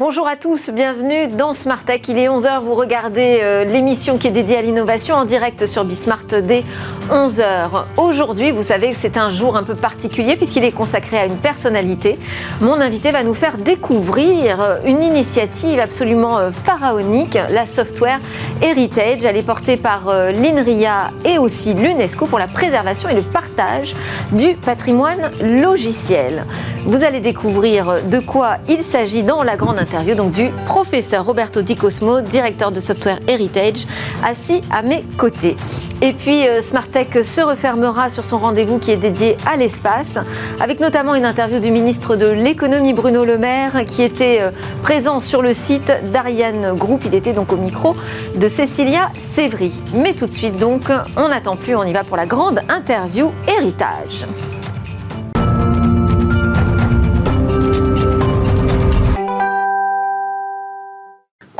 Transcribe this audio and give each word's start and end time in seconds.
Bonjour 0.00 0.26
à 0.26 0.36
tous, 0.36 0.70
bienvenue 0.70 1.28
dans 1.28 1.52
Smart 1.52 1.84
Tech. 1.84 2.00
Il 2.08 2.16
est 2.16 2.26
11h, 2.26 2.62
vous 2.62 2.72
regardez 2.72 3.40
euh, 3.42 3.64
l'émission 3.66 4.16
qui 4.16 4.28
est 4.28 4.30
dédiée 4.30 4.56
à 4.56 4.62
l'innovation 4.62 5.14
en 5.14 5.26
direct 5.26 5.66
sur 5.66 5.84
Bismart 5.84 6.24
dès 6.42 6.64
11h. 7.10 7.68
Aujourd'hui, 7.98 8.50
vous 8.50 8.62
savez 8.62 8.92
que 8.92 8.96
c'est 8.96 9.18
un 9.18 9.28
jour 9.28 9.58
un 9.58 9.62
peu 9.62 9.74
particulier 9.74 10.36
puisqu'il 10.36 10.64
est 10.64 10.72
consacré 10.72 11.18
à 11.18 11.26
une 11.26 11.36
personnalité. 11.36 12.18
Mon 12.62 12.80
invité 12.80 13.12
va 13.12 13.22
nous 13.22 13.34
faire 13.34 13.58
découvrir 13.58 14.62
euh, 14.62 14.78
une 14.86 15.02
initiative 15.02 15.78
absolument 15.78 16.38
euh, 16.38 16.50
pharaonique, 16.50 17.36
la 17.50 17.66
Software 17.66 18.20
Heritage. 18.62 19.26
Elle 19.26 19.36
est 19.36 19.42
portée 19.42 19.76
par 19.76 20.04
l'INRIA 20.06 21.10
et 21.26 21.36
aussi 21.36 21.74
l'UNESCO 21.74 22.24
pour 22.24 22.38
la 22.38 22.46
préservation 22.46 23.10
et 23.10 23.14
le 23.14 23.20
partage 23.20 23.94
du 24.32 24.54
patrimoine 24.54 25.30
logiciel. 25.42 26.46
Vous 26.86 27.04
allez 27.04 27.20
découvrir 27.20 28.02
de 28.02 28.18
quoi 28.18 28.56
il 28.66 28.82
s'agit 28.82 29.22
dans 29.22 29.42
la 29.42 29.56
grande 29.56 29.78
interview 29.90 30.14
donc 30.14 30.30
du 30.30 30.50
professeur 30.66 31.26
Roberto 31.26 31.62
Di 31.62 31.74
Cosmo, 31.74 32.20
directeur 32.20 32.70
de 32.70 32.78
Software 32.78 33.18
Heritage, 33.26 33.86
assis 34.24 34.60
à 34.70 34.82
mes 34.82 35.02
côtés. 35.18 35.56
Et 36.00 36.12
puis 36.12 36.46
euh, 36.46 36.60
Smartech 36.60 37.24
se 37.24 37.40
refermera 37.40 38.08
sur 38.08 38.24
son 38.24 38.38
rendez-vous 38.38 38.78
qui 38.78 38.92
est 38.92 38.96
dédié 38.96 39.36
à 39.50 39.56
l'espace, 39.56 40.16
avec 40.60 40.78
notamment 40.78 41.16
une 41.16 41.24
interview 41.24 41.58
du 41.58 41.72
ministre 41.72 42.14
de 42.14 42.28
l'économie 42.28 42.92
Bruno 42.92 43.24
Le 43.24 43.36
Maire 43.36 43.84
qui 43.84 44.02
était 44.02 44.38
euh, 44.40 44.52
présent 44.84 45.18
sur 45.18 45.42
le 45.42 45.52
site 45.52 45.92
d'Ariane 46.12 46.76
Group. 46.76 47.02
Il 47.04 47.14
était 47.16 47.32
donc 47.32 47.52
au 47.52 47.56
micro 47.56 47.96
de 48.36 48.46
Cécilia 48.46 49.10
Sévry. 49.18 49.72
Mais 49.92 50.14
tout 50.14 50.26
de 50.26 50.30
suite 50.30 50.56
donc, 50.56 50.84
on 51.16 51.28
n'attend 51.28 51.56
plus, 51.56 51.74
on 51.74 51.82
y 51.82 51.92
va 51.92 52.04
pour 52.04 52.16
la 52.16 52.26
grande 52.26 52.60
interview 52.68 53.32
Héritage. 53.48 54.24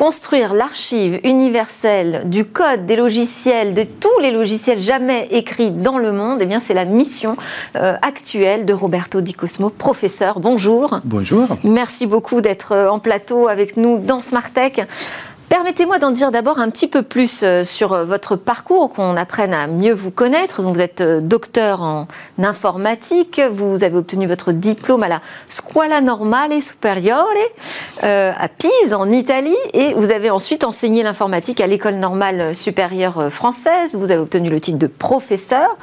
Construire 0.00 0.54
l'archive 0.54 1.20
universelle 1.24 2.22
du 2.24 2.46
code 2.46 2.86
des 2.86 2.96
logiciels, 2.96 3.74
de 3.74 3.82
tous 3.82 4.18
les 4.22 4.30
logiciels 4.30 4.80
jamais 4.80 5.28
écrits 5.30 5.72
dans 5.72 5.98
le 5.98 6.10
monde, 6.10 6.38
eh 6.40 6.46
bien 6.46 6.58
c'est 6.58 6.72
la 6.72 6.86
mission 6.86 7.36
euh, 7.76 7.96
actuelle 8.00 8.64
de 8.64 8.72
Roberto 8.72 9.20
Di 9.20 9.34
Cosmo, 9.34 9.68
professeur. 9.68 10.40
Bonjour. 10.40 11.00
Bonjour. 11.04 11.48
Merci 11.64 12.06
beaucoup 12.06 12.40
d'être 12.40 12.72
euh, 12.72 12.88
en 12.88 12.98
plateau 12.98 13.46
avec 13.46 13.76
nous 13.76 13.98
dans 13.98 14.20
Smartech. 14.20 14.80
Permettez-moi 15.50 15.98
d'en 15.98 16.12
dire 16.12 16.30
d'abord 16.30 16.60
un 16.60 16.70
petit 16.70 16.86
peu 16.86 17.02
plus 17.02 17.42
euh, 17.42 17.64
sur 17.64 17.92
euh, 17.92 18.04
votre 18.04 18.36
parcours, 18.36 18.92
qu'on 18.92 19.16
apprenne 19.16 19.52
à 19.52 19.66
mieux 19.66 19.92
vous 19.92 20.12
connaître. 20.12 20.62
vous 20.62 20.80
êtes 20.80 21.00
euh, 21.00 21.20
docteur 21.20 21.82
en 21.82 22.06
informatique, 22.38 23.40
vous 23.50 23.82
avez 23.82 23.96
obtenu 23.96 24.28
votre 24.28 24.52
diplôme 24.52 25.02
à 25.02 25.08
la 25.08 25.20
Scuola 25.48 26.00
Normale 26.02 26.62
Superiore 26.62 27.26
à 28.02 28.48
Pise, 28.48 28.94
en 28.94 29.10
Italie, 29.10 29.56
et 29.74 29.92
vous 29.94 30.10
avez 30.10 30.30
ensuite 30.30 30.64
enseigné 30.64 31.02
l'informatique 31.02 31.60
à 31.60 31.66
l'École 31.66 31.96
normale 31.96 32.54
supérieure 32.54 33.30
française. 33.30 33.96
Vous 33.96 34.10
avez 34.10 34.20
obtenu 34.20 34.48
le 34.48 34.58
titre 34.58 34.78
de 34.78 34.86
professeur. 34.86 35.76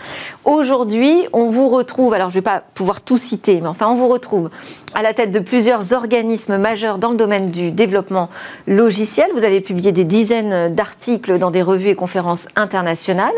Aujourd'hui, 0.45 1.27
on 1.33 1.47
vous 1.47 1.67
retrouve, 1.67 2.13
alors 2.13 2.29
je 2.29 2.37
ne 2.37 2.39
vais 2.39 2.45
pas 2.45 2.63
pouvoir 2.73 3.01
tout 3.01 3.17
citer, 3.17 3.61
mais 3.61 3.67
enfin, 3.67 3.87
on 3.87 3.95
vous 3.95 4.07
retrouve 4.07 4.49
à 4.93 5.01
la 5.01 5.13
tête 5.13 5.31
de 5.31 5.39
plusieurs 5.39 5.93
organismes 5.93 6.57
majeurs 6.57 6.97
dans 6.97 7.11
le 7.11 7.17
domaine 7.17 7.51
du 7.51 7.71
développement 7.71 8.29
logiciel. 8.67 9.29
Vous 9.33 9.43
avez 9.43 9.59
publié 9.59 9.91
des 9.91 10.05
dizaines 10.05 10.73
d'articles 10.73 11.37
dans 11.37 11.51
des 11.51 11.61
revues 11.61 11.89
et 11.89 11.95
conférences 11.95 12.47
internationales. 12.55 13.33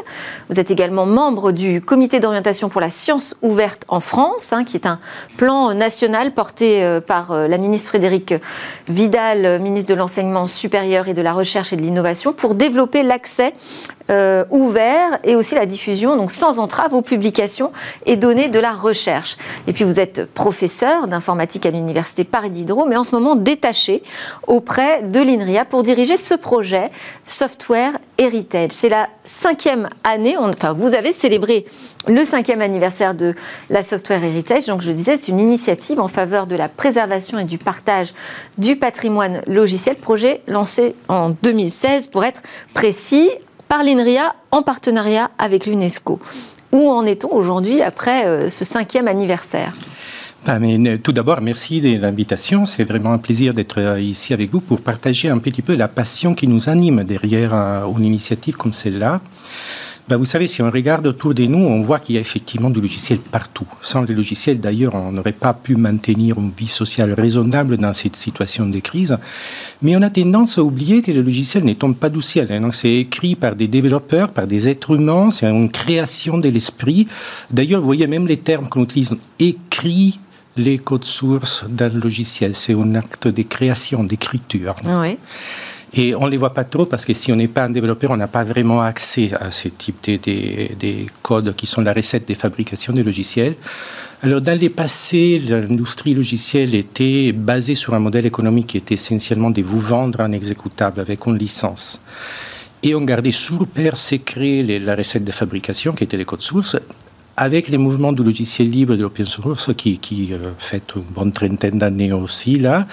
Vous 0.49 0.59
êtes 0.59 0.69
également 0.69 1.05
membre 1.05 1.51
du 1.51 1.81
comité 1.81 2.19
d'orientation 2.19 2.69
pour 2.69 2.81
la 2.81 2.89
science 2.89 3.35
ouverte 3.41 3.83
en 3.87 3.99
France, 3.99 4.53
hein, 4.53 4.63
qui 4.63 4.77
est 4.77 4.85
un 4.85 4.99
plan 5.37 5.73
national 5.73 6.33
porté 6.33 6.83
euh, 6.83 7.01
par 7.01 7.31
euh, 7.31 7.47
la 7.47 7.57
ministre 7.57 7.89
Frédérique 7.89 8.35
Vidal, 8.87 9.59
ministre 9.59 9.91
de 9.93 9.97
l'enseignement 9.97 10.45
supérieur 10.45 11.07
et 11.07 11.13
de 11.13 11.21
la 11.21 11.33
recherche 11.33 11.73
et 11.73 11.75
de 11.75 11.81
l'innovation, 11.81 12.31
pour 12.31 12.53
développer 12.53 13.01
l'accès 13.03 13.53
euh, 14.09 14.43
ouvert 14.49 15.19
et 15.23 15.35
aussi 15.35 15.53
la 15.53 15.67
diffusion, 15.67 16.15
donc 16.15 16.31
sans 16.31 16.57
entrave, 16.57 16.93
aux 16.95 17.03
publications 17.03 17.71
et 18.07 18.15
données 18.15 18.49
de 18.49 18.59
la 18.59 18.73
recherche. 18.73 19.37
Et 19.67 19.73
puis 19.73 19.83
vous 19.83 19.99
êtes 19.99 20.25
professeur 20.33 21.07
à 21.39 21.71
l'université 21.71 22.23
Paris 22.23 22.49
Diderot, 22.49 22.85
mais 22.85 22.97
en 22.97 23.03
ce 23.03 23.15
moment 23.15 23.35
détaché 23.35 24.03
auprès 24.47 25.03
de 25.03 25.21
l'INRIA 25.21 25.65
pour 25.65 25.83
diriger 25.83 26.17
ce 26.17 26.35
projet 26.35 26.91
Software 27.25 27.93
Heritage. 28.17 28.71
C'est 28.71 28.89
la 28.89 29.07
cinquième 29.25 29.87
année, 30.03 30.35
enfin 30.37 30.73
vous 30.73 30.93
avez 30.93 31.13
célébré 31.13 31.65
le 32.07 32.25
cinquième 32.25 32.61
anniversaire 32.61 33.13
de 33.13 33.35
la 33.69 33.83
Software 33.83 34.23
Heritage. 34.23 34.65
Donc 34.65 34.81
je 34.81 34.91
disais, 34.91 35.17
c'est 35.17 35.29
une 35.29 35.39
initiative 35.39 35.99
en 35.99 36.07
faveur 36.07 36.47
de 36.47 36.55
la 36.55 36.67
préservation 36.67 37.39
et 37.39 37.45
du 37.45 37.57
partage 37.57 38.13
du 38.57 38.75
patrimoine 38.75 39.41
logiciel, 39.47 39.95
projet 39.95 40.41
lancé 40.47 40.95
en 41.07 41.29
2016 41.41 42.07
pour 42.07 42.25
être 42.25 42.41
précis 42.73 43.29
par 43.67 43.83
l'INRIA 43.83 44.35
en 44.51 44.63
partenariat 44.63 45.31
avec 45.37 45.65
l'UNESCO. 45.65 46.19
Où 46.71 46.89
en 46.89 47.05
est-on 47.05 47.31
aujourd'hui 47.33 47.81
après 47.81 48.25
euh, 48.25 48.49
ce 48.49 48.65
cinquième 48.65 49.07
anniversaire? 49.07 49.73
Tout 51.03 51.11
d'abord, 51.11 51.41
merci 51.41 51.81
de 51.81 51.99
l'invitation. 51.99 52.65
C'est 52.65 52.83
vraiment 52.83 53.13
un 53.13 53.17
plaisir 53.17 53.53
d'être 53.53 53.79
euh, 53.79 53.99
ici 53.99 54.33
avec 54.33 54.51
vous 54.51 54.61
pour 54.61 54.81
partager 54.81 55.29
un 55.29 55.37
petit 55.37 55.61
peu 55.61 55.75
la 55.75 55.87
passion 55.87 56.33
qui 56.33 56.47
nous 56.47 56.69
anime 56.69 57.03
derrière 57.03 57.53
euh, 57.53 57.85
une 57.97 58.05
initiative 58.05 58.55
comme 58.55 58.73
celle-là. 58.73 59.21
Ben, 60.07 60.17
vous 60.17 60.25
savez, 60.25 60.47
si 60.47 60.63
on 60.63 60.71
regarde 60.71 61.05
autour 61.05 61.35
de 61.35 61.45
nous, 61.45 61.59
on 61.59 61.83
voit 61.83 61.99
qu'il 61.99 62.15
y 62.15 62.17
a 62.17 62.21
effectivement 62.21 62.71
du 62.71 62.81
logiciel 62.81 63.19
partout. 63.19 63.67
Sans 63.79 64.01
les 64.01 64.15
logiciels, 64.15 64.59
d'ailleurs, 64.59 64.95
on 64.95 65.11
n'aurait 65.11 65.33
pas 65.33 65.53
pu 65.53 65.75
maintenir 65.75 66.39
une 66.39 66.49
vie 66.49 66.67
sociale 66.67 67.13
raisonnable 67.13 67.77
dans 67.77 67.93
cette 67.93 68.15
situation 68.15 68.65
de 68.65 68.79
crise. 68.79 69.15
Mais 69.83 69.95
on 69.95 70.01
a 70.01 70.09
tendance 70.09 70.57
à 70.57 70.63
oublier 70.63 71.03
que 71.03 71.11
le 71.11 71.21
logiciel 71.21 71.63
ne 71.63 71.73
tombe 71.73 71.95
pas 71.95 72.09
du 72.09 72.23
ciel. 72.23 72.51
Hein. 72.51 72.71
c'est 72.71 72.95
écrit 72.95 73.35
par 73.35 73.55
des 73.55 73.67
développeurs, 73.67 74.31
par 74.31 74.47
des 74.47 74.67
êtres 74.67 74.95
humains, 74.95 75.29
c'est 75.29 75.45
une 75.45 75.69
création 75.69 76.39
de 76.39 76.49
l'esprit. 76.49 77.07
D'ailleurs, 77.51 77.81
vous 77.81 77.85
voyez 77.85 78.07
même 78.07 78.25
les 78.25 78.37
termes 78.37 78.67
qu'on 78.67 78.85
utilise, 78.85 79.15
écrit 79.39 80.19
les 80.59 80.77
codes 80.77 81.05
sources 81.05 81.63
d'un 81.67 81.89
logiciel. 81.89 82.53
C'est 82.53 82.73
un 82.73 82.95
acte 82.95 83.27
de 83.27 83.43
création, 83.43 84.03
d'écriture. 84.03 84.75
Oui. 84.85 85.17
Et 85.93 86.13
on 86.13 86.25
ne 86.25 86.29
les 86.29 86.37
voit 86.37 86.53
pas 86.53 86.65
trop 86.65 86.85
parce 86.85 87.03
que 87.03 87.13
si 87.13 87.31
on 87.31 87.35
n'est 87.35 87.47
pas 87.47 87.63
un 87.63 87.71
développeur, 87.71 88.11
on 88.11 88.17
n'a 88.17 88.27
pas 88.27 88.43
vraiment 88.43 88.81
accès 88.81 89.31
à 89.39 89.49
ce 89.49 89.69
type 89.69 90.03
de, 90.05 91.05
codes 91.23 91.55
qui 91.55 91.65
sont 91.65 91.81
la 91.81 91.93
recette 91.93 92.27
des 92.27 92.35
fabrications 92.35 92.93
de 92.93 93.01
logiciels. 93.01 93.55
Alors, 94.21 94.41
dans 94.41 94.57
les 94.57 94.69
passés, 94.69 95.41
l'industrie 95.47 96.13
logicielle 96.13 96.75
était 96.75 97.31
basée 97.31 97.73
sur 97.73 97.93
un 97.95 97.99
modèle 97.99 98.25
économique 98.25 98.67
qui 98.67 98.77
était 98.77 98.95
essentiellement 98.95 99.49
de 99.49 99.61
vous 99.61 99.79
vendre 99.79 100.21
un 100.21 100.31
exécutable 100.31 100.99
avec 100.99 101.25
une 101.25 101.37
licence. 101.37 101.99
Et 102.83 102.93
on 102.93 103.01
gardait 103.01 103.31
sous 103.31 103.65
père 103.65 103.97
secret 103.97 104.63
la 104.63 104.95
recette 104.95 105.23
de 105.23 105.31
fabrication, 105.31 105.93
qui 105.93 106.03
était 106.03 106.17
les 106.17 106.25
codes 106.25 106.41
sources, 106.41 106.77
avec 107.39 107.69
les 107.69 107.77
mouvements 107.77 108.11
du 108.11 108.21
logiciel 108.21 108.69
libre 108.69 108.93
et 108.93 108.97
de 108.97 109.03
l'open 109.03 109.25
source, 109.25 109.73
qui, 109.73 109.97
qui 109.97 110.33
euh, 110.33 110.51
fait 110.59 110.83
une 110.95 111.03
bonne 111.03 111.31
trentaine 111.31 111.77
d'années 111.79 112.11
aussi, 112.11 112.55
là, 112.55 112.85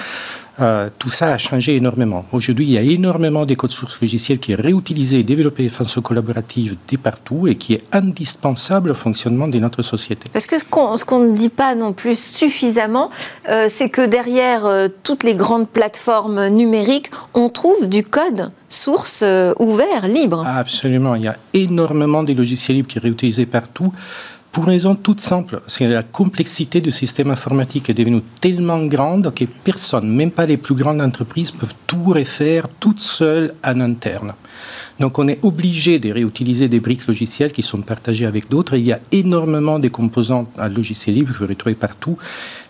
euh, 0.59 0.89
tout 0.99 1.11
ça 1.11 1.33
a 1.33 1.39
changé 1.39 1.77
énormément. 1.77 2.25
Aujourd'hui, 2.33 2.67
il 2.67 2.73
y 2.73 2.79
a 2.79 2.81
énormément 2.81 3.45
de 3.45 3.55
codes 3.55 3.73
sources 3.73 4.01
logiciels 4.01 4.39
qui 4.39 4.53
est 4.53 4.61
réutilisé 4.61 5.19
et 5.19 5.23
développé 5.23 5.65
de 5.65 5.69
façon 5.69 6.01
collaborative 6.01 6.77
de 6.91 6.97
partout 6.97 7.47
et 7.47 7.57
qui 7.57 7.75
est 7.75 7.83
indispensable 7.93 8.91
au 8.91 8.95
fonctionnement 8.95 9.49
de 9.49 9.59
notre 9.59 9.83
société. 9.83 10.31
Parce 10.33 10.47
que 10.47 10.59
ce 10.59 10.65
qu'on 10.65 11.19
ne 11.19 11.33
dit 11.33 11.51
pas 11.51 11.75
non 11.75 11.93
plus 11.93 12.19
suffisamment, 12.19 13.11
euh, 13.51 13.67
c'est 13.69 13.91
que 13.91 14.07
derrière 14.07 14.65
euh, 14.65 14.89
toutes 15.03 15.25
les 15.25 15.35
grandes 15.35 15.69
plateformes 15.69 16.49
numériques, 16.49 17.11
on 17.35 17.51
trouve 17.51 17.87
du 17.87 18.03
code 18.03 18.51
source 18.69 19.23
ouvert, 19.61 20.09
libre. 20.09 20.45
Absolument. 20.47 21.15
Il 21.15 21.23
y 21.23 21.29
a 21.29 21.37
énormément 21.53 22.23
de 22.23 22.33
logiciels 22.33 22.79
libres 22.79 22.89
qui 22.89 22.95
sont 22.95 23.03
réutilisés 23.05 23.47
partout. 23.47 23.93
Pour 24.57 24.65
une 24.65 24.71
raison 24.71 24.95
toute 24.95 25.21
simple, 25.21 25.61
c'est 25.67 25.87
la 25.87 26.03
complexité 26.03 26.81
du 26.81 26.91
système 26.91 27.31
informatique 27.31 27.91
est 27.91 27.93
devenue 27.93 28.23
tellement 28.41 28.83
grande 28.87 29.35
que 29.35 29.45
personne, 29.45 30.09
même 30.09 30.31
pas 30.31 30.47
les 30.47 30.57
plus 30.57 30.75
grandes 30.75 31.03
entreprises, 31.03 31.51
peuvent 31.51 31.75
tout 31.87 32.05
refaire 32.05 32.67
toutes 32.81 33.01
seules 33.01 33.53
en 33.63 33.79
interne. 33.83 34.33
Donc 34.99 35.19
on 35.19 35.29
est 35.29 35.41
obligé 35.43 35.99
de 35.99 36.11
réutiliser 36.11 36.69
des 36.69 36.81
briques 36.81 37.07
logicielles 37.07 37.53
qui 37.53 37.63
sont 37.63 37.83
partagées 37.83 38.25
avec 38.25 38.49
d'autres. 38.49 38.77
Il 38.79 38.87
y 38.87 38.95
a 38.95 39.01
énormément 39.13 39.79
de 39.79 39.89
composants 39.89 40.51
à 40.57 40.71
logiciel 40.71 41.17
libre 41.17 41.35
que 41.35 41.41
vous 41.41 41.49
retrouvez 41.49 41.75
partout, 41.75 42.17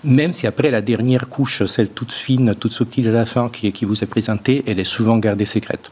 même 0.03 0.33
si 0.33 0.49
après 0.49 0.73
la 0.73 0.83
dernière 0.83 1.29
couche, 1.29 1.65
celle 1.67 1.91
toute 1.91 2.11
fine, 2.11 2.57
toute 2.59 2.73
subtile 2.73 3.11
à 3.11 3.13
la 3.13 3.27
fin 3.27 3.49
qui, 3.49 3.71
qui 3.71 3.85
vous 3.85 4.03
est 4.03 4.09
présentée, 4.09 4.65
elle 4.67 4.81
est 4.81 4.85
souvent 4.97 5.19
gardée 5.19 5.45
secrète. 5.45 5.89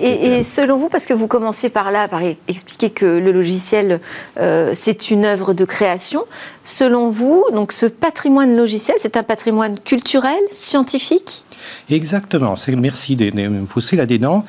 Et, 0.00 0.42
selon 0.42 0.76
vous, 0.76 0.88
parce 0.88 1.06
que 1.06 1.14
vous 1.14 1.26
commencez 1.26 1.68
par 1.68 1.90
là, 1.90 2.06
par 2.06 2.20
expliquer 2.46 2.90
que 2.90 3.06
le 3.06 3.32
logiciel, 3.32 4.00
euh, 4.38 4.70
c'est 4.72 5.10
une 5.10 5.24
œuvre 5.24 5.52
de 5.52 5.64
création, 5.64 6.24
selon 6.62 7.10
vous, 7.10 7.44
donc 7.52 7.72
ce 7.72 7.86
patrimoine 7.86 8.56
logiciel, 8.56 8.96
c'est 9.00 9.16
un 9.16 9.24
patrimoine 9.24 9.78
culturel, 9.80 10.38
scientifique? 10.50 11.44
Exactement. 11.90 12.54
Merci 12.68 13.16
de, 13.16 13.30
me 13.30 13.64
pousser 13.64 13.96
là-dedans. 13.96 14.44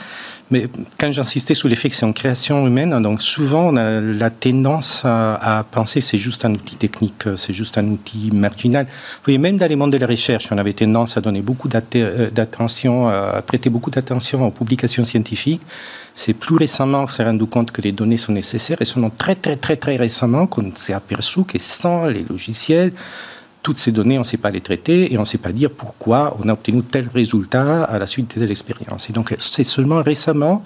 Mais 0.51 0.67
quand 0.99 1.11
j'insistais 1.11 1.55
sur 1.55 1.67
l'effet 1.67 1.89
que 1.89 1.95
c'est 1.95 2.05
en 2.05 2.13
création 2.13 2.67
humaine, 2.67 3.01
donc 3.01 3.21
souvent 3.23 3.69
on 3.69 3.75
a 3.77 3.99
la 3.99 4.29
tendance 4.29 5.01
à, 5.03 5.65
penser 5.71 6.01
que 6.01 6.05
c'est 6.05 6.19
juste 6.19 6.45
un 6.45 6.53
outil 6.53 6.75
technique, 6.75 7.23
c'est 7.35 7.53
juste 7.53 7.79
un 7.79 7.87
outil 7.87 8.29
marginal. 8.31 8.85
Vous 8.85 9.23
voyez, 9.25 9.39
même 9.39 9.57
dans 9.57 9.67
les 9.67 9.75
mondes 9.75 9.91
de 9.91 9.97
la 9.97 10.05
recherche, 10.05 10.49
on 10.51 10.57
avait 10.59 10.73
tendance 10.73 11.17
à 11.17 11.21
donner 11.21 11.41
beaucoup 11.41 11.67
euh, 11.95 12.29
d'attention, 12.29 13.07
à 13.07 13.41
prêter 13.41 13.71
beaucoup 13.71 13.89
d'attention 13.89 14.45
aux 14.45 14.51
publications 14.51 15.03
scientifiques. 15.03 15.61
C'est 16.13 16.33
plus 16.33 16.55
récemment 16.55 17.05
qu'on 17.05 17.11
s'est 17.11 17.25
rendu 17.25 17.45
compte 17.47 17.71
que 17.71 17.81
les 17.81 17.91
données 17.91 18.17
sont 18.17 18.31
nécessaires 18.31 18.77
et 18.79 18.85
seulement 18.85 19.09
très 19.09 19.35
très 19.35 19.55
très 19.55 19.77
très 19.77 19.95
récemment 19.95 20.45
qu'on 20.45 20.71
s'est 20.75 20.93
aperçu 20.93 21.43
que 21.43 21.57
sans 21.59 22.05
les 22.05 22.23
logiciels, 22.23 22.93
toutes 23.65 23.79
ces 23.79 23.91
données, 23.91 24.17
on 24.19 24.21
ne 24.21 24.25
sait 24.25 24.37
pas 24.37 24.51
les 24.51 24.61
traiter 24.61 25.11
et 25.11 25.17
on 25.17 25.21
ne 25.21 25.25
sait 25.25 25.39
pas 25.39 25.51
dire 25.51 25.71
pourquoi 25.71 26.37
on 26.39 26.47
a 26.49 26.53
obtenu 26.53 26.83
tel 26.83 27.07
résultat 27.11 27.83
à 27.83 27.97
la 27.97 28.05
suite 28.05 28.35
de 28.35 28.39
telle 28.39 28.51
expérience. 28.51 29.09
Et 29.09 29.13
donc, 29.13 29.35
c'est 29.39 29.63
seulement 29.63 30.03
récemment 30.03 30.63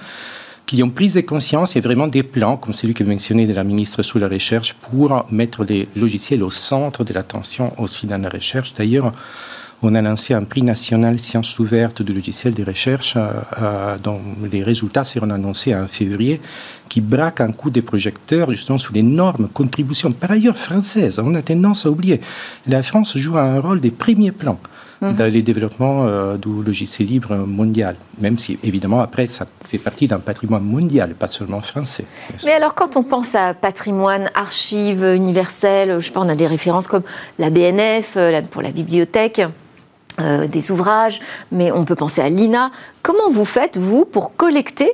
qu'ils 0.65 0.83
ont 0.83 0.89
pris 0.89 1.09
des 1.09 1.23
conscience 1.23 1.77
et 1.77 1.79
vraiment 1.79 2.07
des 2.07 2.23
plans, 2.23 2.57
comme 2.57 2.73
celui 2.73 2.93
que 2.93 3.05
mentionné 3.05 3.47
de 3.47 3.53
la 3.53 3.63
ministre 3.63 4.03
sur 4.03 4.19
la 4.19 4.27
recherche, 4.27 4.73
pour 4.73 5.25
mettre 5.31 5.63
les 5.63 5.87
logiciels 5.95 6.43
au 6.43 6.51
centre 6.51 7.05
de 7.05 7.13
l'attention 7.13 7.71
aussi 7.77 8.05
dans 8.05 8.21
la 8.21 8.27
recherche. 8.27 8.73
D'ailleurs, 8.73 9.13
on 9.81 9.95
a 9.95 10.01
lancé 10.01 10.33
un 10.33 10.43
prix 10.43 10.61
national 10.61 11.19
sciences 11.19 11.57
ouvertes 11.59 12.01
du 12.01 12.13
logiciel 12.13 12.53
de 12.53 12.63
recherche 12.63 13.15
euh, 13.15 13.31
euh, 13.61 13.97
dont 13.97 14.19
les 14.51 14.63
résultats 14.63 15.03
seront 15.03 15.29
annoncés 15.29 15.73
en 15.73 15.87
février, 15.87 16.41
qui 16.89 17.01
braque 17.01 17.41
un 17.41 17.51
coup 17.51 17.69
des 17.69 17.81
projecteurs 17.81 18.51
justement 18.51 18.77
sous 18.77 18.93
l'énorme 18.93 19.47
contribution, 19.47 20.11
par 20.11 20.31
ailleurs 20.31 20.57
française. 20.57 21.19
On 21.23 21.33
a 21.35 21.41
tendance 21.41 21.85
à 21.85 21.89
oublier. 21.89 22.19
La 22.67 22.83
France 22.83 23.17
joue 23.17 23.37
un 23.37 23.59
rôle 23.61 23.79
des 23.79 23.91
premiers 23.91 24.33
plans 24.33 24.59
mhm. 25.01 25.15
dans 25.15 25.31
les 25.31 25.41
développements 25.41 26.05
euh, 26.07 26.35
du 26.35 26.61
logiciel 26.61 27.07
libre 27.07 27.35
mondial, 27.35 27.95
même 28.19 28.37
si 28.37 28.59
évidemment 28.63 28.99
après 28.99 29.27
ça 29.27 29.47
fait 29.63 29.81
partie 29.81 30.07
d'un 30.07 30.19
patrimoine 30.19 30.63
mondial, 30.63 31.13
pas 31.13 31.29
seulement 31.29 31.61
français. 31.61 32.05
Mais 32.43 32.51
alors 32.51 32.75
quand 32.75 32.97
on 32.97 33.03
pense 33.03 33.33
à 33.33 33.53
patrimoine, 33.53 34.29
archives 34.35 35.05
universelles, 35.15 36.01
je 36.01 36.07
sais 36.07 36.11
pas, 36.11 36.19
on 36.19 36.29
a 36.29 36.35
des 36.35 36.47
références 36.47 36.89
comme 36.89 37.03
la 37.37 37.49
BNF 37.49 38.17
pour 38.51 38.61
la 38.61 38.71
bibliothèque. 38.71 39.41
Euh, 40.19 40.47
des 40.47 40.69
ouvrages, 40.71 41.21
mais 41.51 41.71
on 41.71 41.85
peut 41.85 41.95
penser 41.95 42.19
à 42.21 42.27
l'INA. 42.27 42.71
Comment 43.03 43.29
vous 43.31 43.45
faites, 43.45 43.77
vous, 43.77 44.03
pour 44.03 44.35
collecter 44.35 44.91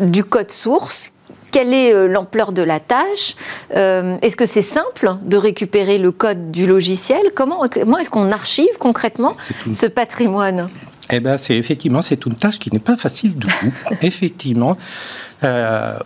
du 0.00 0.24
code 0.24 0.50
source? 0.50 1.12
Quelle 1.52 1.72
est 1.72 1.92
euh, 1.92 2.08
l'ampleur 2.08 2.50
de 2.50 2.62
la 2.62 2.80
tâche? 2.80 3.36
Euh, 3.76 4.16
Est-ce 4.22 4.36
que 4.36 4.46
c'est 4.46 4.62
simple 4.62 5.14
de 5.22 5.36
récupérer 5.36 5.98
le 5.98 6.10
code 6.10 6.50
du 6.50 6.66
logiciel? 6.66 7.20
Comment, 7.34 7.68
comment 7.68 7.98
est-ce 7.98 8.10
qu'on 8.10 8.32
archive 8.32 8.76
concrètement 8.80 9.36
ce 9.72 9.86
patrimoine? 9.86 10.68
Eh 11.12 11.20
ben, 11.20 11.36
c'est 11.36 11.56
effectivement 11.56 12.02
c'est 12.02 12.26
une 12.26 12.34
tâche 12.34 12.58
qui 12.58 12.72
n'est 12.72 12.80
pas 12.80 12.96
facile 12.96 13.36
du 13.36 13.46
tout. 13.46 13.72
effectivement, 14.02 14.76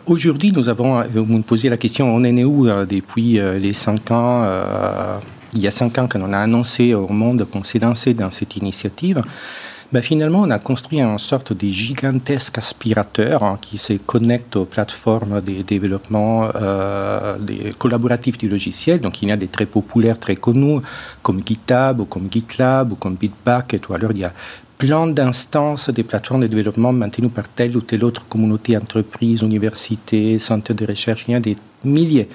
aujourd'hui 0.05 0.53
nous 0.55 0.69
avons 0.69 1.03
vous 1.05 1.25
me 1.25 1.43
posez 1.43 1.71
la 1.71 1.79
question 1.79 2.15
on 2.15 2.23
est 2.25 2.33
né 2.33 2.45
où 2.45 2.67
depuis 2.85 3.41
les 3.59 3.73
cinq 3.73 4.11
ans 4.11 4.45
il 5.55 5.61
y 5.61 5.67
a 5.67 5.71
cinq 5.71 5.99
ans, 5.99 6.07
quand 6.09 6.21
on 6.21 6.33
a 6.33 6.39
annoncé 6.39 6.95
au 6.95 7.09
monde 7.09 7.47
qu'on 7.51 7.63
s'est 7.63 7.79
lancé 7.79 8.15
dans 8.15 8.31
cette 8.31 8.57
initiative, 8.57 9.23
ben 9.93 10.03
finalement, 10.03 10.43
on 10.43 10.51
a 10.51 10.61
construit 10.61 11.01
une 11.01 11.19
sorte 11.19 11.53
de 11.53 11.67
gigantesque 11.67 12.59
aspirateur 12.59 13.43
hein, 13.43 13.59
qui 13.61 13.77
se 13.77 13.95
connecte 13.95 14.55
aux 14.55 14.65
plateformes 14.65 15.41
de 15.41 15.63
développement 15.63 16.49
euh, 16.55 17.37
collaboratifs 17.77 18.39
du 18.39 18.49
logiciel. 18.49 19.01
Donc, 19.01 19.21
il 19.23 19.31
y 19.31 19.33
a 19.33 19.37
des 19.37 19.49
très 19.49 19.67
populaires, 19.67 20.21
très 20.21 20.37
connus, 20.37 20.81
comme 21.25 21.43
GitHub 21.45 22.01
ou 22.01 22.05
comme 22.05 22.31
GitLab 22.31 22.93
ou 22.93 22.95
comme 22.95 23.17
Bitback 23.17 23.75
et 23.75 23.79
tout. 23.81 23.93
Alors, 23.93 24.13
il 24.13 24.19
y 24.19 24.25
a 24.25 24.33
plein 24.79 25.09
d'instances 25.09 25.91
des 25.91 26.05
plateformes 26.05 26.43
de 26.43 26.47
développement 26.47 26.93
maintenues 26.93 27.29
par 27.29 27.49
telle 27.49 27.77
ou 27.77 27.81
telle 27.81 28.05
autre 28.05 28.25
communauté, 28.29 28.77
entreprise, 28.77 29.43
université, 29.43 30.39
centre 30.39 30.73
de 30.73 30.87
recherche. 30.87 31.25
Il 31.27 31.33
y 31.33 31.35
a 31.35 31.41
des 31.41 31.57
milliers 31.83 32.29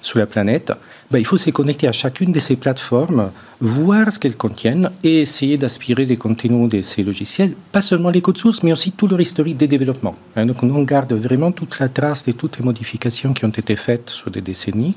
sur 0.00 0.20
la 0.20 0.26
planète. 0.26 0.72
Ben, 1.12 1.18
il 1.18 1.26
faut 1.26 1.36
se 1.36 1.50
connecter 1.50 1.86
à 1.86 1.92
chacune 1.92 2.32
de 2.32 2.40
ces 2.40 2.56
plateformes, 2.56 3.30
voir 3.60 4.10
ce 4.10 4.18
qu'elles 4.18 4.34
contiennent 4.34 4.90
et 5.04 5.20
essayer 5.20 5.58
d'aspirer 5.58 6.06
les 6.06 6.16
contenus 6.16 6.70
de 6.70 6.80
ces 6.80 7.02
logiciels, 7.02 7.52
pas 7.70 7.82
seulement 7.82 8.08
les 8.08 8.22
codes 8.22 8.38
sources, 8.38 8.62
mais 8.62 8.72
aussi 8.72 8.92
tout 8.92 9.06
leur 9.08 9.20
historique 9.20 9.58
de 9.58 9.66
développement. 9.66 10.14
Hein, 10.36 10.46
donc 10.46 10.62
on 10.62 10.82
garde 10.84 11.12
vraiment 11.12 11.52
toute 11.52 11.78
la 11.80 11.90
trace 11.90 12.24
de 12.24 12.32
toutes 12.32 12.58
les 12.58 12.64
modifications 12.64 13.34
qui 13.34 13.44
ont 13.44 13.50
été 13.50 13.76
faites 13.76 14.08
sur 14.08 14.30
des 14.30 14.40
décennies. 14.40 14.94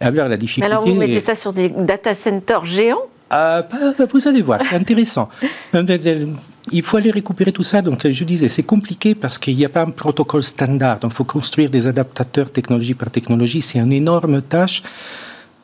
Alors, 0.00 0.26
la 0.28 0.36
difficulté, 0.36 0.66
alors 0.66 0.84
vous 0.84 0.96
mettez 0.96 1.20
ça 1.20 1.36
sur 1.36 1.52
des 1.52 1.68
data 1.68 2.14
centers 2.14 2.64
géants? 2.64 3.06
Ah, 3.34 3.62
bah, 3.70 4.04
vous 4.12 4.28
allez 4.28 4.42
voir, 4.42 4.60
c'est 4.62 4.76
intéressant. 4.76 5.28
Euh, 5.74 6.26
il 6.70 6.82
faut 6.82 6.96
aller 6.98 7.10
récupérer 7.10 7.50
tout 7.50 7.64
ça. 7.64 7.82
Donc, 7.82 8.06
je 8.06 8.24
disais, 8.24 8.48
c'est 8.48 8.62
compliqué 8.62 9.14
parce 9.16 9.36
qu'il 9.38 9.56
n'y 9.56 9.64
a 9.64 9.68
pas 9.68 9.82
un 9.82 9.90
protocole 9.90 10.42
standard. 10.44 11.00
Donc, 11.00 11.10
il 11.12 11.14
faut 11.14 11.24
construire 11.24 11.70
des 11.70 11.86
adaptateurs 11.86 12.50
technologie 12.50 12.94
par 12.94 13.10
technologie. 13.10 13.60
C'est 13.60 13.78
une 13.78 13.92
énorme 13.92 14.42
tâche 14.42 14.82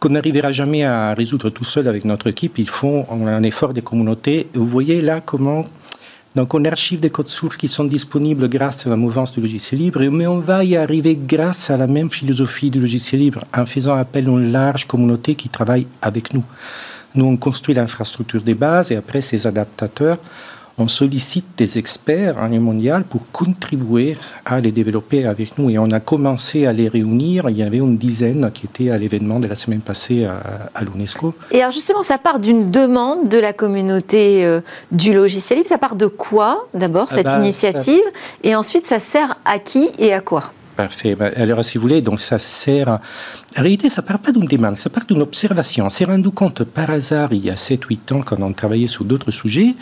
qu'on 0.00 0.08
n'arrivera 0.08 0.50
jamais 0.50 0.82
à 0.84 1.14
résoudre 1.14 1.50
tout 1.50 1.64
seul 1.64 1.86
avec 1.86 2.04
notre 2.04 2.26
équipe. 2.28 2.58
Il 2.58 2.68
faut 2.68 3.06
un 3.10 3.42
effort 3.42 3.72
des 3.72 3.82
communautés. 3.82 4.48
Vous 4.54 4.66
voyez 4.66 5.00
là 5.00 5.20
comment 5.20 5.64
donc 6.34 6.54
on 6.54 6.64
archive 6.66 7.00
des 7.00 7.10
codes 7.10 7.30
sources 7.30 7.56
qui 7.56 7.66
sont 7.66 7.84
disponibles 7.84 8.48
grâce 8.48 8.86
à 8.86 8.90
la 8.90 8.96
mouvance 8.96 9.32
du 9.32 9.40
logiciel 9.40 9.80
libre, 9.80 10.04
mais 10.04 10.26
on 10.26 10.38
va 10.38 10.62
y 10.62 10.76
arriver 10.76 11.16
grâce 11.16 11.70
à 11.70 11.76
la 11.76 11.86
même 11.86 12.10
philosophie 12.10 12.70
du 12.70 12.78
logiciel 12.78 13.22
libre, 13.22 13.42
en 13.56 13.66
faisant 13.66 13.94
appel 13.94 14.28
à 14.28 14.30
une 14.30 14.52
large 14.52 14.86
communauté 14.86 15.34
qui 15.34 15.48
travaille 15.48 15.86
avec 16.00 16.32
nous. 16.34 16.44
Nous, 17.18 17.24
on 17.24 17.36
construit 17.36 17.74
l'infrastructure 17.74 18.42
des 18.42 18.54
bases 18.54 18.92
et 18.92 18.96
après 18.96 19.22
ces 19.22 19.48
adaptateurs, 19.48 20.18
on 20.80 20.86
sollicite 20.86 21.46
des 21.56 21.76
experts 21.76 22.38
en 22.38 22.46
niveau 22.46 22.66
mondial 22.66 23.02
pour 23.02 23.22
contribuer 23.32 24.16
à 24.44 24.60
les 24.60 24.70
développer 24.70 25.26
avec 25.26 25.58
nous. 25.58 25.68
Et 25.68 25.80
on 25.80 25.90
a 25.90 25.98
commencé 25.98 26.64
à 26.64 26.72
les 26.72 26.86
réunir. 26.86 27.50
Il 27.50 27.56
y 27.56 27.64
avait 27.64 27.78
une 27.78 27.98
dizaine 27.98 28.52
qui 28.54 28.66
étaient 28.66 28.90
à 28.90 28.98
l'événement 28.98 29.40
de 29.40 29.48
la 29.48 29.56
semaine 29.56 29.80
passée 29.80 30.26
à, 30.26 30.84
l'UNESCO. 30.84 31.34
Et 31.50 31.60
alors 31.60 31.72
justement, 31.72 32.04
ça 32.04 32.18
part 32.18 32.38
d'une 32.38 32.70
demande 32.70 33.28
de 33.28 33.38
la 33.38 33.52
communauté 33.52 34.46
euh, 34.46 34.60
du 34.92 35.12
logiciel 35.12 35.58
libre. 35.58 35.68
Ça 35.68 35.78
part 35.78 35.96
de 35.96 36.06
quoi 36.06 36.68
d'abord, 36.72 37.08
ah 37.10 37.16
cette 37.16 37.26
bah, 37.26 37.38
initiative? 37.38 38.04
Et 38.44 38.54
ensuite, 38.54 38.84
ça 38.84 39.00
sert 39.00 39.38
à 39.44 39.58
qui 39.58 39.90
et 39.98 40.14
à 40.14 40.20
quoi? 40.20 40.52
Parfait. 40.78 41.16
Bah, 41.16 41.30
alors, 41.34 41.64
si 41.64 41.76
vous 41.76 41.82
voulez, 41.82 42.02
donc 42.02 42.20
ça 42.20 42.38
sert. 42.38 42.88
En 42.88 43.62
réalité, 43.62 43.88
ça 43.88 44.00
part 44.00 44.20
pas 44.20 44.30
d'une 44.30 44.44
demande, 44.44 44.76
ça 44.76 44.88
part 44.88 45.06
d'une 45.06 45.20
observation. 45.20 45.86
On 45.86 45.90
s'est 45.90 46.04
rendu 46.04 46.30
compte 46.30 46.62
par 46.62 46.88
hasard, 46.90 47.32
il 47.32 47.44
y 47.44 47.50
a 47.50 47.56
7-8 47.56 48.12
ans, 48.14 48.22
quand 48.22 48.40
on 48.40 48.52
travaillait 48.52 48.86
sur 48.86 49.04
d'autres 49.04 49.32
sujets, 49.32 49.74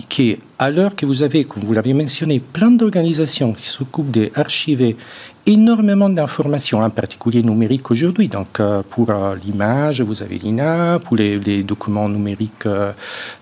qui, 0.00 0.38
à 0.58 0.70
l'heure 0.70 0.94
que 0.96 1.04
vous 1.04 1.22
avez, 1.22 1.44
comme 1.44 1.64
vous 1.64 1.74
l'avez 1.74 1.92
mentionné, 1.92 2.40
plein 2.40 2.70
d'organisations 2.70 3.52
qui 3.52 3.68
s'occupent 3.68 4.10
d'archiver 4.10 4.96
énormément 5.44 6.08
d'informations, 6.08 6.80
en 6.80 6.90
particulier 6.90 7.42
numériques 7.42 7.90
aujourd'hui. 7.90 8.28
Donc, 8.28 8.60
euh, 8.60 8.82
pour 8.88 9.10
euh, 9.10 9.34
l'image, 9.44 10.00
vous 10.00 10.22
avez 10.22 10.38
l'INA, 10.38 10.98
pour 11.04 11.16
les, 11.16 11.62
documents 11.62 12.08
numériques 12.08 12.66
euh, 12.66 12.92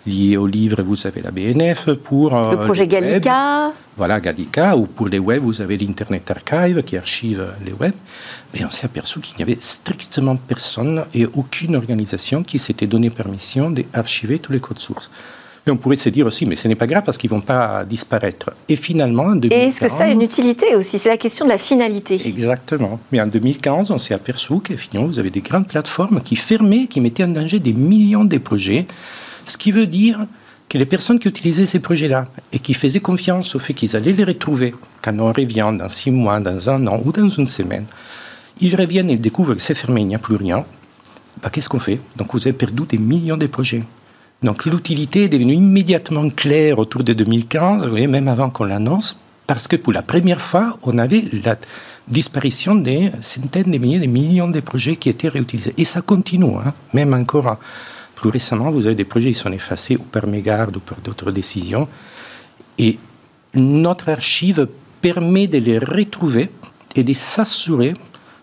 liés 0.07 0.37
aux 0.37 0.47
livres, 0.47 0.83
vous 0.83 1.07
avez 1.07 1.21
la 1.21 1.31
BNF, 1.31 1.93
pour... 1.93 2.31
le 2.31 2.57
projet 2.57 2.89
Gallica 2.89 3.73
Voilà, 3.97 4.19
Gallica, 4.19 4.77
ou 4.77 4.87
pour 4.87 5.09
les 5.09 5.19
web, 5.19 5.43
vous 5.43 5.61
avez 5.61 5.77
l'Internet 5.77 6.31
Archive 6.31 6.83
qui 6.83 6.97
archive 6.97 7.47
les 7.65 7.73
web. 7.73 7.93
Mais 8.55 8.65
on 8.65 8.71
s'est 8.71 8.87
aperçu 8.87 9.21
qu'il 9.21 9.37
n'y 9.37 9.43
avait 9.43 9.59
strictement 9.61 10.37
personne 10.37 11.05
et 11.15 11.27
aucune 11.27 11.77
organisation 11.77 12.43
qui 12.43 12.59
s'était 12.59 12.87
donné 12.87 13.11
permission 13.11 13.71
d'archiver 13.71 14.39
tous 14.39 14.53
les 14.53 14.61
codes 14.61 14.81
sources. 14.81 15.11
On 15.71 15.77
pourrait 15.77 15.97
se 15.97 16.09
dire 16.09 16.27
aussi, 16.27 16.47
mais 16.47 16.57
ce 16.57 16.69
n'est 16.69 16.75
pas 16.75 16.87
grave 16.87 17.03
parce 17.05 17.17
qu'ils 17.17 17.31
ne 17.31 17.37
vont 17.37 17.41
pas 17.41 17.85
disparaître. 17.85 18.51
Et 18.69 18.77
finalement, 18.77 19.25
en 19.25 19.37
2015... 19.37 19.59
Et 19.59 19.67
est-ce 19.69 19.81
que 19.81 19.89
ça 19.89 20.05
a 20.05 20.09
une 20.09 20.23
utilité 20.23 20.75
aussi? 20.75 20.99
C'est 20.99 21.09
la 21.09 21.17
question 21.17 21.45
de 21.45 21.51
la 21.51 21.59
finalité. 21.59 22.21
Exactement. 22.27 22.99
Mais 23.13 23.21
en 23.21 23.27
2015, 23.27 23.91
on 23.91 23.99
s'est 23.99 24.15
aperçu 24.15 24.61
que 24.61 24.77
finalement, 24.77 25.09
vous 25.09 25.19
avez 25.19 25.31
des 25.31 25.41
grandes 25.41 25.69
plateformes 25.69 26.21
qui 26.23 26.37
fermaient, 26.37 26.87
qui 26.87 27.01
mettaient 27.01 27.25
en 27.25 27.29
danger 27.29 27.59
des 27.59 27.73
millions 27.73 28.25
de 28.25 28.39
projets. 28.39 28.87
Ce 29.47 29.57
qui 29.57 29.73
veut 29.73 29.87
dire 29.87 30.27
que 30.69 30.79
les 30.79 30.87
personnes 30.87 31.19
qui 31.19 31.29
utilisaient 31.29 31.67
ces 31.67 31.81
projets-là 31.81 32.27
et 32.53 32.61
qui 32.61 32.75
faisaient 32.75 33.01
confiance 33.01 33.55
au 33.57 33.59
fait 33.59 33.75
qu'ils 33.75 33.97
allaient 33.97 34.13
les 34.13 34.25
retrouver 34.25 34.75
quand 35.03 35.19
on 35.19 35.33
revient 35.33 35.73
dans 35.77 35.89
six 35.89 36.13
mois, 36.13 36.39
dans 36.39 36.71
un 36.71 36.87
an 36.87 37.01
ou 37.05 37.11
dans 37.11 37.29
une 37.29 37.49
semaine, 37.49 37.87
ils 38.61 38.77
reviennent 38.77 39.11
et 39.11 39.17
découvrent 39.17 39.55
que 39.55 39.63
c'est 39.63 39.75
fermé, 39.75 40.03
il 40.03 40.07
n'y 40.07 40.15
a 40.15 40.19
plus 40.19 40.37
rien. 40.37 40.65
Bah, 41.43 41.51
Qu'est-ce 41.51 41.69
qu'on 41.69 41.81
fait? 41.81 41.99
Donc 42.17 42.33
vous 42.33 42.41
avez 42.47 42.53
perdu 42.53 42.83
des 42.89 42.99
millions 42.99 43.37
de 43.37 43.47
projets. 43.47 43.83
Donc 44.43 44.65
l'utilité 44.65 45.25
est 45.25 45.29
devenue 45.29 45.55
immédiatement 45.55 46.29
claire 46.31 46.79
autour 46.79 47.05
de 47.05 47.13
2015, 47.13 47.85
vous 47.85 47.91
voyez, 47.91 48.07
même 48.07 48.27
avant 48.27 48.49
qu'on 48.49 48.65
l'annonce, 48.65 49.19
parce 49.47 49.69
que 49.69 49.77
pour 49.77 49.93
la 49.93 50.03
première 50.03 50.41
fois, 50.41 50.79
on 50.83 50.97
avait 50.97 51.25
la 51.45 51.57
disparition 52.09 52.75
des 52.75 53.11
centaines 53.21 53.71
de 53.71 53.77
milliers, 53.77 53.99
des 53.99 54.07
millions 54.07 54.49
de 54.49 54.61
projets 54.61 54.97
qui 54.97 55.11
étaient 55.11 55.29
réutilisés. 55.29 55.75
Et 55.77 55.85
ça 55.85 56.01
continue, 56.01 56.57
hein. 56.57 56.73
même 56.95 57.13
encore 57.13 57.59
plus 58.15 58.31
récemment, 58.31 58.71
vous 58.71 58.87
avez 58.87 58.95
des 58.95 59.05
projets 59.05 59.33
qui 59.33 59.39
sont 59.39 59.53
effacés 59.53 59.97
ou 59.97 60.03
par 60.03 60.27
mégarde 60.27 60.77
ou 60.77 60.81
par 60.81 60.99
d'autres 61.01 61.31
décisions. 61.31 61.89
Et 62.79 62.99
notre 63.55 64.09
archive 64.09 64.69
permet 65.01 65.49
de 65.49 65.59
les 65.59 65.79
retrouver 65.79 66.51
et 66.95 67.03
de 67.03 67.15
s'assurer 67.15 67.95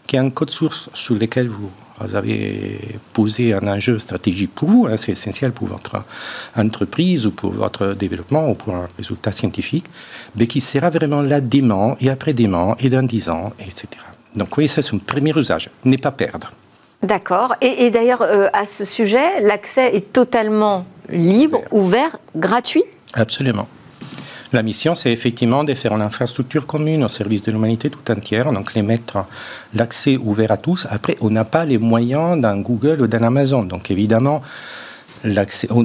qu'il 0.05 0.17
y 0.17 0.19
a 0.19 0.23
un 0.23 0.29
code 0.29 0.49
source 0.49 0.89
sur 0.93 1.15
lequel 1.15 1.47
vous 1.47 1.71
Vous 1.99 2.15
avez 2.15 2.79
posé 3.13 3.53
un 3.53 3.67
enjeu 3.67 3.99
stratégique 3.99 4.53
pour 4.53 4.69
vous, 4.69 4.87
hein, 4.87 4.97
c'est 4.97 5.13
essentiel 5.13 5.51
pour 5.51 5.67
votre 5.67 6.03
entreprise 6.55 7.25
ou 7.25 7.31
pour 7.31 7.51
votre 7.51 7.93
développement 7.93 8.51
ou 8.51 8.53
pour 8.53 8.75
un 8.75 8.87
résultat 8.97 9.31
scientifique, 9.31 9.85
mais 10.35 10.47
qui 10.47 10.61
sera 10.61 10.89
vraiment 10.89 11.21
là 11.21 11.41
demain 11.41 11.95
et 11.99 12.09
après 12.09 12.33
demain 12.33 12.75
et 12.79 12.89
dans 12.89 13.03
dix 13.03 13.29
ans, 13.29 13.53
etc. 13.59 13.87
Donc 14.35 14.55
oui, 14.57 14.67
ça 14.67 14.81
c'est 14.81 14.95
un 14.95 14.99
premier 14.99 15.35
usage, 15.37 15.69
ne 15.85 15.97
pas 15.97 16.11
perdre. 16.11 16.51
D'accord. 17.03 17.55
Et, 17.61 17.91
d'ailleurs, 17.91 18.23
euh, 18.23 18.47
à 18.53 18.65
ce 18.65 18.83
sujet, 18.83 19.41
l'accès 19.41 19.95
est 19.95 20.11
totalement 20.11 20.85
libre, 21.09 21.61
ouvert, 21.71 22.17
gratuit? 22.35 22.83
Absolument. 23.13 23.67
La 24.53 24.63
mission, 24.63 24.95
c'est 24.95 25.11
effectivement 25.11 25.65
de 25.65 25.73
faire 25.73 25.91
une 25.93 26.01
infrastructure 26.01 26.65
commune 26.65 27.03
au 27.03 27.09
service 27.09 27.41
de 27.41 27.51
l'humanité 27.51 27.89
tout 27.89 28.11
entière, 28.11 28.53
donc 28.53 28.73
les 28.75 28.81
mettre 28.81 29.25
l'accès 29.73 30.15
ouvert 30.15 30.51
à 30.51 30.57
tous. 30.57 30.87
Après, 30.89 31.17
on 31.19 31.29
n'a 31.29 31.43
pas 31.43 31.65
les 31.65 31.77
moyens 31.77 32.39
dans 32.39 32.55
Google 32.57 33.01
ou 33.01 33.07
dans 33.07 33.23
Amazon. 33.23 33.63
Donc 33.63 33.91
évidemment, 33.91 34.41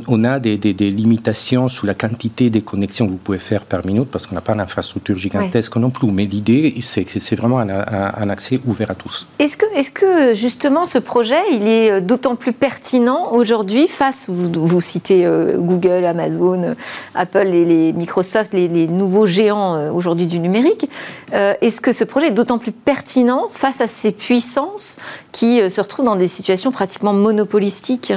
on, 0.08 0.25
a 0.25 0.38
des, 0.38 0.56
limitations 0.90 1.68
sur 1.68 1.87
la 1.87 1.94
quantité 1.94 2.50
de 2.50 2.61
connexions 2.61 3.06
que 3.06 3.12
vous 3.12 3.16
pouvez 3.16 3.38
faire 3.38 3.64
par 3.64 3.84
minute 3.87 4.08
parce 4.11 4.26
qu'on 4.26 4.34
n'a 4.34 4.40
pas 4.40 4.54
d'infrastructure 4.54 5.16
gigantesque 5.16 5.76
non 5.76 5.90
plus. 5.90 6.11
Mais 6.11 6.25
l'idée, 6.25 6.75
c'est 6.82 7.04
que 7.04 7.18
c'est 7.18 7.37
vraiment 7.37 7.58
un, 7.58 8.30
accès 8.30 8.61
ouvert 8.66 8.90
à 8.90 8.94
tous. 8.94 9.26
Est-ce 9.38 9.56
que, 9.56 9.66
est 9.75 9.92
que 9.92 10.34
justement 10.34 10.84
ce 10.87 10.99
projet, 10.99 11.40
il 11.52 11.68
est 11.68 11.90
euh, 11.90 12.00
d'autant 12.00 12.37
plus 12.37 12.52
pertinent 12.52 13.32
aujourd'hui 13.32 13.88
face, 13.88 14.28
vous, 14.28 14.50
vous 14.52 14.80
citez 14.80 15.26
euh, 15.26 15.58
Google, 15.58 16.04
Amazon, 16.04 16.62
euh, 16.62 16.75
Apple 17.14 17.49
et 17.49 17.64
les 17.64 17.92
Microsoft, 17.92 18.54
les, 18.54 18.68
nouveaux 18.87 19.26
géants 19.26 19.92
aujourd'hui 19.92 20.26
du 20.26 20.38
numérique. 20.38 20.88
Est-ce 21.32 21.80
que 21.80 21.92
ce 21.92 22.04
projet 22.04 22.28
est 22.28 22.32
d'autant 22.32 22.58
plus 22.58 22.72
pertinent 22.72 23.49
face 23.50 23.80
à 23.80 23.87
ces 23.87 24.12
puissances 24.12 24.96
qui 25.30 25.70
se 25.70 25.80
retrouvent 25.80 26.06
dans 26.06 26.16
des 26.16 26.26
situations 26.26 26.72
pratiquement 26.72 27.12
monopolistiques? 27.12 28.12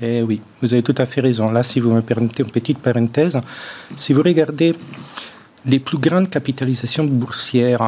Eh 0.00 0.22
oui, 0.22 0.40
vous 0.60 0.72
avez 0.72 0.82
tout 0.82 0.94
à 0.96 1.06
fait 1.06 1.20
raison. 1.20 1.50
Là, 1.50 1.62
si 1.62 1.80
vous 1.80 1.92
me 1.92 2.00
permettez 2.00 2.42
une 2.42 2.50
petite 2.50 2.78
parenthèse, 2.78 3.38
si 3.96 4.12
vous 4.12 4.22
regardez 4.22 4.74
les 5.66 5.78
plus 5.78 5.98
grandes 5.98 6.30
capitalisations 6.30 7.04
boursières 7.04 7.82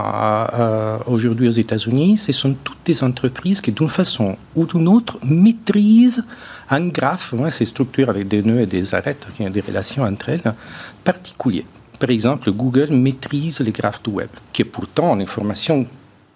aujourd'hui 1.07 1.49
aux 1.49 1.53
États-Unis, 1.53 2.19
ce 2.19 2.33
sont 2.33 2.55
toutes 2.63 2.85
des 2.85 3.03
entreprises 3.03 3.61
qui, 3.63 3.73
d'une 3.73 3.89
façon 3.89 4.37
ou 4.55 4.67
d'une 4.67 4.89
autre, 4.89 5.19
maîtrisent 5.25 6.23
un 6.69 6.89
graphe, 6.89 7.35
hein, 7.39 7.51
ces 7.51 7.65
structures 7.65 8.11
avec 8.11 8.29
des 8.29 8.43
nœuds 8.43 8.61
et 8.61 8.67
des 8.67 8.95
arêtes, 8.95 9.27
ont 9.41 9.51
des 9.51 9.61
relations 9.61 10.03
entre 10.05 10.29
elles, 10.31 10.55
particuliers. 11.03 11.67
Par 11.99 12.11
exemple, 12.11 12.51
Google 12.53 12.91
maîtrise 12.91 13.61
les 13.61 13.73
graphes 13.73 14.03
du 14.03 14.11
web, 14.11 14.29
qui 14.53 14.63
est 14.63 14.67
pourtant 14.67 15.15
une 15.15 15.23
information 15.23 15.87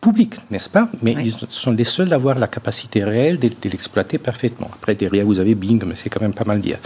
public, 0.07 0.33
n'est-ce 0.53 0.71
pas? 0.71 0.87
Mais 1.03 1.15
ils 1.29 1.35
sont 1.63 1.73
les 1.81 1.89
seuls 1.97 2.13
à 2.13 2.17
avoir 2.17 2.37
la 2.45 2.49
capacité 2.57 2.99
réelle 3.03 3.39
de, 3.45 3.51
l'exploiter 3.75 4.19
parfaitement. 4.31 4.71
Après, 4.79 4.95
derrière, 4.95 5.25
vous 5.31 5.41
avez 5.45 5.55
Bing, 5.63 5.83
mais 5.89 5.97
c'est 6.01 6.11
quand 6.13 6.25
même 6.27 6.39
pas 6.41 6.49
mal 6.53 6.61
dire. 6.61 6.79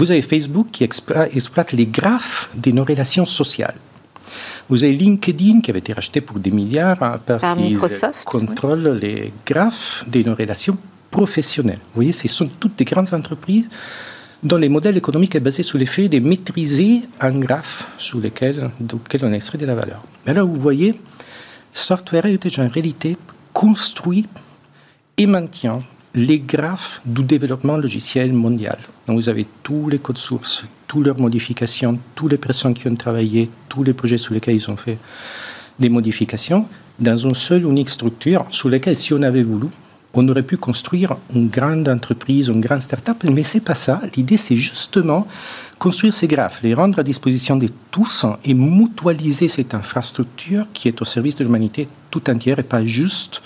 Vous 0.00 0.10
avez 0.10 0.22
Facebook 0.22 0.68
qui 0.72 0.82
exploite 0.84 1.70
les 1.80 1.86
graphes 1.86 2.50
de 2.64 2.70
nos 2.76 2.84
relations 2.92 3.26
sociales. 3.40 3.78
Vous 4.68 4.82
avez 4.84 4.94
LinkedIn 5.04 5.60
qui 5.62 5.70
avait 5.70 5.84
été 5.86 5.92
racheté 5.92 6.20
pour 6.20 6.38
des 6.40 6.50
milliards 6.50 7.02
hein, 7.02 7.20
parce 7.24 7.44
qu'il 7.54 7.78
contrôle 8.36 8.84
les 9.04 9.32
graphes 9.46 10.04
de 10.14 10.20
nos 10.28 10.34
relations 10.34 10.76
professionnelles. 11.10 11.82
Vous 11.88 12.00
voyez, 12.00 12.12
ce 12.12 12.26
sont 12.28 12.48
toutes 12.60 12.76
des 12.80 12.84
grandes 12.84 13.12
entreprises 13.14 13.68
dont 14.42 14.60
les 14.64 14.68
modèles 14.68 14.96
économiques 14.96 15.36
est 15.36 15.46
basé 15.48 15.62
sur 15.62 15.78
l'effet 15.78 16.08
de 16.08 16.18
maîtriser 16.18 17.02
un 17.20 17.34
graphe 17.38 17.88
sur 17.98 18.18
lequel, 18.18 18.70
duquel 18.80 19.24
on 19.24 19.32
extrait 19.32 19.58
de 19.58 19.66
la 19.66 19.76
valeur. 19.82 20.02
Mais 20.26 20.34
là, 20.34 20.42
vous 20.42 20.60
voyez, 20.68 20.90
Software 21.78 22.26
Heritage 22.26 22.58
en 22.58 22.66
réalité 22.66 23.16
construit 23.52 24.26
et 25.16 25.26
maintient 25.26 25.78
les 26.12 26.40
graphes 26.40 27.00
du 27.04 27.22
développement 27.22 27.76
logiciel 27.76 28.32
mondial. 28.32 28.78
Donc 29.06 29.16
vous 29.16 29.28
avez 29.28 29.46
tous 29.62 29.88
les 29.88 29.98
codes 29.98 30.18
sources, 30.18 30.64
toutes 30.88 31.06
leurs 31.06 31.20
modifications, 31.20 31.96
toutes 32.16 32.32
les 32.32 32.36
personnes 32.36 32.74
qui 32.74 32.88
ont 32.88 32.96
travaillé, 32.96 33.48
tous 33.68 33.84
les 33.84 33.92
projets 33.92 34.18
sur 34.18 34.34
lesquels 34.34 34.56
ils 34.56 34.68
ont 34.68 34.76
fait 34.76 34.98
des 35.78 35.88
modifications, 35.88 36.66
dans 36.98 37.16
une 37.16 37.36
seule 37.36 37.62
unique 37.62 37.90
structure 37.90 38.44
sur 38.50 38.68
laquelle, 38.68 38.96
si 38.96 39.14
on 39.14 39.22
avait 39.22 39.44
voulu, 39.44 39.68
on 40.14 40.28
aurait 40.28 40.42
pu 40.42 40.56
construire 40.56 41.16
une 41.32 41.48
grande 41.48 41.88
entreprise, 41.88 42.48
une 42.48 42.60
grande 42.60 42.82
start-up, 42.82 43.22
mais 43.22 43.44
c'est 43.44 43.60
pas 43.60 43.76
ça. 43.76 44.00
L'idée, 44.16 44.36
c'est 44.36 44.56
justement 44.56 45.28
construire 45.78 46.12
ces 46.12 46.26
graphes, 46.26 46.60
les 46.62 46.74
rendre 46.74 46.98
à 46.98 47.02
disposition 47.02 47.56
de 47.56 47.68
tous 47.90 48.26
et 48.44 48.54
mutualiser 48.54 49.48
cette 49.48 49.74
infrastructure 49.74 50.66
qui 50.74 50.88
est 50.88 51.00
au 51.00 51.04
service 51.04 51.36
de 51.36 51.44
l'humanité 51.44 51.88
tout 52.10 52.28
entière 52.30 52.58
et 52.58 52.64
pas 52.64 52.84
juste 52.84 53.42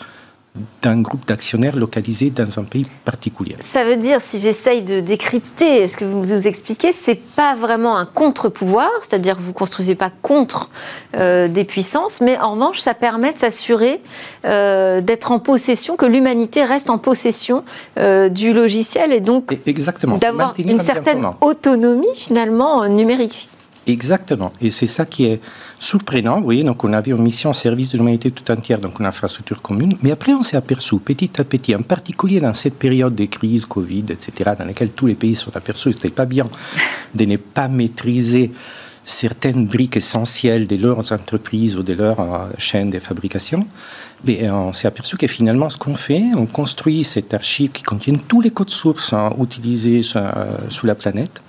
d'un 0.83 1.01
groupe 1.01 1.27
d'actionnaires 1.27 1.77
localisé 1.77 2.29
dans 2.31 2.59
un 2.59 2.65
pays 2.65 2.87
particulier. 3.05 3.57
Ça 3.61 3.85
veut 3.85 3.97
dire, 3.97 4.21
si 4.21 4.39
j'essaye 4.39 4.83
de 4.83 5.01
décrypter 5.01 5.87
ce 5.89 5.97
que 5.97 6.05
vous 6.05 6.35
nous 6.35 6.47
expliquez, 6.47 6.93
c'est 6.93 7.15
pas 7.15 7.55
vraiment 7.55 7.97
un 7.97 8.05
contre-pouvoir, 8.05 8.91
c'est-à-dire 9.01 9.37
vous 9.41 9.55
construisez 9.55 9.95
pas 9.95 10.11
contre 10.21 10.69
euh, 11.17 11.49
des 11.49 11.65
puissances, 11.65 12.21
mais 12.21 12.39
en 12.39 12.53
revanche, 12.53 12.81
ça 12.81 12.93
permet 12.93 13.33
de 13.33 13.39
s'assurer 13.39 14.03
euh, 14.45 15.01
d'être 15.01 15.31
en 15.33 15.39
possession, 15.39 15.97
que 15.97 16.07
l'humanité 16.07 16.65
reste 16.65 16.91
en 16.91 16.99
possession 16.99 17.65
euh, 17.99 18.29
du 18.29 18.53
logiciel 18.53 19.13
et 19.13 19.21
donc 19.21 19.57
d'avoir 20.21 20.55
une 20.59 20.81
certaine 20.81 21.25
autonomie 21.41 22.15
finalement 22.15 22.87
numérique. 22.89 23.49
Exactement. 23.87 24.53
Et 24.61 24.71
c'est 24.71 24.87
ça 24.87 25.05
qui 25.07 25.25
est 25.25 25.41
surprenant. 25.79 26.39
Vous 26.39 26.45
voyez, 26.45 26.63
donc 26.63 26.85
on 26.85 26.93
avait 26.93 27.11
une 27.11 27.23
mission 27.23 27.51
au 27.51 27.55
service 27.55 27.91
de 27.91 27.99
l'humanité 27.99 28.31
tout 28.31 28.49
entière, 28.53 28.79
donc 28.79 29.01
une 29.01 29.07
infrastructure 29.07 29.61
commune. 29.61 29.97
Mais 30.03 30.13
après, 30.13 30.33
on 30.33 30.43
s'est 30.43 30.57
aperçu 30.57 30.97
petit 30.99 31.31
à 31.39 31.45
petit, 31.45 31.75
en 31.75 31.83
particulier 31.83 32.39
dans 32.39 32.55
cette 32.55 32.75
période 32.75 33.15
de 33.15 33.25
crise, 33.25 33.67
Covid, 33.67 34.05
etc., 34.11 34.53
dans 34.57 34.65
laquelle 34.65 34.91
tous 34.91 35.07
les 35.07 35.17
pays 35.17 35.35
sont 35.35 35.57
aperçus, 35.57 35.91
que 35.91 35.95
ce 35.95 35.99
n'était 35.99 36.15
pas 36.15 36.27
bien 36.27 36.45
de 37.15 37.25
ne 37.25 37.37
pas 37.37 37.67
maîtriser 37.67 38.53
certaines 39.05 39.67
briques 39.67 39.97
essentielles 39.97 40.69
de 40.69 40.77
leurs 40.77 41.13
entreprises 41.13 41.77
ou 41.77 41.83
de 41.83 41.93
leur 41.93 42.21
euh, 42.21 42.51
chaîne 42.59 42.91
de 42.91 43.01
fabrication. 43.01 43.67
Mais 44.25 44.49
euh, 44.49 44.55
on 44.55 44.73
s'est 44.73 44.87
aperçu 44.87 45.17
que 45.17 45.27
finalement, 45.27 45.69
ce 45.71 45.77
qu'on 45.77 45.97
fait, 45.97 46.23
on 46.37 46.47
construit 46.47 47.03
cette 47.03 47.35
archive 47.35 47.73
qui 47.73 47.83
contient 47.83 48.15
tous 48.29 48.41
les 48.41 48.51
codes 48.51 48.71
sources 48.71 49.13
hein, 49.13 49.33
utilisés 49.41 50.03
sur, 50.03 50.21
euh, 50.21 50.57
sur 50.71 50.87
la 50.87 50.95
planète 50.95 51.43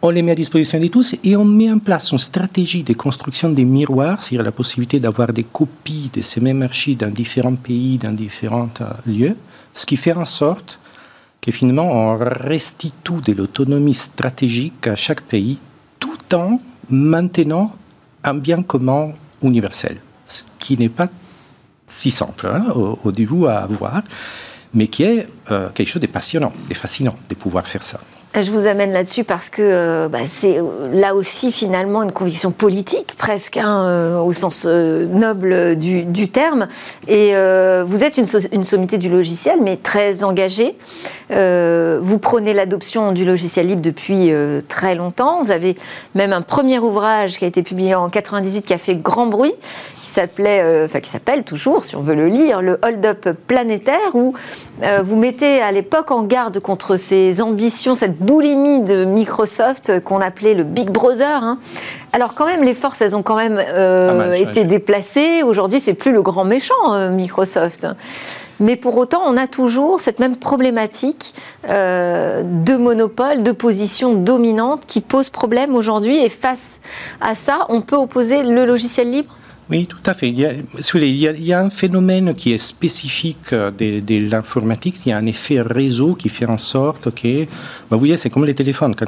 on 0.00 0.10
les 0.10 0.22
met 0.22 0.32
à 0.32 0.34
disposition 0.34 0.78
de 0.78 0.86
tous 0.86 1.16
et 1.24 1.36
on 1.36 1.44
met 1.44 1.70
en 1.70 1.78
place 1.78 2.12
une 2.12 2.18
stratégie 2.18 2.84
de 2.84 2.92
construction 2.92 3.50
des 3.50 3.64
miroirs, 3.64 4.22
c'est-à-dire 4.22 4.44
la 4.44 4.52
possibilité 4.52 5.00
d'avoir 5.00 5.32
des 5.32 5.42
copies 5.42 6.10
de 6.12 6.22
ces 6.22 6.40
mêmes 6.40 6.62
archives 6.62 6.98
dans 6.98 7.10
différents 7.10 7.56
pays, 7.56 7.98
dans 7.98 8.12
différents 8.12 8.70
euh, 8.80 8.90
lieux, 9.06 9.36
ce 9.74 9.86
qui 9.86 9.96
fait 9.96 10.12
en 10.12 10.24
sorte 10.24 10.78
que 11.40 11.50
finalement 11.50 11.90
on 11.90 12.16
restitue 12.16 13.20
de 13.24 13.32
l'autonomie 13.32 13.94
stratégique 13.94 14.86
à 14.86 14.94
chaque 14.94 15.22
pays 15.22 15.58
tout 15.98 16.18
en 16.34 16.60
maintenant 16.90 17.74
un 18.22 18.34
bien 18.34 18.62
commun 18.62 19.12
universel, 19.42 19.98
ce 20.26 20.44
qui 20.58 20.76
n'est 20.76 20.88
pas 20.88 21.08
si 21.86 22.10
simple 22.10 22.46
hein, 22.46 22.66
au, 22.72 23.10
début 23.10 23.46
à 23.46 23.60
avoir, 23.60 24.02
mais 24.74 24.86
qui 24.86 25.02
est 25.02 25.26
euh, 25.50 25.70
quelque 25.70 25.88
chose 25.88 26.02
de 26.02 26.06
passionnant 26.06 26.52
et 26.70 26.74
fascinant 26.74 27.16
de 27.28 27.34
pouvoir 27.34 27.66
faire 27.66 27.84
ça. 27.84 27.98
Je 28.42 28.52
vous 28.52 28.66
amène 28.66 28.92
là-dessus 28.92 29.24
parce 29.24 29.50
que 29.50 29.62
euh, 29.62 30.08
bah, 30.08 30.20
c'est 30.26 30.58
euh, 30.58 30.92
là 30.92 31.14
aussi 31.14 31.50
finalement 31.50 32.02
une 32.02 32.12
conviction 32.12 32.52
politique 32.52 33.14
presque, 33.18 33.56
hein, 33.56 33.84
euh, 33.84 34.20
au 34.20 34.32
sens 34.32 34.64
noble 34.64 35.76
du, 35.76 36.28
terme. 36.28 36.68
Et 37.08 37.32
vous 37.84 38.04
êtes 38.04 38.18
une, 38.18 38.26
une, 38.52 38.64
sommité 38.64 38.98
du 38.98 39.08
logiciel, 39.08 39.58
mais 39.62 39.76
très 39.76 40.24
engagée. 40.24 40.76
vous 41.30 42.18
prenez 42.18 42.52
l'adoption 42.52 43.12
du 43.12 43.24
logiciel 43.24 43.66
libre 43.66 43.80
depuis 43.80 44.30
très 44.68 44.94
longtemps. 44.94 45.42
Vous 45.42 45.50
avez 45.50 45.76
même 46.14 46.32
un 46.32 46.42
premier 46.42 46.78
ouvrage 46.78 47.38
qui 47.38 47.44
a 47.44 47.48
été 47.48 47.62
publié 47.62 47.94
en 47.94 48.08
98 48.08 48.62
qui 48.62 48.74
a 48.74 48.78
fait 48.78 48.96
grand 48.96 49.26
bruit, 49.26 49.54
qui 50.00 50.06
s'appelait, 50.06 50.84
enfin 50.84 51.00
qui 51.00 51.10
s'appelle 51.10 51.44
toujours, 51.44 51.84
si 51.84 51.96
on 51.96 52.02
veut 52.02 52.14
le 52.14 52.28
lire, 52.28 52.60
le 52.60 52.78
Hold 52.82 53.06
Up 53.06 53.28
planétaire, 53.46 54.14
où 54.14 54.34
vous 55.02 55.16
mettez 55.16 55.62
à 55.62 55.72
l'époque 55.72 56.10
en 56.10 56.22
garde 56.24 56.60
contre 56.60 56.96
ces 56.96 57.40
ambitions, 57.40 57.94
cette 57.94 58.18
boulimie 58.28 58.80
de 58.80 59.06
Microsoft 59.06 60.00
qu'on 60.04 60.20
appelait 60.20 60.52
le 60.52 60.62
Big 60.62 60.90
Brother. 60.90 61.42
Hein. 61.42 61.58
Alors 62.12 62.34
quand 62.34 62.44
même, 62.44 62.62
les 62.62 62.74
forces, 62.74 63.00
elles 63.00 63.16
ont 63.16 63.22
quand 63.22 63.36
même 63.36 63.58
euh, 63.58 64.32
été 64.34 64.64
déplacées. 64.64 65.42
Aujourd'hui, 65.42 65.80
c'est 65.80 65.94
plus 65.94 66.12
le 66.12 66.20
grand 66.20 66.44
méchant 66.44 66.92
euh, 66.92 67.08
Microsoft. 67.08 67.86
Mais 68.60 68.76
pour 68.76 68.98
autant, 68.98 69.22
on 69.24 69.38
a 69.38 69.46
toujours 69.46 70.02
cette 70.02 70.18
même 70.18 70.36
problématique 70.36 71.32
euh, 71.70 72.42
de 72.44 72.76
monopole, 72.76 73.42
de 73.42 73.52
position 73.52 74.12
dominante 74.12 74.82
qui 74.86 75.00
pose 75.00 75.30
problème 75.30 75.74
aujourd'hui. 75.74 76.18
Et 76.22 76.28
face 76.28 76.80
à 77.22 77.34
ça, 77.34 77.60
on 77.70 77.80
peut 77.80 77.96
opposer 77.96 78.42
le 78.42 78.66
logiciel 78.66 79.10
libre 79.10 79.34
Oui, 79.70 79.86
tout 79.86 79.98
à 80.06 80.14
fait. 80.14 80.30
Il 80.30 80.40
y, 80.40 81.52
a, 81.52 81.60
un 81.60 81.68
phénomène 81.68 82.34
qui 82.34 82.52
est 82.52 82.58
spécifique 82.58 83.52
de, 83.52 84.00
de 84.00 84.30
l'informatique. 84.30 84.96
Il 85.04 85.10
y 85.10 85.12
a 85.12 85.18
un 85.18 85.26
effet 85.26 85.60
réseau 85.60 86.14
qui 86.14 86.30
fait 86.30 86.46
en 86.46 86.56
sorte 86.56 87.14
que, 87.14 87.44
bah, 87.44 87.48
vous 87.90 87.98
voyez, 87.98 88.16
c'est 88.16 88.30
comme 88.30 88.46
les 88.46 88.54
téléphones. 88.54 88.94
Quand 88.94 89.06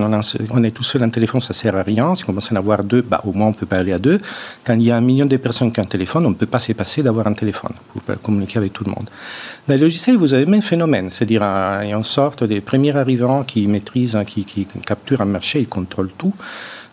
on, 0.50 0.62
est 0.62 0.70
tout 0.70 0.82
seul, 0.82 1.02
un 1.02 1.08
téléphone, 1.08 1.40
ça 1.40 1.54
sert 1.54 1.74
à 1.76 1.82
rien. 1.82 2.14
Si 2.14 2.24
on 2.24 2.26
commence 2.26 2.52
à 2.52 2.54
en 2.54 2.58
avoir 2.58 2.84
deux, 2.84 3.00
bah, 3.00 3.22
au 3.24 3.32
moins 3.32 3.48
on 3.48 3.52
peut 3.54 3.64
parler 3.64 3.92
à 3.92 3.98
deux. 3.98 4.20
Quand 4.62 4.74
il 4.74 4.82
y 4.82 4.90
a 4.90 4.96
un 4.98 5.00
million 5.00 5.24
de 5.24 5.38
personnes 5.38 5.72
qui 5.72 5.80
ont 5.80 5.84
un 5.84 5.86
téléphone, 5.86 6.26
on 6.26 6.30
ne 6.30 6.34
peut 6.34 6.44
pas 6.44 6.60
se 6.60 6.72
passer 6.72 7.02
d'avoir 7.02 7.26
un 7.26 7.32
téléphone 7.32 7.72
pour 7.94 8.02
communiquer 8.20 8.58
avec 8.58 8.74
tout 8.74 8.84
le 8.84 8.90
monde. 8.90 9.08
Dans 9.66 9.74
le 9.74 9.80
logiciel, 9.80 10.18
vous 10.18 10.34
avez 10.34 10.44
le 10.44 10.50
même 10.50 10.62
phénomène. 10.62 11.08
C'est-à-dire, 11.08 11.42
il 11.82 11.88
y 11.88 11.92
a 11.92 11.96
une 11.96 12.04
sorte 12.04 12.44
des 12.44 12.60
premiers 12.60 12.94
arrivants 12.94 13.44
qui 13.44 13.66
maîtrisent, 13.66 14.18
qui, 14.26 14.44
qui 14.44 14.66
capturent 14.84 15.22
un 15.22 15.26
marché, 15.26 15.60
ils 15.60 15.68
contrôlent 15.68 16.12
tout. 16.18 16.34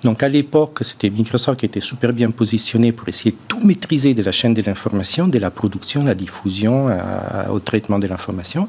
Donc 0.04 0.22
à 0.22 0.30
l'époque, 0.30 0.80
c'était 0.82 1.10
Microsoft 1.10 1.60
qui 1.60 1.66
était 1.66 1.82
super 1.82 2.13
bien 2.13 2.30
positionné 2.32 2.92
pour 2.92 3.08
essayer 3.10 3.32
de 3.32 3.38
tout 3.48 3.66
maîtriser 3.66 4.13
de 4.13 4.22
la 4.22 4.32
chaîne 4.32 4.54
de 4.54 4.62
l'information, 4.62 5.27
de 5.27 5.39
la 5.39 5.50
production, 5.50 6.04
la 6.04 6.13
diffusion, 6.13 6.88
euh, 6.89 7.00
au 7.50 7.60
traitement 7.60 7.98
de 7.98 8.08
l'information. 8.08 8.68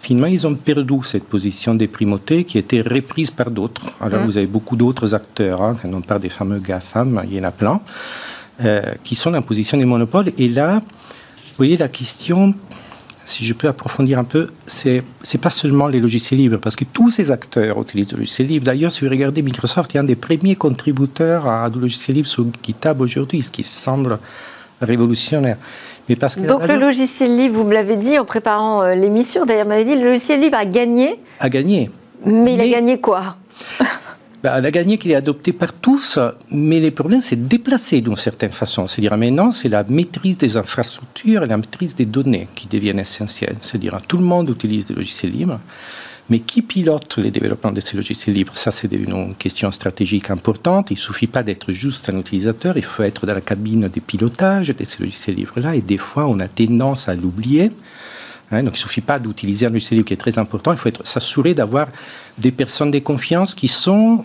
Finalement, 0.00 0.26
ils 0.26 0.46
ont 0.46 0.54
perdu 0.54 0.94
cette 1.04 1.24
position 1.24 1.74
des 1.74 1.88
primautés 1.88 2.44
qui 2.44 2.58
était 2.58 2.80
reprise 2.80 3.30
par 3.30 3.50
d'autres. 3.50 3.86
Alors 4.00 4.22
mmh. 4.22 4.26
vous 4.26 4.36
avez 4.36 4.46
beaucoup 4.46 4.76
d'autres 4.76 5.14
acteurs, 5.14 5.62
hein, 5.62 5.76
quand 5.80 5.92
on 5.92 6.00
parle 6.00 6.20
des 6.20 6.28
fameux 6.28 6.58
GAFAM, 6.58 7.22
il 7.28 7.36
y 7.36 7.40
en 7.40 7.44
a 7.44 7.50
plein, 7.50 7.80
euh, 8.64 8.82
qui 9.02 9.14
sont 9.14 9.34
en 9.34 9.42
position 9.42 9.78
de 9.78 9.84
monopole. 9.84 10.32
Et 10.38 10.48
là, 10.48 10.80
vous 10.80 11.54
voyez, 11.56 11.76
la 11.76 11.88
question 11.88 12.54
si 13.26 13.44
je 13.44 13.52
peux 13.52 13.68
approfondir 13.68 14.18
un 14.18 14.24
peu, 14.24 14.48
c'est 14.64 15.02
n'est 15.34 15.40
pas 15.40 15.50
seulement 15.50 15.88
les 15.88 16.00
logiciels 16.00 16.38
libres, 16.38 16.58
parce 16.58 16.76
que 16.76 16.84
tous 16.84 17.10
ces 17.10 17.30
acteurs 17.30 17.80
utilisent 17.82 18.08
des 18.08 18.16
logiciels 18.16 18.46
libres. 18.46 18.64
D'ailleurs, 18.64 18.92
si 18.92 19.04
vous 19.04 19.10
regardez 19.10 19.42
Microsoft, 19.42 19.94
a 19.96 20.00
un 20.00 20.04
des 20.04 20.16
premiers 20.16 20.56
contributeurs 20.56 21.46
à 21.46 21.68
du 21.68 21.80
logiciel 21.80 22.16
libre 22.16 22.28
sur 22.28 22.46
GitHub 22.64 23.00
aujourd'hui, 23.00 23.42
ce 23.42 23.50
qui 23.50 23.64
semble 23.64 24.18
révolutionnaire. 24.80 25.56
Mais 26.08 26.16
parce 26.16 26.36
que 26.36 26.42
Donc 26.42 26.66
le 26.66 26.76
logiciel 26.76 27.36
libre, 27.36 27.56
vous 27.56 27.64
me 27.64 27.74
l'avez 27.74 27.96
dit 27.96 28.18
en 28.18 28.24
préparant 28.24 28.82
euh, 28.82 28.94
l'émission, 28.94 29.44
d'ailleurs, 29.44 29.64
vous 29.64 29.70
m'avez 29.70 29.84
dit, 29.84 29.96
le 29.96 30.04
logiciel 30.04 30.40
libre 30.40 30.56
a 30.56 30.64
gagné. 30.64 31.20
A 31.40 31.48
gagné. 31.48 31.90
Mais 32.24 32.54
il 32.54 32.60
a 32.60 32.68
gagné 32.68 33.00
quoi? 33.00 33.36
bah, 34.46 34.54
elle 34.58 34.66
a 34.66 34.70
gagné 34.70 34.96
qu'il 34.96 35.10
est 35.10 35.16
adopté 35.16 35.52
par 35.52 35.72
tous, 35.72 36.20
mais 36.52 36.78
les 36.78 36.92
problèmes, 36.92 37.20
c'est 37.20 37.48
déplacé 37.48 38.00
d'une 38.00 38.14
certaine 38.14 38.52
façon. 38.52 38.86
C'est-à-dire, 38.86 39.16
maintenant, 39.16 39.50
c'est 39.50 39.68
la 39.68 39.82
maîtrise 39.82 40.38
des 40.38 40.56
infrastructures 40.56 41.42
et 41.42 41.48
la 41.48 41.56
maîtrise 41.56 41.96
des 41.96 42.04
données 42.06 42.46
qui 42.54 42.68
deviennent 42.68 43.00
essentielles. 43.00 43.56
C'est-à-dire, 43.60 44.00
tout 44.06 44.18
le 44.18 44.22
monde 44.22 44.48
utilise 44.48 44.86
des 44.86 44.94
logiciels 44.94 45.32
libres, 45.32 45.58
mais 46.30 46.38
qui 46.38 46.62
pilote 46.62 47.16
le 47.16 47.32
développement 47.32 47.72
de 47.72 47.80
ces 47.80 47.96
logiciels 47.96 48.36
libres? 48.36 48.52
Ça, 48.56 48.70
c'est 48.70 48.92
une 48.92 49.34
question 49.34 49.72
stratégique 49.72 50.30
importante. 50.30 50.92
Il 50.92 50.94
ne 50.94 51.00
suffit 51.00 51.26
pas 51.26 51.42
d'être 51.42 51.72
juste 51.72 52.08
un 52.08 52.16
utilisateur, 52.16 52.76
il 52.76 52.84
faut 52.84 53.02
être 53.02 53.26
dans 53.26 53.34
la 53.34 53.40
cabine 53.40 53.90
de 53.92 54.00
pilotage 54.00 54.68
de 54.68 54.84
ces 54.84 55.02
logiciels 55.02 55.34
libres-là, 55.34 55.74
et 55.74 55.80
des 55.80 55.98
fois, 55.98 56.28
on 56.28 56.38
a 56.38 56.46
tendance 56.46 57.08
à 57.08 57.16
l'oublier. 57.16 57.72
Hein, 58.52 58.62
donc 58.62 58.74
il 58.74 58.76
ne 58.76 58.86
suffit 58.86 59.00
pas 59.00 59.18
d'utiliser 59.18 59.66
un 59.66 59.70
logiciel 59.70 59.96
libre 59.96 60.06
qui 60.06 60.14
est 60.14 60.16
très 60.18 60.38
important, 60.38 60.70
il 60.70 60.78
faut 60.78 60.90
s'assurer 61.02 61.52
d'avoir 61.52 61.88
des 62.38 62.52
personnes 62.52 62.92
de 62.92 63.00
confiance 63.00 63.56
qui 63.56 63.66
sont 63.66 64.24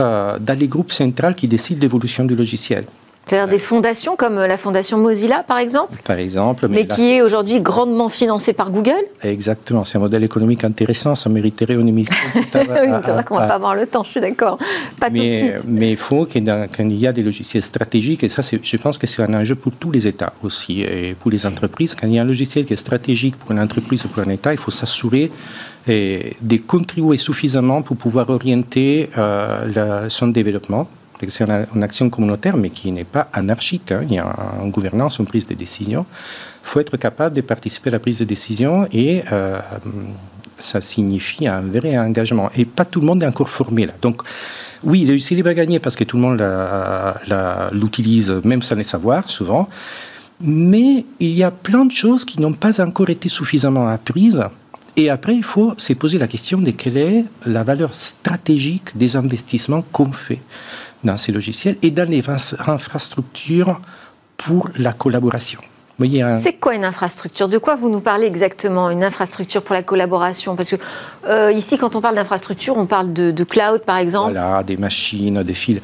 dans 0.00 0.58
les 0.58 0.68
groupes 0.68 0.92
centrales 0.92 1.34
qui 1.34 1.46
décident 1.46 1.78
de 1.78 1.82
l'évolution 1.82 2.24
du 2.24 2.34
logiciel. 2.34 2.84
C'est-à-dire 3.30 3.48
des 3.48 3.60
fondations 3.60 4.16
comme 4.16 4.34
la 4.34 4.56
fondation 4.56 4.98
Mozilla, 4.98 5.44
par 5.44 5.58
exemple 5.58 5.96
Par 6.02 6.18
exemple. 6.18 6.66
Mais, 6.68 6.84
qui 6.84 7.12
est 7.12 7.22
aujourd'hui 7.22 7.60
grandement 7.60 8.08
financée 8.08 8.52
par 8.52 8.72
Google 8.72 9.04
Exactement. 9.22 9.84
C'est 9.84 9.98
un 9.98 10.00
modèle 10.00 10.24
économique 10.24 10.64
intéressant. 10.64 11.14
Ça 11.14 11.30
mériterait 11.30 11.74
une 11.74 11.86
émission. 11.86 12.16
c'est 12.52 12.64
vrai 12.64 13.22
qu'on 13.22 13.36
ne 13.36 13.40
va 13.40 13.46
pas 13.46 13.54
avoir 13.54 13.76
le 13.76 13.86
temps, 13.86 14.02
je 14.02 14.10
suis 14.10 14.20
d'accord. 14.20 14.58
Pas 14.98 15.10
mais, 15.10 15.18
tout 15.18 15.22
de 15.22 15.50
suite. 15.52 15.64
Mais 15.68 15.92
il 15.92 15.96
faut 15.96 16.24
qu'il 16.24 16.42
y 16.44 17.06
ait 17.06 17.12
des 17.12 17.22
logiciels 17.22 17.62
stratégiques, 17.62 18.24
et 18.24 18.28
ça, 18.28 18.42
je 18.42 18.76
pense 18.78 18.98
que 18.98 19.06
c'est 19.06 19.22
un 19.22 19.32
enjeu 19.32 19.54
pour 19.54 19.70
tous 19.74 19.92
les 19.92 20.08
États 20.08 20.32
aussi, 20.42 20.80
et 20.80 21.14
pour 21.14 21.30
les 21.30 21.46
entreprises. 21.46 21.94
Quand 21.94 22.08
il 22.08 22.14
y 22.14 22.18
a 22.18 22.22
un 22.22 22.24
logiciel 22.24 22.64
qui 22.64 22.72
est 22.72 22.82
stratégique 22.88 23.36
pour 23.36 23.52
une 23.52 23.60
entreprise 23.60 24.04
ou 24.06 24.08
pour 24.08 24.24
un 24.24 24.30
État, 24.30 24.50
il 24.52 24.58
faut 24.58 24.72
s'assurer 24.72 25.30
de 25.86 26.56
contribuer 26.66 27.16
suffisamment 27.16 27.82
pour 27.82 27.96
pouvoir 27.96 28.28
orienter 28.28 29.08
euh, 29.16 30.08
son 30.08 30.26
développement 30.26 30.88
c'est 31.28 31.44
une, 31.44 31.82
action 31.82 32.08
communautaire, 32.10 32.56
mais 32.56 32.70
qui 32.70 32.90
n'est 32.92 33.04
pas 33.04 33.28
anarchique. 33.32 33.92
Hein. 33.92 34.02
Il 34.08 34.14
y 34.14 34.18
a 34.18 34.34
une 34.62 34.70
gouvernance, 34.70 35.18
une 35.18 35.26
prise 35.26 35.46
de 35.46 35.54
décision. 35.54 36.06
Il 36.64 36.68
faut 36.68 36.80
être 36.80 36.96
capable 36.96 37.34
de 37.34 37.40
participer 37.40 37.90
à 37.90 37.92
la 37.92 37.98
prise 37.98 38.18
de 38.18 38.24
décision 38.24 38.88
et 38.92 39.22
euh, 39.32 39.58
ça 40.58 40.80
signifie 40.80 41.46
un 41.46 41.60
vrai 41.60 41.98
engagement. 41.98 42.50
Et 42.56 42.64
pas 42.64 42.84
tout 42.84 43.00
le 43.00 43.06
monde 43.06 43.22
est 43.22 43.26
encore 43.26 43.50
formé 43.50 43.86
là. 43.86 43.92
Donc, 44.00 44.22
oui, 44.82 45.04
le 45.04 45.14
UCLib 45.14 45.46
a 45.46 45.54
gagné 45.54 45.78
parce 45.78 45.96
que 45.96 46.04
tout 46.04 46.16
le 46.16 46.22
monde 46.22 46.42
l'utilise, 47.72 48.30
même 48.44 48.62
sans 48.62 48.76
le 48.76 48.82
savoir, 48.82 49.28
souvent. 49.28 49.68
Mais 50.40 51.04
il 51.18 51.30
y 51.30 51.42
a 51.42 51.50
plein 51.50 51.84
de 51.84 51.92
choses 51.92 52.24
qui 52.24 52.40
n'ont 52.40 52.54
pas 52.54 52.80
encore 52.80 53.10
été 53.10 53.28
suffisamment 53.28 53.88
apprises. 53.88 54.42
Et 54.96 55.10
après, 55.10 55.34
il 55.34 55.44
faut 55.44 55.74
se 55.78 55.92
poser 55.92 56.18
la 56.18 56.26
question 56.26 56.58
de 56.58 56.70
quelle 56.70 56.96
est 56.96 57.24
la 57.46 57.62
valeur 57.62 57.94
stratégique 57.94 58.96
des 58.96 59.16
investissements 59.16 59.82
qu'on 59.92 60.12
fait 60.12 60.40
dans 61.04 61.16
ces 61.16 61.32
logiciels 61.32 61.76
et 61.82 61.90
dans 61.90 62.08
les 62.08 62.22
infrastructures 62.66 63.80
pour 64.36 64.68
la 64.76 64.92
collaboration. 64.92 65.60
C'est 66.38 66.54
quoi 66.54 66.74
une 66.74 66.84
infrastructure? 66.84 67.48
De 67.48 67.58
quoi 67.58 67.76
vous 67.76 67.90
nous 67.90 68.00
parlez 68.00 68.26
exactement 68.26 68.90
Une 68.90 69.04
infrastructure 69.04 69.62
pour 69.62 69.74
la 69.74 69.82
collaboration? 69.82 70.56
Parce 70.56 70.70
que 70.70 70.76
euh, 71.26 71.52
ici, 71.52 71.76
quand 71.76 71.94
on 71.94 72.00
parle 72.00 72.14
d'infrastructure, 72.14 72.76
on 72.78 72.86
parle 72.86 73.12
de, 73.12 73.30
de, 73.30 73.44
cloud, 73.44 73.82
par 73.84 73.98
exemple. 73.98 74.32
Voilà, 74.32 74.62
des 74.62 74.76
machines, 74.76 75.42
des 75.42 75.54
fils 75.54 75.80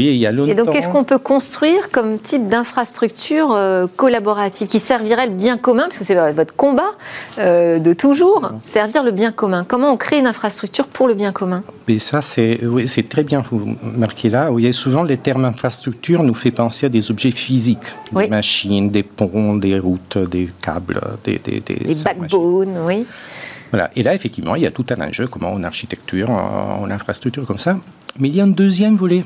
il 0.00 0.48
Et 0.48 0.54
donc, 0.54 0.72
qu'est-ce 0.72 0.88
qu'on 0.88 1.04
peut 1.04 1.18
construire 1.18 1.90
comme 1.90 2.18
type 2.18 2.48
d'infrastructure 2.48 3.52
euh, 3.52 3.86
collaborative 3.96 4.66
qui 4.66 4.80
servirait 4.80 5.26
le 5.26 5.34
bien 5.34 5.56
commun, 5.56 5.84
parce 5.84 5.98
que 5.98 6.04
c'est 6.04 6.32
votre 6.32 6.54
combat 6.54 6.92
euh, 7.38 7.78
de 7.78 7.92
toujours, 7.92 8.50
servir 8.62 9.04
le 9.04 9.12
bien 9.12 9.30
commun? 9.30 9.64
Comment 9.66 9.92
on 9.92 9.96
crée 9.96 10.18
une 10.18 10.26
infrastructure 10.26 10.88
pour 10.88 11.06
le 11.06 11.14
bien 11.14 11.32
commun? 11.32 11.62
Ça, 11.98 12.22
c'est 12.22 12.60
oui, 12.64 12.86
très 13.08 13.22
bien, 13.22 13.42
vous 13.48 13.76
marquez 13.82 14.30
là. 14.30 14.46
Vous 14.46 14.52
voyez, 14.52 14.72
souvent, 14.72 15.04
les 15.04 15.16
termes 15.16 15.44
infrastructure 15.44 16.22
nous 16.22 16.34
fait 16.34 16.50
penser 16.50 16.86
à 16.86 16.88
des 16.88 17.10
objets 17.10 17.30
physiques, 17.30 17.94
des 18.12 18.28
machines, 18.28 18.90
des 18.90 19.02
ponts, 19.04 19.54
des 19.56 19.78
routes, 19.78 20.18
des 20.18 20.48
câbles, 20.60 21.00
des... 21.22 21.40
Des, 21.44 21.60
des, 21.60 21.94
backbones, 22.02 22.78
oui. 22.86 23.04
Voilà. 23.70 23.90
Et 23.96 24.02
là, 24.02 24.14
effectivement, 24.14 24.54
il 24.54 24.62
y 24.62 24.66
a 24.66 24.70
tout 24.70 24.86
un 24.90 25.08
enjeu, 25.08 25.26
comment 25.26 25.50
on 25.52 25.62
architecture, 25.62 26.28
on 26.80 26.90
infrastructure 26.90 27.44
comme 27.44 27.58
ça. 27.58 27.76
Mais 28.18 28.28
il 28.28 28.36
y 28.36 28.40
a 28.40 28.44
un 28.44 28.48
deuxième 28.48 28.96
volet 28.96 29.24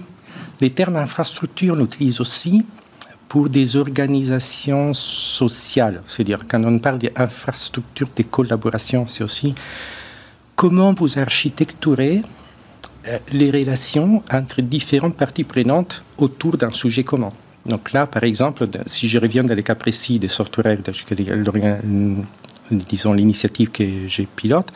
les 0.60 0.70
termes 0.70 0.96
infrastructure, 0.96 1.74
on 1.74 1.78
l'utilise 1.78 2.20
aussi 2.20 2.64
pour 3.28 3.48
des 3.48 3.76
organisations 3.76 4.94
sociales. 4.94 6.02
C'est-à-dire, 6.06 6.40
quand 6.48 6.64
on 6.64 6.78
parle 6.78 6.98
d'infrastructure 6.98 8.08
de 8.16 8.22
collaboration, 8.22 9.06
c'est 9.08 9.22
aussi 9.22 9.54
comment 10.56 10.94
vous 10.94 11.18
architecturez 11.18 12.22
euh, 13.06 13.18
les 13.32 13.50
relations 13.50 14.22
entre 14.32 14.62
différentes 14.62 15.14
parties 15.14 15.44
prenantes 15.44 16.02
autour 16.16 16.56
d'un 16.56 16.70
sujet 16.70 17.04
commun. 17.04 17.32
Donc 17.66 17.92
là, 17.92 18.06
par 18.06 18.24
exemple, 18.24 18.66
si 18.86 19.08
je 19.08 19.18
reviens 19.18 19.44
dans 19.44 19.54
les 19.54 19.62
cas 19.62 19.74
précis 19.74 20.18
des 20.18 20.28
software, 20.28 20.78
disons 22.70 23.12
l'initiative 23.12 23.70
que 23.70 23.84
j'ai 24.08 24.26
pilote, 24.26 24.72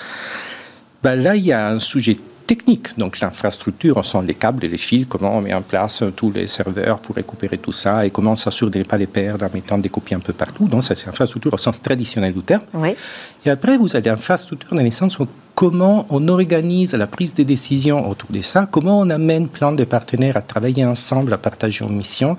ben 1.03 1.16
là, 1.16 1.35
il 1.35 1.47
y 1.47 1.53
a 1.53 1.68
un 1.68 1.81
sujet 1.81 2.18
technique. 2.55 2.99
Donc 2.99 3.21
l'infrastructure, 3.21 3.97
on 3.97 4.03
sent 4.03 4.23
les 4.27 4.35
câbles 4.35 4.65
et 4.67 4.69
les 4.69 4.83
fils, 4.88 5.07
comment 5.09 5.33
on 5.38 5.41
met 5.41 5.55
en 5.55 5.62
place 5.62 6.05
tous 6.15 6.31
les 6.31 6.47
serveurs 6.59 6.99
pour 6.99 7.15
récupérer 7.17 7.57
tout 7.57 7.73
ça 7.73 8.05
et 8.05 8.11
comment 8.11 8.33
on 8.33 8.37
s'assure 8.45 8.71
de 8.71 8.79
ne 8.79 8.85
pas 8.85 8.99
les 8.99 9.07
perdre 9.07 9.47
en 9.47 9.51
mettant 9.55 9.79
des 9.79 9.88
copies 9.88 10.15
un 10.15 10.25
peu 10.29 10.35
partout. 10.35 10.67
Donc 10.69 10.83
ça, 10.85 10.95
c'est 10.95 11.07
l'infrastructure 11.07 11.53
au 11.55 11.57
sens 11.67 11.81
traditionnel 11.81 12.33
du 12.35 12.43
terme. 12.43 12.65
Et 13.45 13.51
après, 13.51 13.79
vous 13.79 13.97
avez 13.97 14.11
l'infrastructure 14.11 14.75
dans 14.77 14.83
le 14.83 14.91
sens 14.91 15.19
où 15.19 15.27
comment 15.55 16.07
on 16.11 16.29
organise 16.29 16.95
la 16.95 17.07
prise 17.07 17.35
de 17.35 17.43
décision 17.43 18.09
autour 18.09 18.31
de 18.31 18.43
ça, 18.43 18.67
comment 18.71 19.01
on 19.01 19.11
amène 19.11 19.49
plein 19.49 19.73
de 19.73 19.85
partenaires 19.85 20.37
à 20.37 20.41
travailler 20.41 20.85
ensemble, 20.85 21.33
à 21.33 21.38
partager 21.38 21.85
une 21.85 21.97
mission 21.97 22.37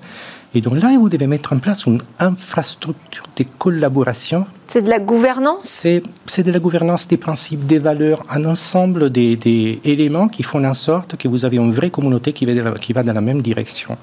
et 0.55 0.61
donc 0.61 0.81
là, 0.81 0.95
vous 0.99 1.09
devez 1.09 1.25
mettre 1.25 1.53
en 1.53 1.57
place 1.57 1.87
une 1.87 1.99
infrastructure 2.19 3.25
de 3.35 3.43
collaboration. 3.57 4.45
C'est 4.67 4.83
de 4.83 4.89
la 4.89 4.99
gouvernance? 4.99 5.87
C'est 6.27 6.43
de 6.43 6.51
la 6.51 6.59
gouvernance 6.59 7.07
des 7.07 7.17
principes, 7.17 7.65
des 7.65 7.79
valeurs, 7.79 8.23
un 8.29 8.45
ensemble 8.45 9.09
des, 9.09 9.79
éléments 9.83 10.27
qui 10.27 10.43
font 10.43 10.63
en 10.63 10.75
sorte 10.75 11.17
que 11.17 11.27
vous 11.27 11.43
avez 11.43 11.57
une 11.57 11.73
vraie 11.73 11.89
communauté 11.89 12.33
qui 12.33 12.45
va, 12.45 12.71
qui 12.73 12.93
va 12.93 13.01
dans 13.01 13.13
la 13.13 13.21
même 13.21 13.41
direction. 13.41 13.97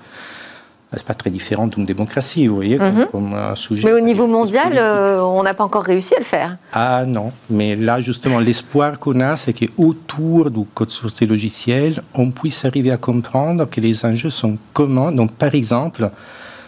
C'est 0.93 1.05
pas 1.05 1.15
très 1.15 1.31
différent 1.31 1.69
d'une 1.69 1.87
démocratie, 1.87 2.49
vous 2.49 2.57
voyez, 2.57 2.77
comme, 2.77 3.29
mhm. 3.29 3.35
un 3.35 3.55
sujet. 3.55 3.87
Mais 3.87 3.93
au 3.93 4.01
niveau 4.01 4.27
mondial, 4.27 4.73
euh, 4.77 5.21
on 5.23 5.43
n'a 5.45 5.55
pas 5.55 5.63
encore 5.63 5.85
réussi 5.85 6.17
à 6.17 6.19
le 6.19 6.25
faire. 6.25 6.57
Ah 6.73 7.05
non, 7.07 7.31
mais 7.49 7.77
là 7.77 8.01
justement, 8.01 8.41
l'espoir 8.41 8.99
qu'on 8.99 9.21
a, 9.21 9.37
c'est 9.37 9.53
qu'autour 9.53 10.51
du 10.51 10.65
code 10.75 10.91
source 10.91 11.23
logiciel, 11.23 12.03
on 12.15 12.33
puisse 12.33 12.65
arriver 12.65 12.91
à 12.91 12.97
comprendre 12.97 13.67
que 13.67 13.81
les 13.81 14.05
enjeux 14.05 14.31
sont 14.31 14.59
communs. 14.73 15.13
Donc 15.13 15.31
par 15.33 15.55
exemple, 15.55 16.11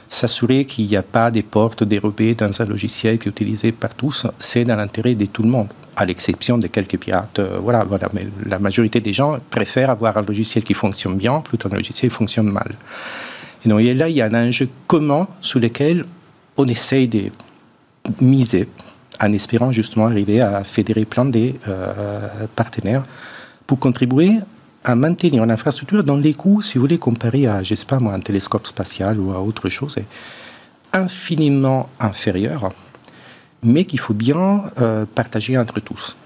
s'assurer 0.08 0.66
qu'il 0.66 0.87
n'y 0.87 0.96
a 0.96 1.02
pas 1.02 1.30
des 1.30 1.42
portes 1.42 1.82
dérobées 1.82 2.35
dans 2.35 2.61
un 2.61 2.64
logiciel 2.64 3.18
qui 3.18 3.28
est 3.28 3.30
utilisé 3.30 3.72
par 3.72 3.94
tous, 3.94 4.26
c'est 4.38 4.62
dans 4.62 4.76
l'intérêt 4.76 5.14
de 5.14 5.24
tout 5.24 5.42
le 5.42 5.48
monde, 5.48 5.68
à 5.96 6.04
l'exception 6.04 6.58
de 6.58 6.66
quelques 6.66 6.98
pirates. 6.98 7.38
Euh, 7.38 7.58
voilà, 7.61 7.85
voilà, 7.85 8.08
mais 8.12 8.26
la 8.46 8.58
majorité 8.58 9.00
des 9.00 9.12
gens 9.12 9.38
préfèrent 9.50 9.90
avoir 9.90 10.16
un 10.16 10.22
logiciel 10.22 10.62
qui 10.62 10.74
fonctionne 10.74 11.16
bien 11.16 11.40
plutôt 11.40 11.68
qu'un 11.68 11.76
logiciel 11.76 12.11
qui 12.11 12.16
fonctionne 12.16 12.50
mal. 12.50 12.72
Et 13.64 13.68
donc 13.68 13.81
là, 13.81 14.09
il 14.09 14.16
y 14.16 14.22
a 14.22 14.27
un 14.27 14.48
enjeu 14.48 14.68
commun 14.87 15.29
sur 15.40 15.61
lequel 15.61 16.05
on 16.57 16.66
essaye 16.66 17.09
de 17.09 17.31
miser 18.20 18.68
en 19.20 19.33
espérant 19.33 19.72
justement 19.72 20.07
arriver 20.07 20.40
à 20.40 20.64
fédérer 20.64 21.05
plein 21.05 21.25
de 21.25 21.53
euh, 21.68 22.46
partenaires 22.57 23.05
pour 23.66 23.79
contribuer 23.79 24.38
à 24.85 24.96
maintenir 24.96 25.44
une 25.44 25.51
infrastructure 25.51 26.03
dont 26.03 26.16
les 26.16 26.35
coûts, 26.35 26.61
si 26.61 26.75
vous 26.75 26.83
voulez, 26.83 26.98
comparer 26.98 27.46
à, 27.46 27.62
je 27.62 27.77
sais 27.77 27.87
pas 27.87 28.01
moi, 28.01 28.14
un 28.14 28.20
télescope 28.20 28.66
spatial 28.66 29.20
ou 29.20 29.33
à 29.33 29.40
autre 29.40 29.68
chose, 29.68 29.96
est 29.96 30.07
infiniment 30.92 31.88
inférieur, 32.01 32.70
mais 33.62 33.85
qu'il 33.85 34.01
faut 34.01 34.14
bien 34.14 34.64
euh, 34.81 35.07
partager 35.14 35.57
entre 35.57 35.79
tous. 35.79 36.16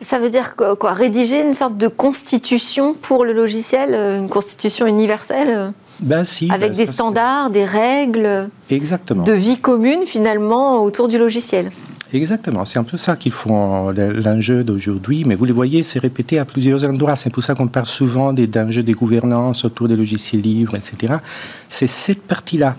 Ça 0.00 0.18
veut 0.18 0.30
dire 0.30 0.56
quoi 0.56 0.92
Rédiger 0.92 1.42
une 1.42 1.52
sorte 1.52 1.76
de 1.76 1.86
constitution 1.86 2.94
pour 2.94 3.24
le 3.24 3.32
logiciel, 3.32 3.94
une 3.94 4.28
constitution 4.28 4.86
universelle? 4.86 5.72
Ben 6.00 6.24
si, 6.24 6.50
Avec 6.50 6.72
ben 6.72 6.76
des 6.76 6.86
standards, 6.86 7.50
des 7.50 7.64
règles 7.64 8.50
Exactement. 8.70 9.24
de 9.24 9.32
vie 9.32 9.58
commune 9.58 10.04
finalement 10.04 10.82
autour 10.82 11.08
du 11.08 11.18
logiciel. 11.18 11.70
Exactement, 12.12 12.64
c'est 12.64 12.78
un 12.78 12.84
peu 12.84 12.96
ça 12.96 13.16
qu'il 13.16 13.32
faut 13.32 13.50
l'enjeu 13.50 14.62
d'aujourd'hui, 14.62 15.24
mais 15.24 15.34
vous 15.34 15.44
le 15.44 15.52
voyez, 15.52 15.82
c'est 15.82 15.98
répété 15.98 16.38
à 16.38 16.44
plusieurs 16.44 16.84
endroits. 16.84 17.16
C'est 17.16 17.30
pour 17.30 17.42
ça 17.42 17.54
qu'on 17.54 17.66
parle 17.66 17.88
souvent 17.88 18.32
des 18.32 18.46
dangers 18.46 18.84
des 18.84 18.92
gouvernances 18.92 19.64
autour 19.64 19.88
des 19.88 19.96
logiciels 19.96 20.40
libres, 20.40 20.76
etc. 20.76 21.14
C'est 21.68 21.88
cette 21.88 22.22
partie-là 22.22 22.76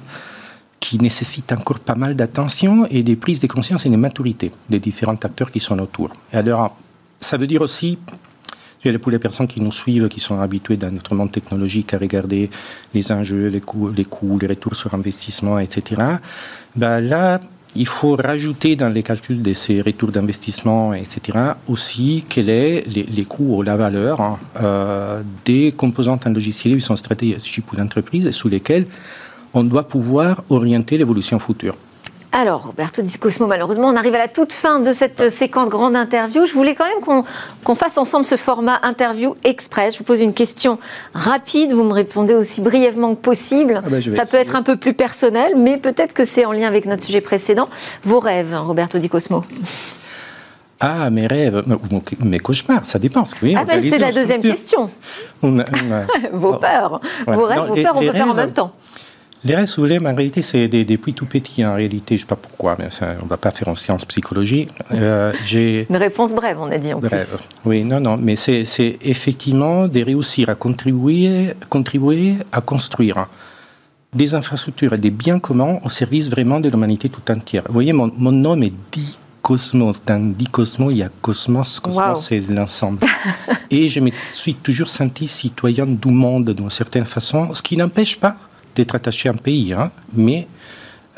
qui 0.79 0.97
nécessite 0.97 1.51
encore 1.51 1.79
pas 1.79 1.95
mal 1.95 2.15
d'attention 2.15 2.85
et 2.89 3.03
des 3.03 3.15
prises 3.15 3.39
de 3.39 3.47
conscience 3.47 3.85
et 3.85 3.89
de 3.89 3.97
maturité 3.97 4.51
des 4.69 4.79
différents 4.79 5.13
acteurs 5.13 5.51
qui 5.51 5.59
sont 5.59 5.77
autour. 5.79 6.11
Et 6.31 6.37
alors, 6.37 6.77
ça 7.19 7.35
veut 7.35 7.47
dire 7.47 7.61
aussi, 7.61 7.97
pour 9.01 9.11
les 9.11 9.19
personnes 9.19 9.47
qui 9.47 9.61
nous 9.61 9.71
suivent, 9.71 10.07
qui 10.07 10.19
sont 10.19 10.39
habituées 10.39 10.77
dans 10.77 10.91
notre 10.91 11.13
monde 11.15 11.31
technologique 11.31 11.93
à 11.93 11.97
regarder 11.97 12.49
les 12.93 13.11
enjeux, 13.11 13.47
les 13.47 13.61
coûts, 13.61 13.89
les, 13.89 14.47
retours 14.47 14.75
sur 14.75 14.93
investissement, 14.93 15.59
etc., 15.59 16.01
ben 16.75 17.01
là, 17.01 17.41
il 17.75 17.87
faut 17.87 18.15
rajouter 18.15 18.75
dans 18.75 18.89
les 18.89 19.03
calculs 19.03 19.41
de 19.41 19.53
ces 19.53 19.81
retours 19.81 20.11
d'investissement, 20.11 20.93
etc., 20.93 21.37
aussi 21.67 22.25
quels 22.27 22.83
sont 22.83 22.91
les, 23.15 23.25
coûts 23.25 23.57
ou 23.57 23.61
la 23.61 23.75
valeur 23.75 24.21
hein, 24.21 24.39
euh, 24.61 25.21
des 25.45 25.73
composantes 25.75 26.25
en 26.27 26.31
logiciel 26.31 26.75
qui 26.75 26.81
sont 26.81 26.95
stratégiques 26.95 27.65
pour 27.65 27.77
l'entreprise 27.77 28.25
et 28.25 28.31
sous 28.31 28.49
lesquels 28.49 28.85
on 29.53 29.63
doit 29.63 29.87
pouvoir 29.87 30.43
orienter 30.49 30.97
l'évolution 30.97 31.39
future. 31.39 31.75
Alors, 32.39 32.67
Roberto 32.67 33.01
Discosmo, 33.01 33.47
malheureusement, 33.47 33.87
on 33.87 33.95
arrive 33.95 34.13
à 34.13 34.19
la 34.19 34.27
toute 34.27 34.53
fin 34.53 34.79
de 34.79 34.91
cette 34.91 35.31
séquence 35.31 35.69
grande 35.69 35.95
interview. 35.95 36.45
Je 36.45 36.53
voulais 36.53 36.75
quand 36.75 36.85
même 36.85 37.23
qu'on 37.63 37.73
fasse 37.73 37.97
ensemble 37.97 38.25
ce 38.25 38.35
format 38.35 38.79
interview 38.83 39.35
express. 39.43 39.95
Je 39.95 39.97
vous 39.97 40.03
pose 40.03 40.21
une 40.21 40.35
question 40.35 40.77
rapide, 41.15 41.73
vous 41.73 41.81
me 41.81 41.93
répondez 41.93 42.35
aussi 42.35 42.61
brièvement 42.61 43.15
que 43.15 43.21
possible. 43.21 43.81
Ah 43.83 43.89
ben, 43.89 44.13
Ça 44.13 44.27
peut 44.27 44.37
être 44.37 44.55
un 44.55 44.61
peu 44.61 44.77
plus 44.77 44.93
personnel, 44.93 45.53
mais 45.57 45.77
peut-être 45.77 46.13
que 46.13 46.25
c'est 46.25 46.45
en 46.45 46.51
lien 46.51 46.67
avec 46.67 46.85
notre 46.85 47.01
sujet 47.01 47.21
précédent. 47.21 47.69
Vos 48.03 48.19
rêves, 48.19 48.53
Roberto 48.55 48.99
Di 48.99 49.09
Cosmo 49.09 49.43
ah, 50.79 51.09
mes 51.09 51.25
rêves, 51.25 51.63
mes 52.19 52.37
cauchemars, 52.37 52.85
ça 52.85 52.99
dépend. 52.99 53.23
Oui, 53.41 53.55
ah, 53.57 53.65
ben, 53.65 53.81
c'est 53.81 53.97
la 53.97 54.11
deuxième 54.11 54.43
question. 54.43 54.91
vos 55.41 56.53
peurs, 56.53 57.01
vos 57.25 57.45
rêves, 57.45 57.61
vos 57.67 57.73
peurs, 57.73 57.95
on 57.95 57.99
peut 58.01 58.11
faire 58.11 58.29
en 58.29 58.35
même 58.35 58.53
temps. 58.53 58.73
Les 59.43 59.55
rêves, 59.55 59.71
vous 59.75 59.83
voulez, 59.83 59.99
en 59.99 60.15
réalité, 60.15 60.41
c'est 60.41 60.67
depuis 60.67 61.13
tout 61.13 61.25
petit. 61.25 61.63
En 61.63 61.75
réalité, 61.75 62.17
je 62.17 62.23
ne 62.23 62.25
sais 62.25 62.27
pas 62.27 62.35
pourquoi, 62.35 62.75
mais 62.79 62.89
on 63.21 63.25
ne 63.25 63.29
va 63.29 63.37
pas 63.37 63.51
faire 63.51 63.67
en 63.67 63.75
sciences 63.75 64.05
psychologie. 64.05 64.67
Euh, 64.93 65.31
Une 65.53 65.95
réponse 65.95 66.33
brève, 66.33 66.57
on 66.59 66.71
a 66.71 66.77
dit 66.77 66.93
en 66.93 66.99
brève. 66.99 67.37
plus. 67.37 67.47
Oui, 67.65 67.83
non, 67.83 67.99
non, 67.99 68.17
mais 68.17 68.35
c'est 68.35 68.97
effectivement 69.01 69.87
de 69.87 70.01
réussir 70.01 70.49
à 70.49 70.55
contribuer, 70.55 71.53
contribuer 71.69 72.35
à 72.51 72.61
construire 72.61 73.27
des 74.13 74.33
infrastructures 74.33 74.93
et 74.93 74.97
des 74.97 75.11
biens 75.11 75.39
communs 75.39 75.79
au 75.83 75.89
service 75.89 76.29
vraiment 76.29 76.59
de 76.59 76.69
l'humanité 76.69 77.09
tout 77.09 77.31
entière. 77.31 77.63
Vous 77.67 77.73
voyez, 77.73 77.93
mon, 77.93 78.09
nom 78.31 78.59
est 78.61 78.73
dit 78.91 79.19
Cosmos. 79.41 79.97
Dans 80.05 80.33
dit 80.33 80.47
Cosmos, 80.47 80.91
il 80.91 80.97
y 80.99 81.03
a 81.03 81.09
Cosmos. 81.21 81.79
Cosmos, 81.79 82.25
c'est 82.27 82.39
l'ensemble. 82.49 82.99
et 83.71 83.87
je 83.87 83.99
me 83.99 84.09
suis 84.29 84.55
toujours 84.55 84.89
senti 84.89 85.27
citoyen 85.27 85.85
du 85.85 86.09
monde 86.09 86.49
d'une 86.49 86.69
certaine 86.69 87.05
façon, 87.05 87.53
ce 87.53 87.61
qui 87.61 87.77
n'empêche 87.77 88.19
pas 88.19 88.35
d'être 88.77 88.95
attaché 88.95 89.27
à 89.29 89.33
un 89.33 89.35
pays, 89.35 89.73
hein, 89.73 89.91
mais 90.13 90.47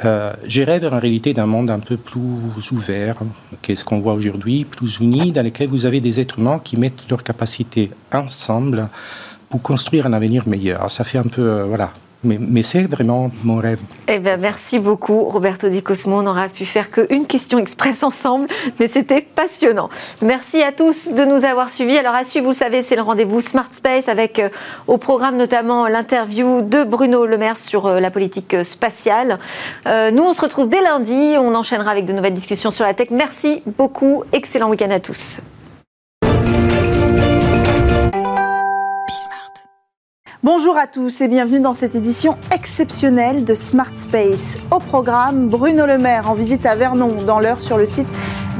euh, 0.05 0.33
je 0.47 0.61
rêve 0.61 0.85
en 0.85 0.99
réalité 0.99 1.33
d'un 1.33 1.45
monde 1.45 1.69
un 1.69 1.79
peu 1.79 1.97
plus 1.97 2.71
ouvert, 2.71 3.17
qu'est-ce 3.61 3.83
qu'on 3.83 3.99
voit 3.99 4.13
aujourd'hui, 4.13 4.63
plus 4.63 4.99
uni, 4.99 5.31
dans 5.31 5.43
lequel 5.43 5.67
vous 5.67 5.85
avez 5.85 5.99
des 5.99 6.19
êtres 6.21 6.39
humains 6.39 6.59
qui 6.63 6.77
mettent 6.77 7.05
leurs 7.09 7.23
capacités 7.23 7.91
ensemble 8.13 8.87
pour 9.49 9.61
construire 9.61 10.05
un 10.07 10.13
avenir 10.13 10.47
meilleur. 10.47 10.89
Ça 10.89 11.03
fait 11.03 11.17
un 11.17 11.23
peu, 11.23 11.41
euh, 11.41 11.65
voilà, 11.65 11.91
mais, 12.23 12.63
c'est 12.63 12.83
vraiment 12.83 13.31
mon 13.43 13.57
rêve. 13.57 13.79
Eh 14.07 14.19
bien, 14.19 14.35
merci 14.35 14.77
beaucoup, 14.77 15.23
Roberto 15.23 15.69
Di 15.69 15.81
Cosmo. 15.81 16.17
On 16.17 16.23
n'aura 16.23 16.49
pu 16.49 16.65
faire 16.65 16.91
qu'une 16.91 17.25
question 17.25 17.57
express 17.57 18.03
ensemble, 18.03 18.47
mais 18.79 18.87
c'était 18.87 19.21
passionnant. 19.21 19.89
Merci 20.21 20.61
à 20.61 20.73
tous 20.73 21.13
de 21.13 21.23
nous 21.23 21.45
avoir 21.45 21.69
suivis. 21.69 21.97
Alors, 21.97 22.15
à 22.15 22.25
suivre, 22.25 22.47
vous 22.47 22.53
savez, 22.53 22.81
c'est 22.81 22.97
le 22.97 23.01
rendez-vous 23.03 23.39
Smart 23.39 23.71
Space 23.71 24.09
avec 24.09 24.39
euh, 24.39 24.49
au 24.87 24.97
programme 24.97 25.37
notamment 25.37 25.87
l'interview 25.87 26.61
de 26.61 26.83
Bruno 26.83 27.25
Le 27.25 27.37
Maire 27.37 27.57
sur 27.57 27.85
euh, 27.85 27.99
la 28.01 28.11
politique 28.11 28.53
euh, 28.53 28.63
spatiale. 28.63 29.39
nous, 29.85 30.23
on 30.23 30.33
se 30.33 30.41
retrouve 30.41 30.67
dès 30.67 30.81
lundi. 30.81 31.35
On 31.37 31.55
enchaînera 31.55 31.91
avec 31.91 32.05
de 32.05 32.13
nouvelles 32.13 32.33
discussions 32.33 32.71
sur 32.71 32.83
la 32.83 32.93
tech. 32.93 33.09
Merci 33.11 33.63
beaucoup. 33.77 34.23
Excellent 34.33 34.69
week-end 34.69 34.91
à 34.91 34.99
tous. 34.99 35.41
Bonjour 40.41 40.77
à 40.77 40.87
tous 40.87 41.19
et 41.19 41.27
bienvenue 41.27 41.59
dans 41.59 41.73
cette 41.73 41.95
édition 41.95 42.37
exceptionnelle 42.55 43.43
de 43.43 43.53
Smart 43.53 43.93
Space. 43.93 44.57
Au 44.71 44.79
programme, 44.79 45.49
Bruno 45.49 45.85
Le 45.85 45.97
Maire 45.97 46.31
en 46.31 46.33
visite 46.33 46.65
à 46.65 46.77
Vernon 46.77 47.23
dans 47.27 47.41
l'heure 47.41 47.61
sur 47.61 47.77
le 47.77 47.85
site 47.85 48.07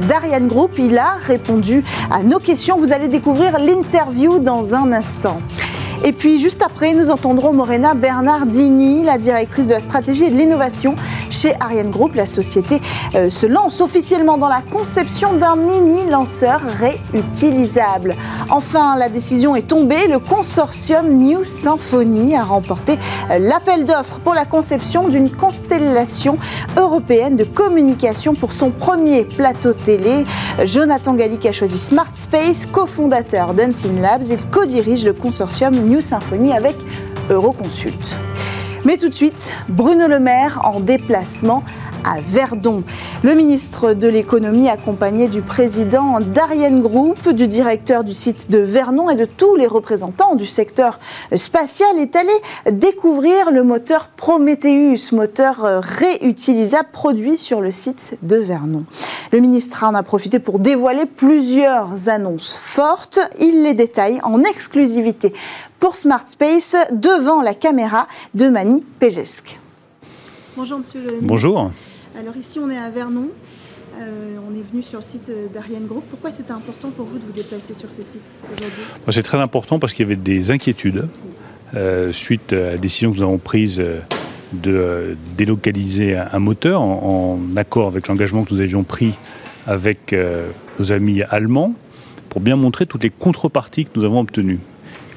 d'Ariane 0.06 0.46
Group. 0.46 0.72
Il 0.78 0.98
a 0.98 1.14
répondu 1.14 1.82
à 2.10 2.22
nos 2.22 2.38
questions. 2.38 2.76
Vous 2.76 2.92
allez 2.92 3.08
découvrir 3.08 3.58
l'interview 3.58 4.40
dans 4.40 4.74
un 4.74 4.92
instant. 4.92 5.38
Et 6.02 6.12
puis 6.12 6.38
juste 6.38 6.62
après, 6.62 6.94
nous 6.94 7.10
entendrons 7.10 7.52
Morena 7.52 7.92
Bernardini, 7.92 9.04
la 9.04 9.18
directrice 9.18 9.66
de 9.66 9.72
la 9.72 9.82
stratégie 9.82 10.24
et 10.24 10.30
de 10.30 10.36
l'innovation 10.36 10.94
chez 11.28 11.54
Ariane 11.60 11.90
Group. 11.90 12.14
La 12.14 12.26
société 12.26 12.80
euh, 13.14 13.28
se 13.28 13.44
lance 13.44 13.82
officiellement 13.82 14.38
dans 14.38 14.48
la 14.48 14.62
conception 14.62 15.34
d'un 15.34 15.56
mini 15.56 16.08
lanceur 16.08 16.62
réutilisable. 16.62 18.14
Enfin, 18.48 18.96
la 18.96 19.10
décision 19.10 19.54
est 19.56 19.66
tombée. 19.66 20.06
Le 20.06 20.18
consortium 20.18 21.06
New 21.06 21.44
Symphony 21.44 22.34
a 22.34 22.44
remporté 22.44 22.98
euh, 23.30 23.38
l'appel 23.38 23.84
d'offres 23.84 24.20
pour 24.20 24.32
la 24.32 24.46
conception 24.46 25.08
d'une 25.08 25.30
constellation 25.30 26.38
européenne 26.78 27.36
de 27.36 27.44
communication 27.44 28.34
pour 28.34 28.54
son 28.54 28.70
premier 28.70 29.24
plateau 29.24 29.74
télé. 29.74 30.24
Jonathan 30.64 31.12
Gallic 31.12 31.44
a 31.44 31.52
choisi 31.52 31.78
Smart 31.78 32.10
Space, 32.14 32.64
cofondateur 32.64 33.52
d'Unseen 33.52 34.00
Labs. 34.00 34.24
Il 34.30 34.46
co-dirige 34.46 35.04
le 35.04 35.12
consortium 35.12 35.89
New 35.90 36.00
Symphony 36.00 36.52
avec 36.52 36.76
Euroconsult. 37.30 38.16
Mais 38.84 38.96
tout 38.96 39.08
de 39.08 39.14
suite, 39.14 39.50
Bruno 39.68 40.06
Le 40.06 40.20
Maire 40.20 40.60
en 40.62 40.78
déplacement 40.78 41.64
à 42.04 42.20
Verdon. 42.20 42.82
Le 43.22 43.34
ministre 43.34 43.94
de 43.94 44.08
l'économie, 44.08 44.68
accompagné 44.68 45.28
du 45.28 45.42
président 45.42 46.20
d'Ariane 46.20 46.82
Group, 46.82 47.28
du 47.30 47.48
directeur 47.48 48.04
du 48.04 48.14
site 48.14 48.50
de 48.50 48.58
Vernon 48.58 49.10
et 49.10 49.16
de 49.16 49.24
tous 49.24 49.56
les 49.56 49.66
représentants 49.66 50.34
du 50.34 50.46
secteur 50.46 50.98
spatial, 51.34 51.98
est 51.98 52.16
allé 52.16 52.32
découvrir 52.70 53.50
le 53.50 53.62
moteur 53.62 54.08
Prometheus, 54.16 55.12
moteur 55.12 55.82
réutilisable 55.82 56.88
produit 56.92 57.38
sur 57.38 57.60
le 57.60 57.72
site 57.72 58.18
de 58.22 58.36
Vernon. 58.36 58.84
Le 59.32 59.40
ministre 59.40 59.84
en 59.84 59.94
a 59.94 60.02
profité 60.02 60.38
pour 60.38 60.58
dévoiler 60.58 61.06
plusieurs 61.06 62.08
annonces 62.08 62.56
fortes. 62.56 63.20
Il 63.38 63.62
les 63.62 63.74
détaille 63.74 64.20
en 64.22 64.42
exclusivité 64.42 65.32
pour 65.78 65.96
Smart 65.96 66.26
Space 66.26 66.76
devant 66.92 67.42
la 67.42 67.54
caméra 67.54 68.06
de 68.34 68.48
Mani 68.48 68.84
Pejesk. 68.98 69.58
Bonjour 70.56 70.78
Monsieur 70.80 71.00
le 71.00 71.18
Bonjour. 71.22 71.70
Alors 72.18 72.36
ici 72.36 72.58
on 72.58 72.70
est 72.70 72.76
à 72.76 72.90
Vernon. 72.90 73.28
Euh, 73.98 74.36
on 74.48 74.54
est 74.54 74.62
venu 74.70 74.82
sur 74.82 75.00
le 75.00 75.04
site 75.04 75.30
d'Ariane 75.52 75.86
Group. 75.86 76.04
Pourquoi 76.10 76.30
c'était 76.30 76.52
important 76.52 76.90
pour 76.90 77.06
vous 77.06 77.18
de 77.18 77.24
vous 77.24 77.32
déplacer 77.32 77.74
sur 77.74 77.90
ce 77.90 78.02
site 78.02 78.38
aujourd'hui? 78.52 78.82
C'est 79.10 79.22
très 79.22 79.38
important 79.38 79.78
parce 79.78 79.94
qu'il 79.94 80.04
y 80.04 80.08
avait 80.08 80.16
des 80.16 80.50
inquiétudes 80.50 81.08
euh, 81.74 82.12
suite 82.12 82.52
à 82.52 82.72
la 82.72 82.78
décision 82.78 83.10
que 83.10 83.16
nous 83.16 83.22
avons 83.22 83.38
prise 83.38 83.80
euh, 83.80 84.00
de 84.52 85.16
délocaliser 85.36 86.16
un 86.16 86.38
moteur 86.38 86.82
en, 86.82 87.38
accord 87.56 87.86
avec 87.86 88.08
l'engagement 88.08 88.44
que 88.44 88.52
nous 88.54 88.60
avions 88.60 88.82
pris 88.82 89.14
avec 89.68 90.12
nos 90.78 90.90
amis 90.90 91.22
allemands 91.22 91.74
pour 92.30 92.40
bien 92.40 92.56
montrer 92.56 92.86
toutes 92.86 93.04
les 93.04 93.10
contreparties 93.10 93.84
que 93.84 93.90
nous 93.94 94.04
avons 94.04 94.18
obtenues. 94.18 94.58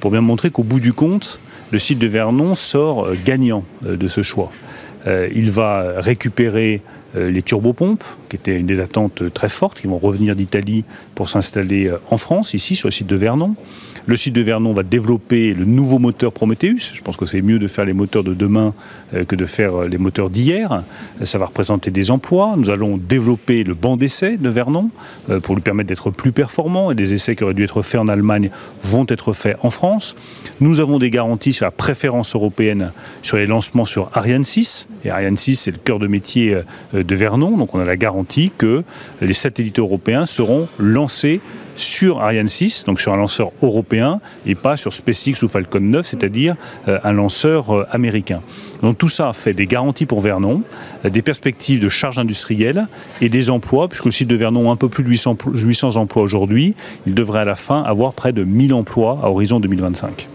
Pour 0.02 0.12
bien 0.12 0.22
montrer 0.22 0.52
qu'au 0.52 0.62
bout 0.62 0.80
du 0.80 0.94
compte, 0.94 1.40
le 1.72 1.80
site 1.80 1.98
de 1.98 2.06
Vernon 2.06 2.54
sort 2.54 3.08
gagnant 3.26 3.64
de 3.82 4.08
ce 4.08 4.22
choix. 4.22 4.52
Euh, 5.06 5.30
il 5.34 5.52
va 5.52 5.96
récupérer 5.98 6.82
euh, 7.16 7.30
les 7.30 7.42
turbopompes, 7.42 8.04
qui 8.30 8.36
étaient 8.36 8.58
une 8.58 8.66
des 8.66 8.80
attentes 8.80 9.34
très 9.34 9.50
fortes, 9.50 9.82
qui 9.82 9.88
vont 9.88 10.00
revenir 10.00 10.36
d'Italie 10.36 10.86
pour 11.16 11.30
s'installer 11.30 11.88
euh, 11.88 11.98
en 12.10 12.18
France, 12.18 12.54
ici 12.54 12.76
sur 12.76 12.88
le 12.88 12.92
site 12.92 13.08
de 13.08 13.16
Vernon. 13.16 13.56
Le 14.06 14.18
site 14.18 14.34
de 14.34 14.42
Vernon 14.42 14.74
va 14.74 14.84
développer 14.84 15.54
le 15.54 15.64
nouveau 15.64 15.98
moteur 15.98 16.34
Prometheus. 16.34 16.92
Je 16.94 17.02
pense 17.02 17.16
que 17.16 17.26
c'est 17.26 17.42
mieux 17.42 17.58
de 17.58 17.68
faire 17.68 17.86
les 17.86 17.94
moteurs 17.94 18.26
de 18.26 18.34
demain 18.34 18.74
que 19.30 19.36
de 19.36 19.46
faire 19.46 19.84
les 19.84 19.98
moteurs 19.98 20.30
d'hier. 20.30 20.84
Ça 21.24 21.38
va 21.38 21.46
représenter 21.46 21.90
des 21.90 22.12
emplois. 22.12 22.56
Nous 22.58 22.70
allons 22.70 22.98
développer 22.98 23.64
le 23.64 23.76
banc 23.76 23.96
d'essai 23.96 24.36
de 24.36 24.50
Vernon 24.50 24.90
pour 25.44 25.56
lui 25.56 25.62
permettre 25.62 25.88
d'être 25.88 26.12
plus 26.12 26.34
performant. 26.34 26.92
Et 26.92 26.96
des 26.96 27.14
essais 27.14 27.38
qui 27.38 27.46
auraient 27.46 27.54
dû 27.54 27.64
être 27.64 27.82
faits 27.82 28.02
en 28.02 28.10
Allemagne 28.10 28.50
vont 28.82 29.06
être 29.08 29.32
faits 29.32 29.58
en 29.62 29.70
France. 29.70 30.16
Nous 30.60 30.82
avons 30.82 31.00
des 31.00 31.10
garanties 31.10 31.54
sur 31.54 31.66
la 31.66 31.72
préférence 31.72 32.36
européenne 32.36 32.92
sur 33.22 33.38
les 33.38 33.46
lancements 33.46 33.86
sur 33.86 34.10
Ariane 34.14 34.44
6. 34.44 34.90
Et 35.06 35.12
Ariane 35.12 35.38
6, 35.38 35.56
c'est 35.56 35.72
le 35.72 35.78
cœur 35.78 36.00
de 36.00 36.08
métier 36.08 36.58
de 36.94 37.16
Vernon. 37.16 37.58
Donc 37.58 37.74
on 37.74 37.80
a 37.80 37.86
la 37.86 37.96
garantie 37.96 38.52
que 38.58 38.84
les 39.22 39.34
satellites 39.34 39.80
européens 39.80 40.26
seront 40.26 40.68
lancés 40.78 41.40
sur 41.76 42.22
Ariane 42.22 42.48
6, 42.48 42.84
donc 42.86 43.00
sur 43.00 43.14
un 43.14 43.18
lanceur 43.18 43.52
européen, 43.62 44.20
et 44.46 44.56
pas 44.56 44.78
sur 44.78 44.94
SpaceX 44.94 45.44
ou 45.44 45.48
Falcon 45.48 45.80
9, 45.80 46.06
c'est-à-dire 46.06 46.56
euh, 46.88 47.00
un 47.04 47.14
lanceur 47.14 47.72
euh, 47.72 47.88
américain. 47.92 48.42
Donc 48.82 48.98
tout 48.98 49.10
ça 49.10 49.34
fait 49.34 49.54
des 49.54 49.68
garanties 49.68 50.06
pour 50.06 50.22
Vernon, 50.22 50.62
euh, 51.06 51.10
des 51.10 51.22
perspectives 51.22 51.80
de 51.80 51.90
charge 51.90 52.20
industrielle 52.20 52.88
et 53.22 53.30
des 53.30 53.50
emplois, 53.50 53.88
puisque 53.88 54.06
le 54.06 54.12
site 54.12 54.28
de 54.28 54.36
Vernon 54.36 54.70
a 54.70 54.74
un 54.74 54.78
peu 54.78 54.90
plus 54.90 55.04
de 55.04 55.10
800, 55.10 55.38
800 55.54 55.96
emplois 55.96 56.24
aujourd'hui, 56.24 56.76
il 57.08 57.14
devrait 57.14 57.42
à 57.42 57.46
la 57.46 57.56
fin 57.56 57.82
avoir 57.84 58.14
près 58.14 58.34
de 58.34 58.44
1000 58.44 58.74
emplois 58.74 59.20
à 59.24 59.30
horizon 59.30 59.60
2025. 59.60 60.28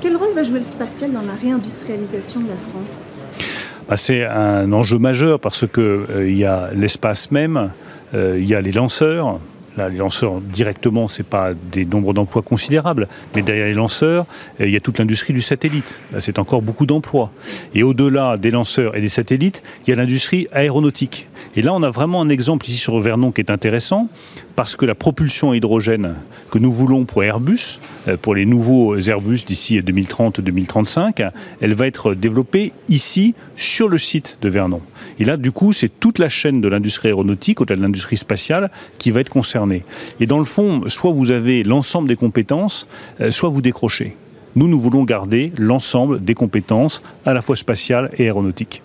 Quel 0.00 0.16
rôle 0.16 0.32
va 0.34 0.44
jouer 0.44 0.60
le 0.60 0.64
spatial 0.64 1.12
dans 1.12 1.22
la 1.22 1.34
réindustrialisation 1.34 2.40
de 2.40 2.48
la 2.48 2.56
France? 2.56 3.04
Bah, 3.88 3.96
c'est 3.96 4.24
un 4.24 4.70
enjeu 4.72 4.98
majeur 4.98 5.40
parce 5.40 5.66
qu'il 5.66 5.82
euh, 5.82 6.30
y 6.30 6.44
a 6.44 6.68
l'espace 6.74 7.30
même, 7.30 7.70
euh, 8.14 8.36
il 8.38 8.46
y 8.46 8.54
a 8.54 8.60
les 8.60 8.72
lanceurs, 8.72 9.40
les 9.86 9.98
lanceurs 9.98 10.40
directement, 10.40 11.06
ce 11.06 11.22
n'est 11.22 11.28
pas 11.28 11.52
des 11.54 11.84
nombres 11.84 12.12
d'emplois 12.12 12.42
considérables, 12.42 13.06
mais 13.34 13.42
derrière 13.42 13.66
les 13.66 13.74
lanceurs, 13.74 14.26
euh, 14.60 14.66
il 14.66 14.72
y 14.72 14.76
a 14.76 14.80
toute 14.80 14.98
l'industrie 14.98 15.32
du 15.32 15.40
satellite. 15.40 16.00
Là, 16.12 16.20
c'est 16.20 16.40
encore 16.40 16.62
beaucoup 16.62 16.86
d'emplois. 16.86 17.30
Et 17.74 17.84
au-delà 17.84 18.36
des 18.36 18.50
lanceurs 18.50 18.96
et 18.96 19.00
des 19.00 19.08
satellites, 19.08 19.62
il 19.86 19.90
y 19.90 19.92
a 19.92 19.96
l'industrie 19.96 20.48
aéronautique. 20.52 21.28
Et 21.54 21.62
là, 21.62 21.72
on 21.72 21.82
a 21.82 21.90
vraiment 21.90 22.20
un 22.20 22.28
exemple 22.28 22.66
ici 22.66 22.78
sur 22.78 22.98
Vernon 22.98 23.30
qui 23.30 23.40
est 23.40 23.50
intéressant, 23.50 24.08
parce 24.58 24.74
que 24.74 24.84
la 24.84 24.96
propulsion 24.96 25.52
à 25.52 25.56
hydrogène 25.56 26.16
que 26.50 26.58
nous 26.58 26.72
voulons 26.72 27.04
pour 27.04 27.22
Airbus, 27.22 27.78
euh, 28.08 28.16
pour 28.16 28.34
les 28.34 28.44
nouveaux 28.44 28.96
Airbus 28.98 29.44
d'ici 29.46 29.78
2030-2035, 29.78 31.30
elle 31.60 31.74
va 31.74 31.86
être 31.86 32.14
développée 32.14 32.72
ici, 32.88 33.36
sur 33.54 33.88
le 33.88 33.98
site 33.98 34.38
de 34.42 34.48
Vernon. 34.48 34.80
Et 35.20 35.24
là, 35.24 35.36
du 35.36 35.52
coup, 35.52 35.72
c'est 35.72 36.00
toute 36.00 36.18
la 36.18 36.28
chaîne 36.28 36.60
de 36.60 36.66
l'industrie 36.66 37.06
aéronautique, 37.06 37.60
au-delà 37.60 37.76
de 37.76 37.82
l'industrie 37.82 38.16
spatiale, 38.16 38.72
qui 38.98 39.12
va 39.12 39.20
être 39.20 39.28
concernée. 39.28 39.84
Et 40.18 40.26
dans 40.26 40.40
le 40.40 40.44
fond, 40.44 40.88
soit 40.88 41.12
vous 41.12 41.30
avez 41.30 41.62
l'ensemble 41.62 42.08
des 42.08 42.16
compétences, 42.16 42.88
euh, 43.20 43.30
soit 43.30 43.50
vous 43.50 43.62
décrochez. 43.62 44.16
Nous, 44.56 44.66
nous 44.66 44.80
voulons 44.80 45.04
garder 45.04 45.52
l'ensemble 45.56 46.24
des 46.24 46.34
compétences, 46.34 47.00
à 47.24 47.32
la 47.32 47.42
fois 47.42 47.54
spatiales 47.54 48.10
et 48.18 48.24
aéronautiques. 48.24 48.82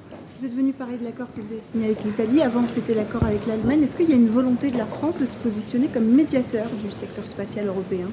Parler 0.79 0.97
de 0.97 1.03
l'accord 1.03 1.27
que 1.31 1.39
vous 1.39 1.51
avez 1.51 1.61
signé 1.61 1.85
avec 1.85 2.03
l'Italie. 2.03 2.41
Avant, 2.41 2.67
c'était 2.67 2.95
l'accord 2.95 3.23
avec 3.23 3.45
l'Allemagne. 3.45 3.83
Est-ce 3.83 3.95
qu'il 3.95 4.09
y 4.09 4.13
a 4.13 4.15
une 4.15 4.27
volonté 4.27 4.71
de 4.71 4.77
la 4.77 4.87
France 4.87 5.19
de 5.21 5.25
se 5.27 5.35
positionner 5.35 5.87
comme 5.87 6.05
médiateur 6.05 6.65
du 6.83 6.91
secteur 6.91 7.27
spatial 7.27 7.67
européen? 7.67 8.07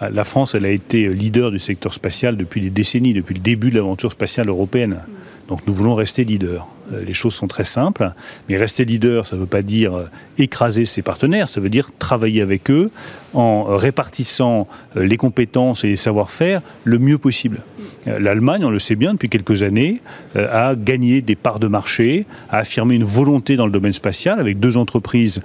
La 0.00 0.24
France, 0.24 0.56
elle 0.56 0.64
a 0.64 0.70
été 0.70 1.08
leader 1.08 1.52
du 1.52 1.60
secteur 1.60 1.94
spatial 1.94 2.36
depuis 2.36 2.60
des 2.60 2.70
décennies, 2.70 3.12
depuis 3.12 3.34
le 3.34 3.40
début 3.40 3.70
de 3.70 3.76
l'aventure 3.76 4.10
spatiale 4.10 4.48
européenne. 4.48 4.98
Donc 5.46 5.60
nous 5.68 5.74
voulons 5.74 5.94
rester 5.94 6.24
leader. 6.24 6.66
Euh, 6.92 7.04
les 7.04 7.12
choses 7.12 7.34
sont 7.34 7.46
très 7.46 7.64
simples, 7.64 8.12
mais 8.48 8.56
rester 8.56 8.84
leader, 8.84 9.26
ça 9.26 9.36
ne 9.36 9.40
veut 9.40 9.46
pas 9.46 9.62
dire 9.62 9.94
euh, 9.94 10.08
écraser 10.38 10.84
ses 10.84 11.02
partenaires, 11.02 11.48
ça 11.48 11.60
veut 11.60 11.70
dire 11.70 11.90
travailler 11.98 12.42
avec 12.42 12.70
eux 12.70 12.90
en 13.34 13.64
répartissant 13.76 14.68
euh, 14.96 15.04
les 15.04 15.16
compétences 15.16 15.84
et 15.84 15.88
les 15.88 15.96
savoir-faire 15.96 16.60
le 16.84 16.98
mieux 16.98 17.18
possible. 17.18 17.58
L'Allemagne, 18.06 18.64
on 18.64 18.70
le 18.70 18.78
sait 18.78 18.94
bien 18.94 19.14
depuis 19.14 19.28
quelques 19.28 19.64
années, 19.64 20.00
a 20.36 20.76
gagné 20.76 21.22
des 21.22 21.34
parts 21.34 21.58
de 21.58 21.66
marché, 21.66 22.24
a 22.50 22.58
affirmé 22.58 22.94
une 22.94 23.02
volonté 23.02 23.56
dans 23.56 23.66
le 23.66 23.72
domaine 23.72 23.92
spatial 23.92 24.38
avec 24.38 24.60
deux 24.60 24.76
entreprises 24.76 25.40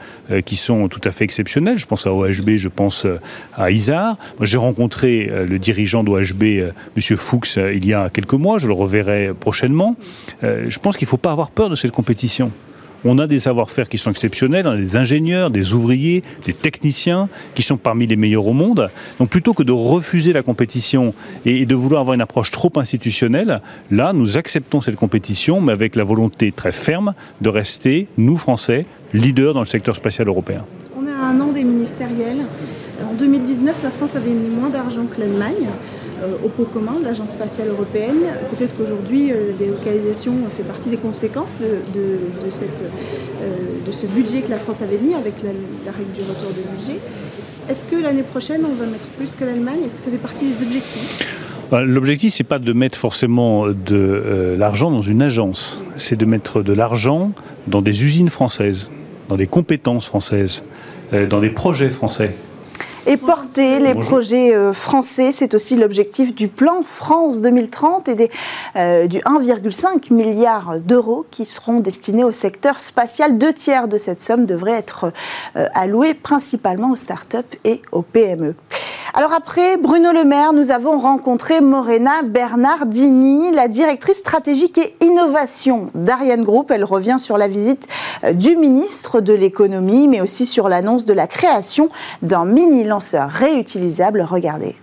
qui 0.45 0.55
sont 0.55 0.87
tout 0.87 1.01
à 1.03 1.09
fait 1.09 1.23
exceptionnelles. 1.23 1.79
Je 1.79 1.87
pense 1.87 2.05
à 2.05 2.13
OHB, 2.13 2.57
je 2.57 2.67
pense 2.67 3.07
à 3.55 3.71
ISAR. 3.71 4.15
J'ai 4.41 4.59
rencontré 4.59 5.27
le 5.47 5.57
dirigeant 5.57 6.03
d'OHB, 6.03 6.43
M. 6.43 6.71
Fuchs, 7.17 7.57
il 7.57 7.83
y 7.83 7.95
a 7.95 8.11
quelques 8.11 8.33
mois, 8.33 8.59
je 8.59 8.67
le 8.67 8.73
reverrai 8.73 9.31
prochainement. 9.39 9.95
Je 10.43 10.77
pense 10.77 10.97
qu'il 10.97 11.07
ne 11.07 11.09
faut 11.09 11.17
pas 11.17 11.30
avoir 11.31 11.51
peur 11.51 11.69
de 11.69 11.75
cette 11.75 11.91
compétition. 11.91 12.51
On 13.03 13.17
a 13.17 13.25
des 13.25 13.39
savoir-faire 13.39 13.89
qui 13.89 13.97
sont 13.97 14.11
exceptionnels, 14.11 14.67
on 14.67 14.71
a 14.71 14.77
des 14.77 14.95
ingénieurs, 14.95 15.49
des 15.49 15.73
ouvriers, 15.73 16.23
des 16.45 16.53
techniciens 16.53 17.29
qui 17.55 17.63
sont 17.63 17.77
parmi 17.77 18.05
les 18.05 18.15
meilleurs 18.15 18.45
au 18.47 18.53
monde. 18.53 18.89
Donc 19.17 19.29
plutôt 19.29 19.53
que 19.53 19.63
de 19.63 19.71
refuser 19.71 20.33
la 20.33 20.43
compétition 20.43 21.15
et 21.43 21.65
de 21.65 21.75
vouloir 21.75 22.01
avoir 22.01 22.13
une 22.13 22.21
approche 22.21 22.51
trop 22.51 22.71
institutionnelle, 22.75 23.61
là, 23.89 24.13
nous 24.13 24.37
acceptons 24.37 24.81
cette 24.81 24.97
compétition, 24.97 25.61
mais 25.61 25.71
avec 25.71 25.95
la 25.95 26.03
volonté 26.03 26.51
très 26.51 26.71
ferme 26.71 27.15
de 27.41 27.49
rester, 27.49 28.07
nous 28.17 28.37
Français, 28.37 28.85
leaders 29.13 29.55
dans 29.55 29.61
le 29.61 29.65
secteur 29.65 29.95
spatial 29.95 30.27
européen. 30.27 30.63
On 30.95 31.07
a 31.07 31.25
un 31.25 31.39
an 31.39 31.51
des 31.51 31.63
ministériels. 31.63 32.45
En 33.09 33.15
2019, 33.15 33.77
la 33.83 33.89
France 33.89 34.15
avait 34.15 34.29
mis 34.29 34.49
moins 34.49 34.69
d'argent 34.69 35.05
que 35.05 35.19
l'Allemagne. 35.19 35.69
Euh, 36.23 36.35
au 36.45 36.49
pot 36.49 36.65
commun 36.65 36.99
de 36.99 37.05
l'Agence 37.05 37.31
spatiale 37.31 37.69
européenne. 37.69 38.19
Peut-être 38.55 38.77
qu'aujourd'hui, 38.77 39.31
euh, 39.31 39.47
la 39.47 39.53
délocalisation 39.53 40.33
fait 40.55 40.61
partie 40.61 40.89
des 40.89 40.97
conséquences 40.97 41.57
euh, 41.63 41.79
de, 41.95 43.91
ce 43.91 44.05
budget 44.05 44.41
que 44.41 44.51
la 44.51 44.59
France 44.59 44.83
avait 44.83 44.99
mis 44.99 45.15
avec 45.15 45.33
la, 45.43 45.91
règle 45.91 46.11
du 46.11 46.21
retour 46.21 46.49
de 46.49 46.77
budget. 46.77 46.99
Est-ce 47.69 47.85
que 47.85 47.95
l'année 47.95 48.21
prochaine, 48.21 48.61
on 48.69 48.75
va 48.75 48.85
mettre 48.85 49.07
plus 49.17 49.33
que 49.33 49.43
l'Allemagne? 49.45 49.79
Est-ce 49.83 49.95
que 49.95 50.01
ça 50.01 50.11
fait 50.11 50.17
partie 50.17 50.45
des 50.45 50.61
objectifs? 50.61 51.39
Bah, 51.71 51.81
L'objectif, 51.81 52.33
c'est 52.33 52.43
pas 52.43 52.59
de 52.59 52.71
mettre 52.71 52.99
forcément 52.99 53.67
de 53.69 54.55
l'argent 54.59 54.91
dans 54.91 55.01
une 55.01 55.23
agence, 55.23 55.83
c'est 55.95 56.17
de 56.17 56.25
mettre 56.25 56.61
de 56.61 56.73
l'argent 56.73 57.31
dans 57.67 57.81
des 57.81 58.03
usines 58.03 58.29
françaises, 58.29 58.91
dans 59.27 59.37
des 59.37 59.47
compétences 59.47 60.05
françaises, 60.05 60.63
dans 61.29 61.39
des 61.39 61.49
projets 61.49 61.89
français 61.89 62.35
et 63.07 63.17
porter 63.17 63.79
les 63.79 63.95
projets 63.95 64.55
euh, 64.55 64.73
français. 64.73 65.31
C'est 65.31 65.53
aussi 65.53 65.75
l'objectif 65.75 66.33
du 66.33 66.47
plan 66.47 66.81
France 66.83 67.41
2030 67.41 68.07
et 68.09 68.15
des, 68.15 68.31
euh, 68.75 69.07
du 69.07 69.19
1,5 69.19 70.13
milliard 70.13 70.79
d'euros 70.79 71.25
qui 71.31 71.45
seront 71.45 71.79
destinés 71.79 72.23
au 72.23 72.31
secteur 72.31 72.79
spatial. 72.79 73.37
Deux 73.37 73.53
tiers 73.53 73.87
de 73.87 73.97
cette 73.97 74.21
somme 74.21 74.45
devraient 74.45 74.71
être 74.71 75.11
euh, 75.55 75.67
alloués 75.73 76.13
principalement 76.13 76.91
aux 76.91 76.95
start-up 76.95 77.45
et 77.63 77.81
aux 77.91 78.03
PME. 78.03 78.55
Alors 79.13 79.33
après 79.33 79.75
Bruno 79.75 80.13
Le 80.13 80.23
Maire, 80.23 80.53
nous 80.53 80.71
avons 80.71 80.97
rencontré 80.97 81.59
Morena 81.59 82.23
Bernardini, 82.23 83.51
la 83.51 83.67
directrice 83.67 84.19
stratégique 84.19 84.77
et 84.77 84.95
innovation 85.01 85.89
d'Ariane 85.95 86.45
Group. 86.45 86.71
Elle 86.71 86.85
revient 86.85 87.17
sur 87.19 87.37
la 87.37 87.49
visite 87.49 87.87
euh, 88.23 88.31
du 88.31 88.55
ministre 88.55 89.19
de 89.19 89.33
l'économie, 89.33 90.07
mais 90.07 90.21
aussi 90.21 90.45
sur 90.45 90.69
l'annonce 90.69 91.05
de 91.05 91.11
la 91.11 91.27
création 91.27 91.89
d'un 92.21 92.45
mini 92.45 92.85
lanceur 92.85 93.29
réutilisable. 93.29 94.21
Regardez. 94.21 94.77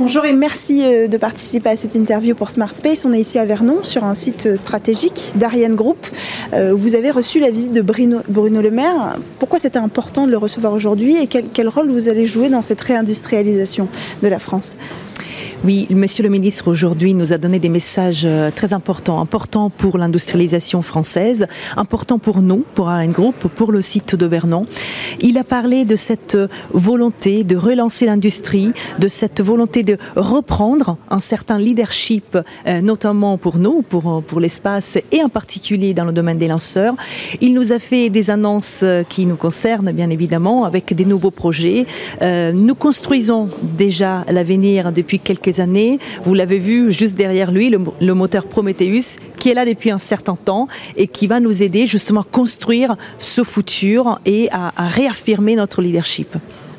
Bonjour 0.00 0.24
et 0.24 0.32
merci 0.32 0.82
euh, 0.82 1.08
de 1.08 1.18
participer 1.18 1.68
à 1.68 1.76
cette 1.76 1.94
interview 1.94 2.34
pour 2.34 2.48
Smart 2.48 2.74
Space. 2.74 3.04
On 3.04 3.12
est 3.12 3.20
ici 3.20 3.38
à 3.38 3.44
Vernon 3.44 3.84
sur 3.84 4.02
un 4.02 4.14
site 4.14 4.46
euh, 4.46 4.56
stratégique 4.56 5.32
d'Ariane 5.34 5.74
Group. 5.74 6.06
Euh, 6.54 6.72
vous 6.74 6.94
avez 6.94 7.10
reçu 7.10 7.38
la 7.38 7.50
visite 7.50 7.74
de 7.74 7.82
Bruno, 7.82 8.22
Le 8.26 8.70
Maire. 8.70 9.18
Pourquoi 9.38 9.58
c'était 9.58 9.78
important 9.78 10.24
de 10.24 10.30
le 10.30 10.38
recevoir 10.38 10.72
aujourd'hui 10.72 11.22
et 11.22 11.26
quel, 11.26 11.48
quel 11.52 11.68
rôle 11.68 11.90
vous 11.90 12.08
allez 12.08 12.24
jouer 12.24 12.48
dans 12.48 12.62
cette 12.62 12.80
réindustrialisation 12.80 13.88
de 14.22 14.28
la 14.28 14.38
France? 14.38 14.76
Oui, 15.62 15.86
Monsieur 15.90 16.22
le 16.22 16.30
ministre 16.30 16.68
aujourd'hui 16.68 17.12
nous 17.12 17.34
a 17.34 17.38
donné 17.38 17.58
des 17.58 17.68
messages 17.68 18.22
euh, 18.24 18.50
très 18.50 18.72
importants, 18.72 19.20
importants 19.20 19.68
pour 19.68 19.98
l'industrialisation 19.98 20.80
française, 20.80 21.46
importants 21.76 22.18
pour 22.18 22.40
nous, 22.40 22.64
pour 22.74 22.88
AN 22.88 23.08
Group, 23.08 23.34
pour 23.54 23.70
le 23.70 23.82
site 23.82 24.14
de 24.14 24.24
Vernon. 24.24 24.64
Il 25.20 25.36
a 25.36 25.44
parlé 25.44 25.84
de 25.84 25.96
cette 25.96 26.38
volonté 26.72 27.44
de 27.44 27.56
relancer 27.56 28.06
l'industrie, 28.06 28.72
de 28.98 29.08
cette 29.08 29.42
volonté 29.42 29.82
de 29.82 29.98
reprendre 30.16 30.96
un 31.10 31.20
certain 31.20 31.58
leadership, 31.58 32.38
euh, 32.66 32.80
notamment 32.80 33.36
pour 33.36 33.58
nous, 33.58 33.82
pour, 33.82 34.22
pour 34.22 34.40
l'espace 34.40 34.96
et 35.12 35.22
en 35.22 35.28
particulier 35.28 35.92
dans 35.92 36.06
le 36.06 36.12
domaine 36.12 36.38
des 36.38 36.48
lanceurs. 36.48 36.94
Il 37.42 37.52
nous 37.52 37.72
a 37.72 37.78
fait 37.78 38.08
des 38.08 38.30
annonces 38.30 38.80
euh, 38.82 39.02
qui 39.02 39.26
nous 39.26 39.36
concernent, 39.36 39.92
bien 39.92 40.08
évidemment, 40.08 40.64
avec 40.64 40.94
des 40.94 41.04
nouveaux 41.04 41.30
projets. 41.30 41.84
nous 42.22 42.74
construisons 42.74 43.48
déjà 43.62 44.24
l'avenir 44.30 44.92
depuis 44.92 45.18
quelques 45.18 45.49
Vous 46.24 46.34
l'avez 46.34 46.58
vu 46.58 46.92
juste 46.92 47.16
derrière 47.16 47.50
lui, 47.50 47.70
le, 47.70 48.14
moteur 48.14 48.46
Prometheus, 48.46 49.18
qui 49.36 49.50
est 49.50 49.54
là 49.54 49.64
depuis 49.64 49.90
un 49.90 49.98
certain 49.98 50.36
temps 50.36 50.68
et 50.96 51.06
qui 51.06 51.26
va 51.26 51.40
nous 51.40 51.62
aider 51.62 51.86
justement 51.86 52.20
à 52.20 52.26
construire 52.30 52.96
ce 53.18 53.44
futur 53.44 54.20
et 54.26 54.48
à, 54.52 54.72
réaffirmer 54.88 55.56
notre 55.56 55.82
leadership. 55.82 56.36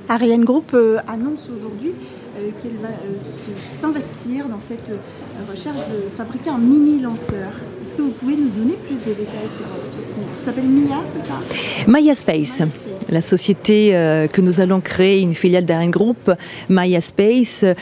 Ariane 0.09 0.43
Group 0.43 0.71
euh, 0.73 0.97
annonce 1.07 1.49
aujourd'hui 1.55 1.93
qu'elle 2.61 2.77
va 2.81 2.89
euh, 2.89 3.23
s'investir 3.71 4.47
dans 4.47 4.59
cette 4.59 4.91
recherche 5.49 5.77
de 5.77 6.09
fabriquer 6.15 6.49
un 6.49 6.57
mini 6.57 7.01
lanceur. 7.01 7.51
Est-ce 7.83 7.95
que 7.95 8.01
vous 8.03 8.11
pouvez 8.11 8.35
nous 8.35 8.49
donner 8.49 8.77
plus 8.85 8.95
de 8.95 9.15
détails 9.15 9.49
sur, 9.49 9.65
ce 9.85 10.03
site 10.03 10.13
Ça 10.39 10.45
s'appelle 10.45 10.65
MIA, 10.65 10.97
c'est 11.13 11.27
ça? 11.27 11.87
Maya 11.87 12.13
Space, 12.13 12.61
la 13.09 13.21
société 13.21 13.95
euh, 13.95 14.27
que 14.27 14.41
nous 14.41 14.59
allons 14.59 14.81
créer, 14.81 15.21
une 15.21 15.33
filiale 15.33 15.65
d'Ariane 15.65 15.89
Group, 15.89 16.31
Maya 16.69 17.01
Space, 17.01 17.63
euh, 17.63 17.73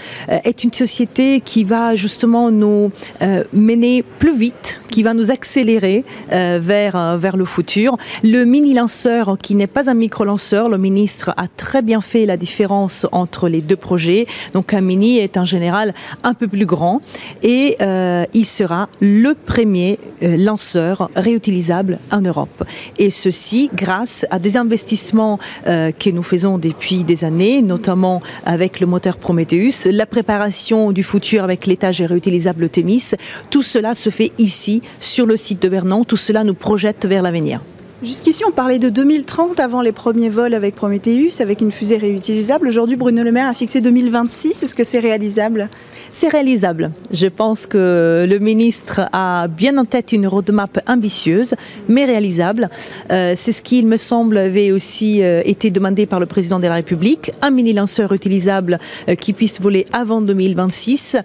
est 0.43 0.63
une 0.63 0.71
société 0.71 1.41
qui 1.41 1.65
va 1.65 1.95
justement 1.95 2.49
nous 2.49 2.91
euh, 3.21 3.43
mener 3.51 4.03
plus 4.19 4.37
vite, 4.37 4.79
qui 4.89 5.03
va 5.03 5.13
nous 5.13 5.29
accélérer 5.29 6.03
vers, 6.31 7.17
vers 7.19 7.37
le 7.37 7.45
futur. 7.45 7.97
Le 8.23 8.43
mini-lanceur, 8.43 9.37
qui 9.37 9.53
n'est 9.53 9.67
pas 9.67 9.87
un 9.89 9.93
micro-lanceur, 9.93 10.67
le 10.67 10.79
ministre 10.79 11.31
a 11.37 11.47
très 11.47 11.83
bien 11.83 12.01
fait 12.01 12.25
la 12.25 12.37
différence 12.37 13.05
entre 13.11 13.49
les 13.49 13.61
deux 13.61 13.75
projets. 13.75 14.25
Donc 14.53 14.73
un 14.73 14.81
mini 14.81 15.17
est 15.17 15.37
en 15.37 15.45
général 15.45 15.93
un 16.23 16.33
peu 16.33 16.47
plus 16.47 16.65
grand 16.65 17.01
et 17.43 17.77
il 18.33 18.45
sera 18.45 18.89
le 19.01 19.33
premier 19.33 19.99
euh, 20.23 20.37
lanceurs 20.37 21.09
réutilisables 21.15 21.99
en 22.11 22.21
Europe. 22.21 22.63
Et 22.97 23.09
ceci 23.09 23.69
grâce 23.73 24.25
à 24.31 24.39
des 24.39 24.57
investissements 24.57 25.39
euh, 25.67 25.91
que 25.91 26.09
nous 26.09 26.23
faisons 26.23 26.57
depuis 26.57 27.03
des 27.03 27.23
années, 27.23 27.61
notamment 27.61 28.21
avec 28.45 28.79
le 28.79 28.87
moteur 28.87 29.17
Prometheus, 29.17 29.89
la 29.91 30.05
préparation 30.05 30.91
du 30.91 31.03
futur 31.03 31.43
avec 31.43 31.67
l'étage 31.67 32.01
réutilisable 32.01 32.69
Thémis. 32.69 33.11
Tout 33.49 33.61
cela 33.61 33.93
se 33.93 34.09
fait 34.09 34.31
ici, 34.37 34.81
sur 34.99 35.25
le 35.25 35.37
site 35.37 35.61
de 35.61 35.69
Vernon. 35.69 36.03
Tout 36.03 36.17
cela 36.17 36.43
nous 36.43 36.53
projette 36.53 37.05
vers 37.05 37.21
l'avenir. 37.23 37.61
Jusqu'ici, 38.01 38.43
on 38.47 38.51
parlait 38.51 38.79
de 38.79 38.87
2030 38.87 39.59
avant 39.59 39.81
les 39.81 39.91
premiers 39.91 40.29
vols 40.29 40.53
avec 40.53 40.73
Prometheus, 40.73 41.41
avec 41.41 41.59
une 41.59 41.69
fusée 41.69 41.97
réutilisable. 41.97 42.69
Aujourd'hui, 42.69 42.95
Bruno 42.95 43.23
Le 43.23 43.31
Maire 43.33 43.47
a 43.47 43.53
fixé 43.53 43.81
2026. 43.81 44.63
Est-ce 44.63 44.73
que 44.73 44.85
c'est 44.85 44.99
réalisable? 44.99 45.69
C'est 46.13 46.29
réalisable. 46.29 46.93
Je 47.11 47.27
pense 47.27 47.65
que 47.65 48.25
le 48.25 48.39
ministre 48.39 49.01
a 49.11 49.49
bien 49.49 49.77
en 49.77 49.83
tête 49.83 50.13
une 50.13 50.27
roadmap 50.27 50.79
ambitieuse, 50.87 51.55
mais 51.89 52.05
réalisable. 52.05 52.69
Euh, 53.11 53.33
c'est 53.35 53.51
ce 53.51 53.61
qui, 53.61 53.79
il 53.79 53.87
me 53.87 53.97
semble, 53.97 54.37
avait 54.37 54.71
aussi 54.71 55.21
euh, 55.21 55.41
été 55.43 55.69
demandé 55.69 56.05
par 56.05 56.21
le 56.21 56.25
président 56.25 56.59
de 56.59 56.67
la 56.67 56.75
République. 56.75 57.31
Un 57.41 57.51
mini-lanceur 57.51 58.13
utilisable 58.13 58.79
euh, 59.09 59.15
qui 59.15 59.33
puisse 59.33 59.59
voler 59.59 59.83
avant 59.91 60.21
2026. 60.21 61.17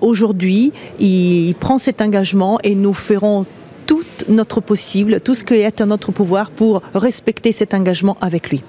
Aujourd'hui, 0.00 0.72
il 1.00 1.54
prend 1.60 1.76
cet 1.76 2.00
engagement 2.00 2.58
et 2.64 2.74
nous 2.74 2.94
ferons 2.94 3.44
notre 4.28 4.60
possible, 4.60 5.20
tout 5.20 5.34
ce 5.34 5.44
qui 5.44 5.54
est 5.54 5.80
à 5.80 5.86
notre 5.86 6.12
pouvoir 6.12 6.50
pour 6.50 6.82
respecter 6.94 7.52
cet 7.52 7.74
engagement 7.74 8.16
avec 8.20 8.50
lui. 8.50 8.62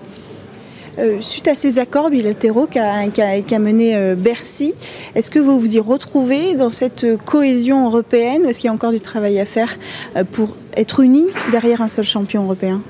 Euh, 0.97 1.17
suite 1.19 1.47
à 1.47 1.55
ces 1.55 1.79
accords 1.79 2.09
bilatéraux 2.09 2.67
qu'a 2.67 3.59
mené 3.59 3.95
euh, 3.95 4.15
Bercy, 4.15 4.73
est-ce 5.13 5.29
que 5.29 5.39
vous 5.39 5.59
vous 5.59 5.75
y 5.75 5.79
retrouvez 5.79 6.55
dans 6.55 6.69
cette 6.69 7.05
cohésion 7.25 7.85
européenne 7.85 8.43
ou 8.45 8.49
est-ce 8.49 8.59
qu'il 8.59 8.67
y 8.67 8.71
a 8.71 8.73
encore 8.73 8.91
du 8.91 9.01
travail 9.01 9.39
à 9.39 9.45
faire 9.45 9.77
euh, 10.15 10.23
pour 10.23 10.55
être 10.77 11.01
unis 11.01 11.27
derrière 11.51 11.81
un 11.81 11.89
seul 11.89 12.05
champion 12.05 12.43
européen? 12.43 12.81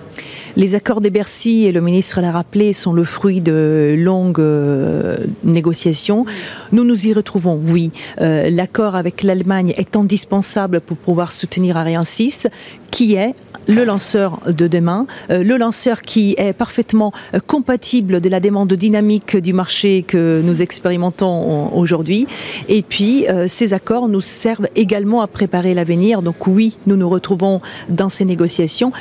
Les 0.56 0.74
accords 0.74 1.02
de 1.02 1.10
Bercy, 1.10 1.66
et 1.66 1.74
le 1.74 1.82
ministre 1.82 2.22
l'a 2.22 2.32
rappelé, 2.32 2.72
sont 2.72 2.94
le 2.94 3.04
fruit 3.04 3.42
de 3.42 3.94
longues 3.98 4.42
négociations. 5.44 6.24
Nous 6.72 6.86
nous 6.86 7.08
y 7.08 7.12
retrouvons, 7.12 7.62
oui. 7.68 7.92
L'accord 8.22 8.96
avec 8.96 9.22
l'Allemagne 9.24 9.74
est 9.76 9.98
indispensable 9.98 10.80
pour 10.80 10.96
pouvoir 10.96 11.34
soutenir 11.34 11.76
Ariane 11.76 12.06
6, 12.06 12.48
qui 12.96 13.16
est 13.16 13.34
le 13.68 13.84
lanceur 13.84 14.40
de 14.48 14.68
demain, 14.68 15.06
euh, 15.30 15.44
le 15.44 15.58
lanceur 15.58 16.02
qui 16.02 16.34
est 16.38 16.54
parfaitement 16.54 17.12
compatible 17.46 18.22
de 18.22 18.30
la 18.30 18.40
demande 18.40 18.72
dynamique 18.72 19.36
du 19.36 19.52
marché 19.52 20.04
que 20.04 20.42
nous 20.46 20.62
expérimentons 20.62 21.76
aujourd'hui. 21.76 22.26
Et 22.70 22.84
puis, 22.84 23.26
ces 23.48 23.74
accords 23.74 24.08
nous 24.08 24.22
servent 24.22 24.70
également 24.78 25.22
à 25.22 25.28
préparer 25.28 25.74
l'avenir. 25.74 26.22
Donc 26.22 26.48
oui, 26.48 26.78
nous 26.88 26.96
nous 26.96 27.10
retrouvons 27.10 27.60
dans 27.90 28.08
ces 28.08 28.24
négociations. 28.24 28.94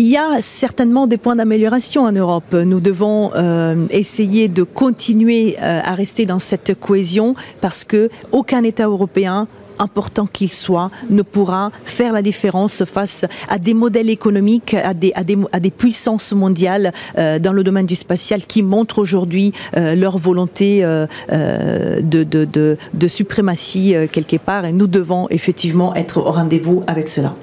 Il 0.00 0.06
y 0.06 0.16
a 0.16 0.40
certainement 0.40 1.08
des 1.08 1.16
points 1.16 1.34
d'amélioration 1.34 2.02
en 2.02 2.12
Europe. 2.12 2.52
Nous 2.52 2.80
devons 2.80 3.32
euh, 3.34 3.74
essayer 3.90 4.46
de 4.46 4.62
continuer 4.62 5.56
euh, 5.60 5.80
à 5.82 5.96
rester 5.96 6.24
dans 6.24 6.38
cette 6.38 6.78
cohésion 6.78 7.34
parce 7.60 7.82
que 7.82 8.08
aucun 8.30 8.62
État 8.62 8.86
européen 8.86 9.48
important 9.78 10.26
qu'il 10.26 10.52
soit, 10.52 10.90
ne 11.10 11.22
pourra 11.22 11.70
faire 11.84 12.12
la 12.12 12.22
différence 12.22 12.84
face 12.84 13.24
à 13.48 13.58
des 13.58 13.74
modèles 13.74 14.10
économiques, 14.10 14.74
à 14.74 14.94
des, 14.94 15.12
à 15.14 15.24
des, 15.60 15.70
puissances 15.70 16.32
mondiales 16.32 16.92
euh, 17.18 17.38
dans 17.38 17.52
le 17.52 17.62
domaine 17.62 17.86
du 17.86 17.94
spatial 17.94 18.46
qui 18.46 18.62
montrent 18.62 18.98
aujourd'hui 18.98 19.52
leur 19.74 20.18
volonté 20.18 20.82
de, 20.82 22.22
de, 22.24 22.76
de, 22.94 23.08
suprématie 23.08 23.94
quelque 24.12 24.36
part. 24.36 24.64
Et 24.64 24.72
nous 24.72 24.86
devons 24.86 25.28
effectivement 25.30 25.94
être 25.94 26.18
au 26.18 26.30
rendez-vous 26.30 26.82
avec 26.86 27.08
cela. 27.08 27.34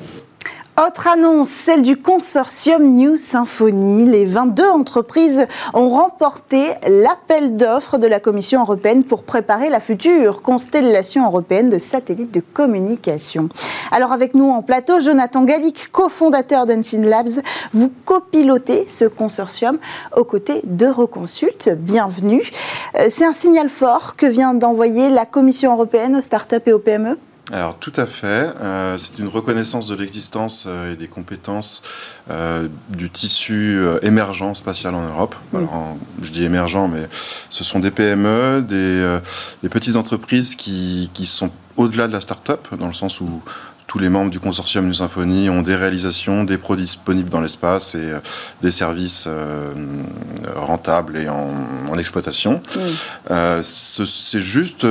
Autre 0.77 1.07
annonce, 1.07 1.47
celle 1.47 1.83
du 1.83 1.95
consortium 1.95 2.83
New 2.83 3.15
Symphony. 3.15 4.03
Les 4.03 4.25
22 4.25 4.67
entreprises 4.67 5.47
ont 5.73 5.87
remporté 5.87 6.73
l'appel 6.85 7.55
d'offres 7.55 7.97
de 7.97 8.07
la 8.07 8.19
Commission 8.19 8.59
européenne 8.59 9.05
pour 9.05 9.23
préparer 9.23 9.69
la 9.69 9.79
future 9.79 10.41
constellation 10.41 11.25
européenne 11.25 11.69
de 11.69 11.79
satellites 11.79 12.33
de 12.33 12.41
communication. 12.41 13.47
Alors 13.89 14.11
avec 14.11 14.35
nous 14.35 14.49
en 14.49 14.61
plateau, 14.61 14.99
Jonathan 14.99 15.45
Gallic, 15.45 15.93
cofondateur 15.93 16.65
d'Unseen 16.65 17.07
Labs. 17.07 17.41
Vous 17.71 17.89
copilotez 18.03 18.89
ce 18.89 19.05
consortium 19.05 19.77
aux 20.17 20.25
côtés 20.25 20.59
d'Euroconsult. 20.65 21.69
Bienvenue. 21.69 22.43
Euh, 22.99 23.05
c'est 23.07 23.23
un 23.23 23.31
signal 23.31 23.69
fort 23.69 24.17
que 24.17 24.25
vient 24.25 24.53
d'envoyer 24.53 25.07
la 25.09 25.25
Commission 25.25 25.71
européenne 25.71 26.17
aux 26.17 26.21
startups 26.21 26.57
et 26.65 26.73
aux 26.73 26.79
PME 26.79 27.17
alors 27.51 27.77
tout 27.77 27.93
à 27.95 28.07
fait. 28.07 28.53
Euh, 28.59 28.97
c'est 28.97 29.19
une 29.19 29.27
reconnaissance 29.27 29.87
de 29.87 29.95
l'existence 29.95 30.65
euh, 30.67 30.93
et 30.93 30.95
des 30.95 31.07
compétences 31.07 31.83
euh, 32.31 32.67
du 32.89 33.09
tissu 33.11 33.79
émergent 34.01 34.55
spatial 34.55 34.95
en 34.95 35.07
Europe. 35.07 35.35
Alors, 35.53 35.95
je 36.23 36.31
dis 36.31 36.43
émergent, 36.43 36.87
mais 36.91 37.07
ce 37.51 37.63
sont 37.63 37.79
des 37.79 37.91
PME, 37.91 38.65
des, 38.67 39.19
des 39.61 39.69
petites 39.69 39.95
entreprises 39.95 40.55
qui, 40.55 41.09
qui 41.13 41.27
sont 41.27 41.51
au-delà 41.77 42.07
de 42.07 42.13
la 42.13 42.21
start-up, 42.21 42.67
dans 42.79 42.87
le 42.87 42.93
sens 42.93 43.21
où 43.21 43.41
tous 43.85 43.99
les 43.99 44.09
membres 44.09 44.31
du 44.31 44.39
consortium 44.39 44.87
New 44.87 44.95
Symphony 44.95 45.49
ont 45.49 45.61
des 45.61 45.75
réalisations, 45.75 46.43
des 46.43 46.57
produits 46.57 46.85
disponibles 46.85 47.29
dans 47.29 47.41
l'espace 47.41 47.93
et 47.93 48.13
des 48.63 48.71
services 48.71 49.27
rentables 50.55 51.17
et 51.17 51.29
en, 51.29 51.53
en 51.89 51.97
exploitation. 51.97 52.61
c'est 53.61 54.41
juste 54.41 54.87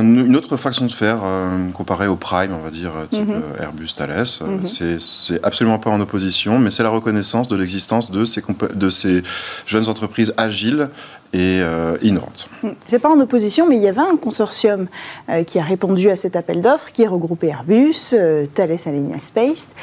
une 0.00 0.36
autre 0.36 0.56
façon 0.56 0.86
de 0.86 0.92
faire 0.92 1.20
euh, 1.24 1.70
comparée 1.70 2.06
au 2.06 2.16
Prime, 2.16 2.52
on 2.52 2.62
va 2.62 2.70
dire, 2.70 2.92
type 3.10 3.28
mhm. 3.28 3.42
euh, 3.58 3.62
Airbus, 3.62 3.94
Thales, 3.96 4.24
euh, 4.40 4.46
mhm. 4.46 4.98
c'est 4.98 5.44
absolument 5.44 5.78
pas 5.78 5.90
en 5.90 6.00
opposition, 6.00 6.58
mais 6.58 6.70
c'est 6.70 6.82
la 6.82 6.88
reconnaissance 6.88 7.48
de 7.48 7.56
l'existence 7.56 8.10
de 8.10 8.24
ces, 8.24 8.42
de 8.74 8.90
ces 8.90 9.22
jeunes 9.66 9.88
entreprises 9.88 10.32
agiles 10.36 10.88
et 11.34 11.62
innovantes. 12.02 12.46
Mm. 12.62 12.68
C'est 12.84 12.98
pas 12.98 13.08
en 13.08 13.18
opposition, 13.18 13.66
mais 13.66 13.76
il 13.76 13.82
y 13.82 13.88
avait 13.88 14.02
un 14.02 14.18
consortium 14.18 14.88
qui 15.46 15.58
a 15.58 15.62
répondu 15.62 16.10
à 16.10 16.16
cet 16.18 16.36
appel 16.36 16.60
d'offres, 16.60 16.92
qui 16.92 17.04
est 17.04 17.08
regroupé 17.08 17.46
Airbus, 17.46 18.14
Thales 18.52 18.76
Alenia 18.84 19.18
Space, 19.18 19.74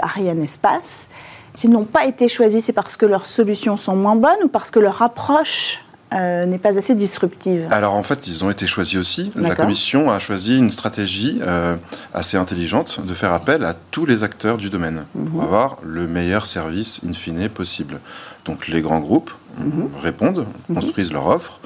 Ariane 0.00 0.40
Espace. 0.40 1.08
S'ils 1.52 1.70
n'ont 1.70 1.84
pas 1.84 2.06
été 2.06 2.28
choisis, 2.28 2.66
c'est 2.66 2.72
parce 2.72 2.96
que 2.96 3.06
leurs 3.06 3.26
solutions 3.26 3.76
sont 3.76 3.96
moins 3.96 4.14
bonnes 4.14 4.44
ou 4.44 4.48
parce 4.48 4.70
que 4.70 4.78
leur 4.78 5.02
approche 5.02 5.80
euh, 6.14 6.46
n'est 6.46 6.58
pas 6.58 6.78
assez 6.78 6.94
disruptive 6.94 7.66
Alors 7.70 7.94
en 7.94 8.02
fait, 8.02 8.26
ils 8.26 8.42
ont 8.42 8.50
été 8.50 8.66
choisis 8.66 8.96
aussi. 8.96 9.30
La 9.34 9.54
Commission 9.54 10.10
a 10.10 10.18
choisi 10.18 10.56
une 10.56 10.70
stratégie 10.70 11.38
euh, 11.42 11.76
assez 12.14 12.38
intelligente 12.38 13.04
de 13.04 13.12
faire 13.12 13.32
appel 13.32 13.62
à 13.64 13.74
tous 13.90 14.06
les 14.06 14.22
acteurs 14.22 14.56
du 14.56 14.70
domaine 14.70 15.04
pour 15.12 15.40
mhm. 15.40 15.40
avoir 15.40 15.76
le 15.82 16.08
meilleur 16.08 16.46
service 16.46 17.00
in 17.06 17.12
fine 17.12 17.46
possible. 17.50 18.00
Donc 18.46 18.68
les 18.68 18.80
grands 18.80 19.00
groupes 19.00 19.32
mhm. 19.58 19.90
répondent, 20.02 20.46
mhm. 20.68 20.76
construisent 20.76 21.12
leur 21.12 21.26
offre. 21.26 21.60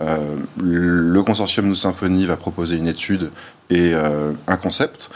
Euh, 0.00 0.38
le 0.56 1.22
consortium 1.22 1.68
Nous 1.68 1.76
Symphonie 1.76 2.26
va 2.26 2.36
proposer 2.36 2.76
une 2.76 2.88
étude 2.88 3.30
et 3.70 3.94
un 3.94 4.56
concept, 4.56 5.08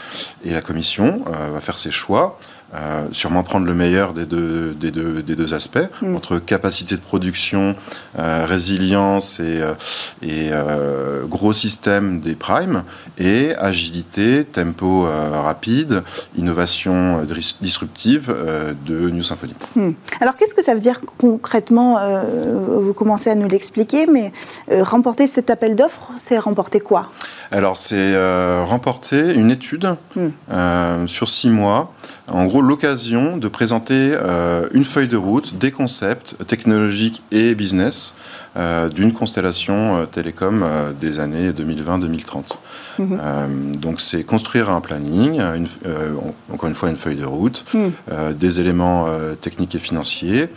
et 0.43 0.51
la 0.51 0.61
Commission 0.61 1.23
va 1.27 1.59
faire 1.59 1.77
ses 1.77 1.91
choix. 1.91 2.39
Euh, 2.75 3.07
sûrement 3.13 3.41
prendre 3.41 3.65
le 3.65 3.73
meilleur 3.73 4.13
des 4.13 4.27
deux, 4.27 4.75
des 4.79 4.91
deux, 4.91 5.23
des 5.23 5.35
deux 5.35 5.55
aspects, 5.55 5.79
mm. 6.03 6.15
entre 6.15 6.37
capacité 6.37 6.95
de 6.95 7.01
production, 7.01 7.75
euh, 8.19 8.45
résilience 8.45 9.39
et, 9.39 9.59
euh, 9.61 9.73
et 10.21 10.51
gros 11.27 11.53
système 11.53 12.19
des 12.19 12.35
primes, 12.35 12.83
et 13.17 13.55
agilité, 13.55 14.43
tempo 14.43 15.07
rapide, 15.31 16.03
innovation 16.37 17.25
disruptive 17.61 18.35
de 18.85 19.09
New 19.09 19.23
Symphony. 19.23 19.55
Mm. 19.75 19.91
Alors 20.21 20.35
qu'est-ce 20.35 20.53
que 20.53 20.63
ça 20.63 20.75
veut 20.75 20.79
dire 20.79 21.01
concrètement 21.17 21.97
Vous 22.79 22.93
commencez 22.93 23.31
à 23.31 23.35
nous 23.35 23.47
l'expliquer, 23.47 24.05
mais 24.05 24.31
remporter 24.69 25.25
cet 25.25 25.49
appel 25.49 25.75
d'offres, 25.75 26.11
c'est 26.17 26.37
remporter 26.37 26.79
quoi? 26.79 27.09
Alors 27.51 27.77
c'est 27.77 28.15
remporter 28.63 29.33
une 29.33 29.49
étude 29.49 29.95
mm. 30.15 31.07
sur 31.07 31.27
six 31.29 31.49
mois. 31.49 31.91
En 32.31 32.45
gros, 32.45 32.61
l'occasion 32.61 33.37
de 33.37 33.47
présenter 33.47 34.13
une 34.73 34.83
feuille 34.83 35.07
de 35.07 35.17
route, 35.17 35.57
des 35.57 35.71
concepts 35.71 36.35
technologiques 36.45 37.21
et 37.31 37.55
business 37.55 38.13
d'une 38.93 39.13
constellation 39.13 40.05
télécom 40.11 40.65
des 40.99 41.19
années 41.19 41.51
2020-2030. 41.51 42.57
Mhm. 42.99 43.75
donc 43.77 44.01
c'est 44.01 44.23
construire 44.23 44.69
un 44.69 44.81
planning, 44.81 45.41
encore 46.51 46.67
une 46.67 46.75
fois 46.75 46.89
une 46.89 46.97
feuille 46.97 47.15
de 47.15 47.25
route, 47.25 47.63
mhm. 47.73 48.33
des 48.33 48.59
éléments 48.59 49.07
techniques 49.39 49.75
et 49.75 49.79
financiers, 49.79 50.49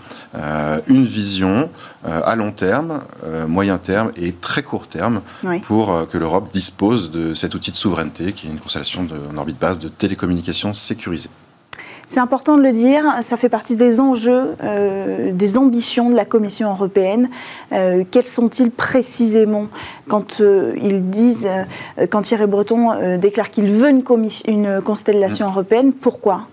une 0.88 1.04
vision 1.04 1.70
à 2.04 2.34
long 2.34 2.50
terme, 2.50 3.00
moyen 3.46 3.78
terme 3.78 4.10
et 4.16 4.32
très 4.32 4.62
court 4.62 4.88
terme 4.88 5.20
pour 5.62 6.08
que 6.10 6.18
l'Europe 6.18 6.50
dispose 6.52 7.10
de 7.10 7.34
cet 7.34 7.54
outil 7.54 7.70
de 7.70 7.76
souveraineté 7.76 8.32
qui 8.32 8.48
est 8.48 8.50
une 8.50 8.58
constellation 8.58 9.06
en 9.32 9.36
orbite 9.36 9.58
basse 9.60 9.78
de 9.78 9.88
télécommunications 9.88 10.72
sécurisées. 10.72 11.30
C'est 12.12 12.20
important 12.20 12.58
de 12.58 12.62
le 12.62 12.72
dire, 12.72 13.04
ça 13.22 13.38
fait 13.38 13.48
partie 13.48 13.74
des 13.74 13.98
enjeux, 13.98 14.54
euh, 14.62 15.32
des 15.32 15.56
ambitions 15.56 16.10
de 16.10 16.14
la 16.14 16.26
Commission 16.26 16.70
européenne. 16.70 17.30
Euh, 17.72 18.04
quels 18.10 18.26
sont-ils 18.26 18.70
précisément 18.70 19.68
quand 20.08 20.42
euh, 20.42 20.74
ils 20.76 21.08
disent, 21.08 21.48
quand 22.10 22.20
Thierry 22.20 22.46
Breton 22.46 23.16
déclare 23.16 23.48
qu'il 23.48 23.72
veut 23.72 23.88
une, 23.88 24.04
une 24.46 24.82
constellation 24.82 25.46
mmh. 25.46 25.52
européenne 25.52 25.92
Pourquoi? 25.94 26.48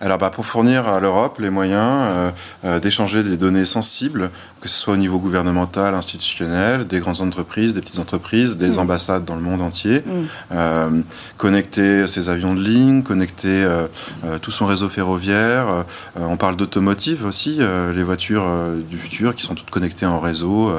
Alors 0.00 0.18
bah, 0.18 0.30
pour 0.30 0.46
fournir 0.46 0.86
à 0.86 1.00
l'Europe 1.00 1.40
les 1.40 1.50
moyens 1.50 2.32
d'échanger 2.80 3.24
des 3.24 3.36
données 3.36 3.66
sensibles 3.66 4.30
que 4.66 4.72
ce 4.72 4.78
soit 4.78 4.94
au 4.94 4.96
niveau 4.96 5.20
gouvernemental, 5.20 5.94
institutionnel, 5.94 6.88
des 6.88 6.98
grandes 6.98 7.20
entreprises, 7.20 7.72
des 7.72 7.80
petites 7.80 8.00
entreprises, 8.00 8.58
des 8.58 8.70
mm. 8.70 8.78
ambassades 8.80 9.24
dans 9.24 9.36
le 9.36 9.40
monde 9.40 9.62
entier, 9.62 10.00
mm. 10.00 10.10
euh, 10.50 11.02
connecter 11.36 12.08
ses 12.08 12.28
avions 12.28 12.52
de 12.52 12.60
ligne, 12.60 13.04
connecter 13.04 13.62
euh, 13.62 13.86
euh, 14.24 14.38
tout 14.38 14.50
son 14.50 14.66
réseau 14.66 14.88
ferroviaire. 14.88 15.84
on 16.16 16.36
parle 16.36 16.56
d'automotive 16.56 17.24
aussi, 17.24 17.60
les 17.94 18.02
voitures 18.02 18.46
du 18.90 18.98
futur 18.98 19.36
qui 19.36 19.44
sont 19.44 19.54
toutes 19.54 19.70
connectées 19.70 20.06
en 20.06 20.18
réseau, 20.18 20.72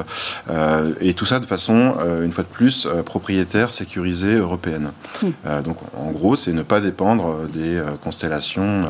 et 1.00 1.14
tout 1.14 1.26
ça 1.26 1.40
de 1.40 1.46
façon, 1.46 1.96
une 2.24 2.34
fois 2.34 2.44
de 2.44 2.50
plus, 2.50 2.88
propriétaire, 3.06 3.72
sécurisée, 3.72 4.36
européenne. 4.36 4.92
Mm. 5.24 5.62
donc 5.64 5.78
en 5.96 6.12
gros, 6.12 6.36
c'est 6.36 6.52
ne 6.52 6.64
pas 6.64 6.82
dépendre 6.82 7.48
des 7.54 7.82
constellations 8.04 8.86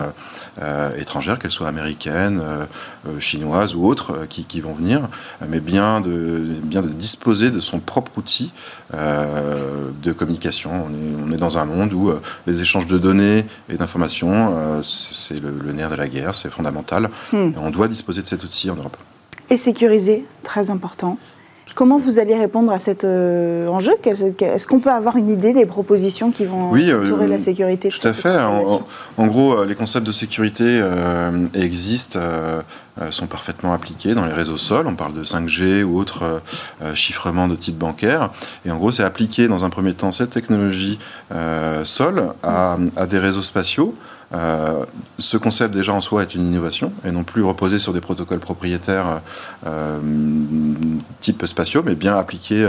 étrangères, 0.97 1.37
qu'elles 1.39 1.51
soient 1.51 1.67
américaines, 1.67 2.41
chinoises 3.19 3.75
ou 3.75 3.85
autres, 3.85 4.25
qui, 4.29 4.45
qui 4.45 4.61
vont 4.61 4.73
venir 4.73 4.86
mais 5.47 5.59
bien 5.59 6.01
de, 6.01 6.55
bien 6.63 6.81
de 6.81 6.89
disposer 6.89 7.51
de 7.51 7.59
son 7.59 7.79
propre 7.79 8.17
outil 8.17 8.51
euh, 8.93 9.89
de 10.01 10.11
communication. 10.11 10.71
On 11.25 11.31
est, 11.31 11.37
dans 11.37 11.57
un 11.57 11.65
monde 11.65 11.93
où 11.93 12.09
euh, 12.09 12.21
les 12.45 12.61
échanges 12.61 12.87
de 12.87 12.97
données 12.97 13.45
et 13.69 13.75
d'informations, 13.75 14.55
euh, 14.57 14.81
c'est 14.83 15.39
le, 15.39 15.71
nerf 15.71 15.89
de 15.89 15.95
la 15.95 16.07
guerre, 16.07 16.35
c'est 16.35 16.49
fondamental. 16.49 17.09
Hmm. 17.31 17.51
on 17.57 17.69
doit 17.69 17.87
disposer 17.87 18.21
de 18.21 18.27
cet 18.27 18.43
outil 18.43 18.69
en 18.69 18.75
Europe. 18.75 18.97
Et 19.49 19.57
sécuriser, 19.57 20.25
très 20.43 20.71
important. 20.71 21.17
Comment 21.77 21.97
vous 21.97 22.17
allez 22.17 22.35
répondre 22.35 22.71
à 22.71 22.79
cet 22.79 23.05
enjeu? 23.05 23.93
Est-ce 24.03 24.65
qu'on 24.65 24.79
peut 24.79 24.89
avoir 24.89 25.15
une 25.15 25.29
idée 25.29 25.53
des 25.53 25.67
propositions 25.67 26.31
qui 26.31 26.43
vont 26.43 26.71
oui, 26.71 26.91
la 27.27 27.37
sécurité 27.37 27.89
Tout 27.89 28.07
à 28.07 28.13
fait. 28.13 28.35
En, 29.17 29.27
gros, 29.27 29.63
les 29.63 29.75
concepts 29.75 30.07
de 30.07 30.11
sécurité 30.11 30.81
existent 31.53 32.19
euh, 32.99 33.11
sont 33.11 33.27
parfaitement 33.27 33.73
appliqués 33.73 34.15
dans 34.15 34.25
les 34.25 34.33
réseaux 34.33 34.57
sol. 34.57 34.87
On 34.87 34.95
parle 34.95 35.13
de 35.13 35.23
5G 35.23 35.83
ou 35.83 35.99
autres 35.99 36.23
euh, 36.23 36.39
euh, 36.81 36.95
chiffrements 36.95 37.47
de 37.47 37.55
type 37.55 37.77
bancaire. 37.77 38.31
Et 38.65 38.71
en 38.71 38.77
gros, 38.77 38.91
c'est 38.91 39.03
appliquer 39.03 39.47
dans 39.47 39.63
un 39.63 39.69
premier 39.69 39.93
temps 39.93 40.11
cette 40.11 40.31
technologie 40.31 40.97
sol 41.83 42.33
à, 42.43 42.77
à 42.95 43.05
des 43.05 43.19
réseaux 43.19 43.43
spatiaux 43.43 43.93
euh, 44.33 44.85
ce 45.19 45.37
concept 45.37 45.73
déjà 45.73 45.93
en 45.93 46.01
soi 46.01 46.23
est 46.23 46.35
une 46.35 46.45
innovation 46.47 46.91
et 47.05 47.11
non 47.11 47.23
plus 47.23 47.43
reposer 47.43 47.79
sur 47.79 47.93
des 47.93 48.01
protocoles 48.01 48.39
propriétaires 48.39 49.21
euh, 49.65 49.99
type 51.21 51.45
spatiaux, 51.45 51.81
mais 51.85 51.95
bien 51.95 52.17
appliquer 52.17 52.63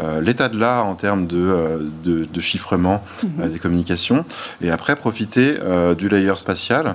euh, 0.00 0.20
l'état 0.20 0.48
de 0.48 0.58
l'art 0.58 0.86
en 0.86 0.96
termes 0.96 1.26
de, 1.26 1.88
de, 2.04 2.40
chiffrement 2.40 3.02
mhm. 3.22 3.50
des 3.50 3.58
communications 3.58 4.24
et 4.60 4.70
après 4.70 4.94
profiter 4.94 5.56
du 5.98 6.08
layer 6.08 6.36
spatial 6.36 6.94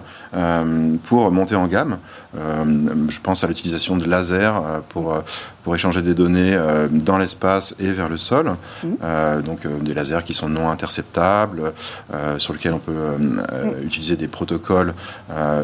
pour 1.04 1.32
monter 1.32 1.56
en 1.56 1.68
gamme. 1.68 1.98
Je 2.34 3.20
pense 3.22 3.44
à 3.44 3.48
l'utilisation 3.48 3.98
de 3.98 4.08
laser 4.08 4.82
pour 4.90 5.22
pour 5.64 5.76
échanger 5.76 6.02
des 6.02 6.14
données 6.14 6.54
euh, 6.54 6.88
dans 6.90 7.18
l'espace 7.18 7.76
et 7.80 7.92
vers 7.92 8.10
le 8.10 8.18
sol. 8.18 8.56
Mmh. 8.84 8.88
Euh, 9.04 9.42
donc 9.42 9.66
euh, 9.66 9.78
des 9.80 9.94
lasers 9.94 10.24
qui 10.26 10.34
sont 10.34 10.50
non 10.50 10.70
interceptables, 10.70 11.74
sur 12.38 12.54
lesquels 12.54 12.74
on 12.74 12.80
peut 12.80 12.92
mmh. 12.92 13.44
utiliser 13.86 14.16
des 14.16 14.28
protocoles 14.28 14.94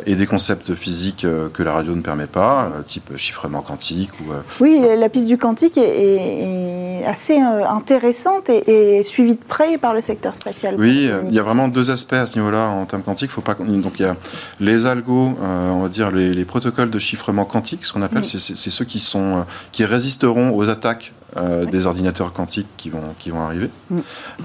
et 0.06 0.16
des 0.16 0.26
concepts 0.26 0.76
physiques 0.76 1.26
que 1.54 1.64
la 1.64 1.74
radio 1.74 1.96
ne 1.96 2.02
permet 2.02 2.28
pas, 2.28 2.72
type 2.86 3.18
chiffrement 3.18 3.62
quantique. 3.62 4.12
Ou, 4.22 4.34
oui, 4.62 4.82
la 4.98 5.10
piste 5.10 5.28
du 5.28 5.38
quantique 5.38 5.78
est, 5.78 7.04
assez 7.06 7.40
intéressante 7.40 8.50
et, 8.50 9.04
suivie 9.04 9.36
de 9.36 9.44
près 9.48 9.78
par 9.78 9.94
le 9.94 10.02
secteur 10.02 10.36
spatial. 10.36 10.76
Oui, 10.78 11.10
il 11.28 11.34
y 11.34 11.40
a 11.40 11.44
vraiment 11.44 11.68
deux 11.68 11.92
aspects 11.92 12.14
à 12.14 12.26
ce 12.26 12.38
niveau-là 12.38 12.70
en 12.70 12.86
termes 12.86 13.04
quantiques. 13.04 13.32
Faut 13.32 13.42
pas, 13.42 13.56
donc 13.56 13.94
il 14.00 14.04
y 14.04 14.06
a 14.06 14.16
les 14.60 14.86
algos, 14.86 15.36
on 15.42 15.80
va 15.80 15.90
dire 15.90 16.12
les, 16.12 16.46
protocoles 16.46 16.57
de 16.60 17.00
chiffrement 17.00 17.46
quantique, 17.46 17.86
ce 17.86 17.94
qu'on 17.94 18.02
appelle, 18.02 18.26
c'est 18.26 18.40
ceux 18.56 18.86
qui 18.86 19.00
sont 19.00 19.46
qui 19.72 19.86
résisteront 19.86 20.56
aux 20.56 20.70
attaques 20.70 21.14
euh, 21.36 21.66
des 21.66 21.86
ordinateurs 21.86 22.32
quantiques 22.32 22.70
qui 22.78 22.90
vont, 22.90 23.14
qui 23.20 23.32
vont 23.32 23.42
arriver. 23.42 23.70
Mm. 23.90 23.98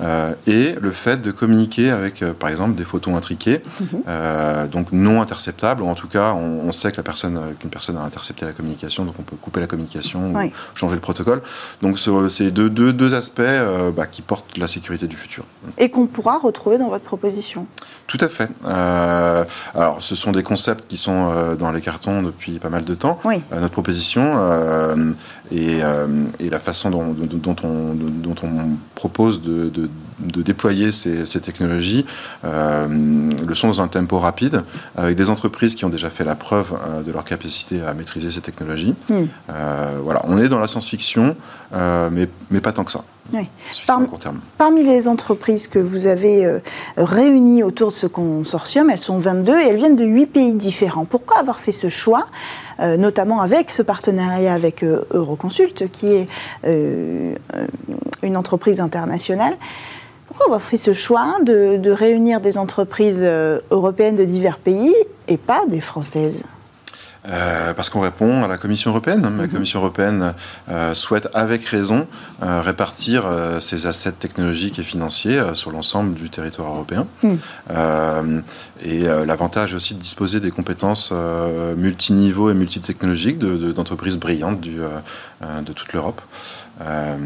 Euh, 0.03 0.35
et 0.49 0.75
le 0.81 0.91
fait 0.91 1.23
de 1.23 1.31
communiquer 1.31 1.91
avec, 1.91 2.23
euh, 2.23 2.33
par 2.33 2.51
exemple, 2.51 2.75
des 2.75 2.83
photons 2.83 3.17
intriqués, 3.17 3.63
mm-hmm. 3.81 4.69
donc 4.69 4.91
non 4.91 5.23
interceptables, 5.23 5.83
ou 5.83 5.87
en 5.87 5.95
tout 5.95 6.09
cas, 6.09 6.33
on, 6.35 6.73
sait 6.73 6.91
que 6.91 6.97
la 6.97 7.05
personne, 7.05 7.39
qu'une 7.61 7.71
personne 7.71 7.97
a 7.97 8.03
intercepté 8.03 8.45
la 8.45 8.53
communication, 8.53 9.05
donc 9.05 9.15
on 9.21 9.23
peut 9.23 9.37
couper 9.37 9.61
la 9.61 9.69
communication 9.69 10.33
ou 10.33 10.51
changer 10.75 10.97
le 10.97 11.01
protocole. 11.01 11.43
Donc 11.83 12.01
c'est 12.01 12.51
deux, 12.51 12.69
deux, 12.69 12.93
deux 12.93 13.15
aspects 13.15 13.43
bah, 13.97 14.07
qui 14.07 14.23
portent 14.23 14.59
la 14.59 14.67
sécurité 14.67 15.07
du 15.07 15.17
futur. 15.17 15.45
Et 15.79 15.89
qu'on 15.89 16.07
pourra 16.07 16.39
retrouver 16.39 16.79
dans 16.79 16.89
votre 16.89 17.05
proposition. 17.05 17.67
Tout 18.09 18.19
à 18.21 18.29
fait. 18.29 18.51
alors, 18.65 20.03
ce 20.03 20.17
sont 20.17 20.33
des 20.33 20.43
concepts 20.43 20.89
qui 20.89 20.97
sont 20.97 21.55
dans 21.57 21.71
les 21.71 21.81
cartons 21.81 22.23
depuis 22.23 22.59
pas 22.59 22.71
mal 22.71 22.85
de 22.85 22.95
temps. 22.95 23.21
notre 23.53 23.69
proposition 23.69 25.15
et, 25.51 25.79
et 26.41 26.51
la 26.51 26.59
façon 26.59 26.72
dont, 26.91 27.57
on, 27.65 27.95
dont 27.95 28.35
on, 28.43 28.49
propose 28.95 29.43
de, 29.43 29.89
déployer 30.19 30.93
ces, 30.93 31.41
technologies 31.41 32.05
euh, 32.45 32.87
le 33.47 33.55
sont 33.55 33.69
dans 33.69 33.81
un 33.81 33.89
tempo 33.89 34.19
rapide, 34.19 34.63
avec 34.97 35.17
des 35.17 35.31
entreprises 35.31 35.75
qui 35.75 35.85
ont 35.85 35.89
déjà 35.89 36.11
fait 36.11 36.25
la 36.25 36.35
preuve 36.35 36.73
euh, 36.73 37.03
de 37.03 37.13
leur 37.13 37.25
capacité 37.25 37.83
à 37.83 37.95
maîtriser 37.95 38.31
ces 38.31 38.41
technologies. 38.41 38.95
Hmm. 39.09 39.25
Euh, 39.51 39.99
voilà, 40.03 40.23
on 40.25 40.39
est 40.39 40.49
dans 40.49 40.61
la 40.61 40.67
science-fiction, 40.67 41.37
mais, 41.73 42.29
mais 42.51 42.61
pas 42.61 42.73
tant 42.73 42.85
que 42.85 42.93
ça. 42.93 43.05
Parmi 44.59 44.83
les 44.85 45.09
entreprises 45.09 45.67
que 45.67 45.79
vous 45.79 46.07
avez 46.07 46.61
réunies 46.97 47.63
autour 47.63 47.89
de 47.89 47.95
ce 47.95 48.07
consortium, 48.07 48.91
elles 48.91 48.99
sont 48.99 49.19
22 49.19 49.59
et 49.59 49.69
elles 49.69 49.77
viennent 49.77 49.97
de 49.97 50.05
8 50.05 50.27
pays 50.27 50.53
différents. 50.55 51.05
Pourquoi 51.05 51.39
avoir 51.39 51.61
fait 51.61 51.73
ce 51.73 51.89
choix 51.89 52.27
euh, 52.83 52.97
notamment 52.97 53.41
avec 53.41 53.71
ce 53.71 53.83
partenariat 53.83 54.53
avec 54.53 54.83
euh, 54.83 55.05
Euroconsult, 55.13 55.91
qui 55.91 56.09
est 56.09 56.29
euh, 56.65 57.35
une 58.23 58.37
entreprise 58.37 58.81
internationale? 58.81 59.55
Pourquoi 60.27 60.47
avoir 60.47 60.63
fait 60.63 60.77
ce 60.77 60.93
choix 60.93 61.37
de 61.43 61.91
réunir 61.91 62.41
des 62.41 62.57
entreprises 62.57 63.23
européennes 63.71 64.17
de 64.17 64.25
divers 64.25 64.59
pays 64.59 64.95
et 65.29 65.37
pas 65.37 65.67
des 65.69 65.81
françaises? 65.81 66.45
Euh, 67.31 67.73
parce 67.73 67.89
qu'on 67.89 68.01
répond 68.01 68.43
à 68.43 68.49
la 68.49 68.59
Commission 68.59 68.91
européenne. 68.91 69.23
La 69.23 69.31
mhm. 69.31 69.49
Commission 69.49 69.79
européenne 69.79 70.35
euh, 70.69 70.93
souhaite 70.95 71.29
avec 71.35 71.65
raison 71.65 72.09
euh, 72.43 72.61
répartir 72.61 73.25
ses 73.61 73.87
assets 73.87 74.13
technologiques 74.13 74.79
et 74.79 74.83
financiers 74.83 75.41
sur 75.55 75.71
l'ensemble 75.71 76.15
du 76.15 76.31
territoire 76.31 76.73
européen. 76.73 77.07
Mhm. 77.23 78.43
et 78.85 79.03
l'avantage 79.27 79.75
aussi 79.75 79.95
de 79.95 80.01
disposer 80.01 80.41
des 80.41 80.51
compétences 80.51 81.13
multiniveaux 81.77 82.51
et 82.51 82.55
multitechnologiques 82.55 83.39
d'entreprises 83.39 84.19
brillantes 84.19 84.61
du, 84.61 84.79
de 84.81 85.73
toute 85.73 85.93
l'Europe. 85.93 86.21
Euh, 86.87 87.17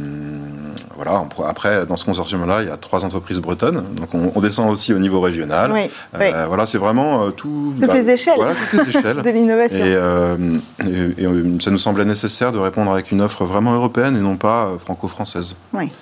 voilà, 0.94 1.22
après, 1.46 1.86
dans 1.86 1.96
ce 1.96 2.04
consortium-là, 2.04 2.62
il 2.62 2.68
y 2.68 2.70
a 2.70 2.76
trois 2.76 3.04
entreprises 3.04 3.40
bretonnes, 3.40 3.82
donc 3.96 4.08
on, 4.14 4.40
descend 4.40 4.70
aussi 4.70 4.94
au 4.94 4.98
niveau 4.98 5.20
régional. 5.20 5.72
Euh, 6.14 6.44
voilà, 6.46 6.64
c'est 6.64 6.78
vraiment 6.78 7.24
euh, 7.24 7.30
tout, 7.30 7.74
toutes, 7.78 7.92
les 7.92 8.10
échelles. 8.10 8.38
de 8.72 9.30
l'innovation. 9.30 9.84
Et, 9.84 11.60
ça 11.60 11.70
nous 11.70 11.78
semblait 11.78 12.04
nécessaire 12.04 12.52
de 12.52 12.58
répondre 12.58 12.90
avec 12.90 13.12
une 13.12 13.20
offre 13.20 13.44
vraiment 13.44 13.74
européenne 13.74 14.16
et 14.16 14.20
non 14.20 14.36
pas 14.36 14.72
franco-française. 14.82 15.54
Oui. 15.74 15.92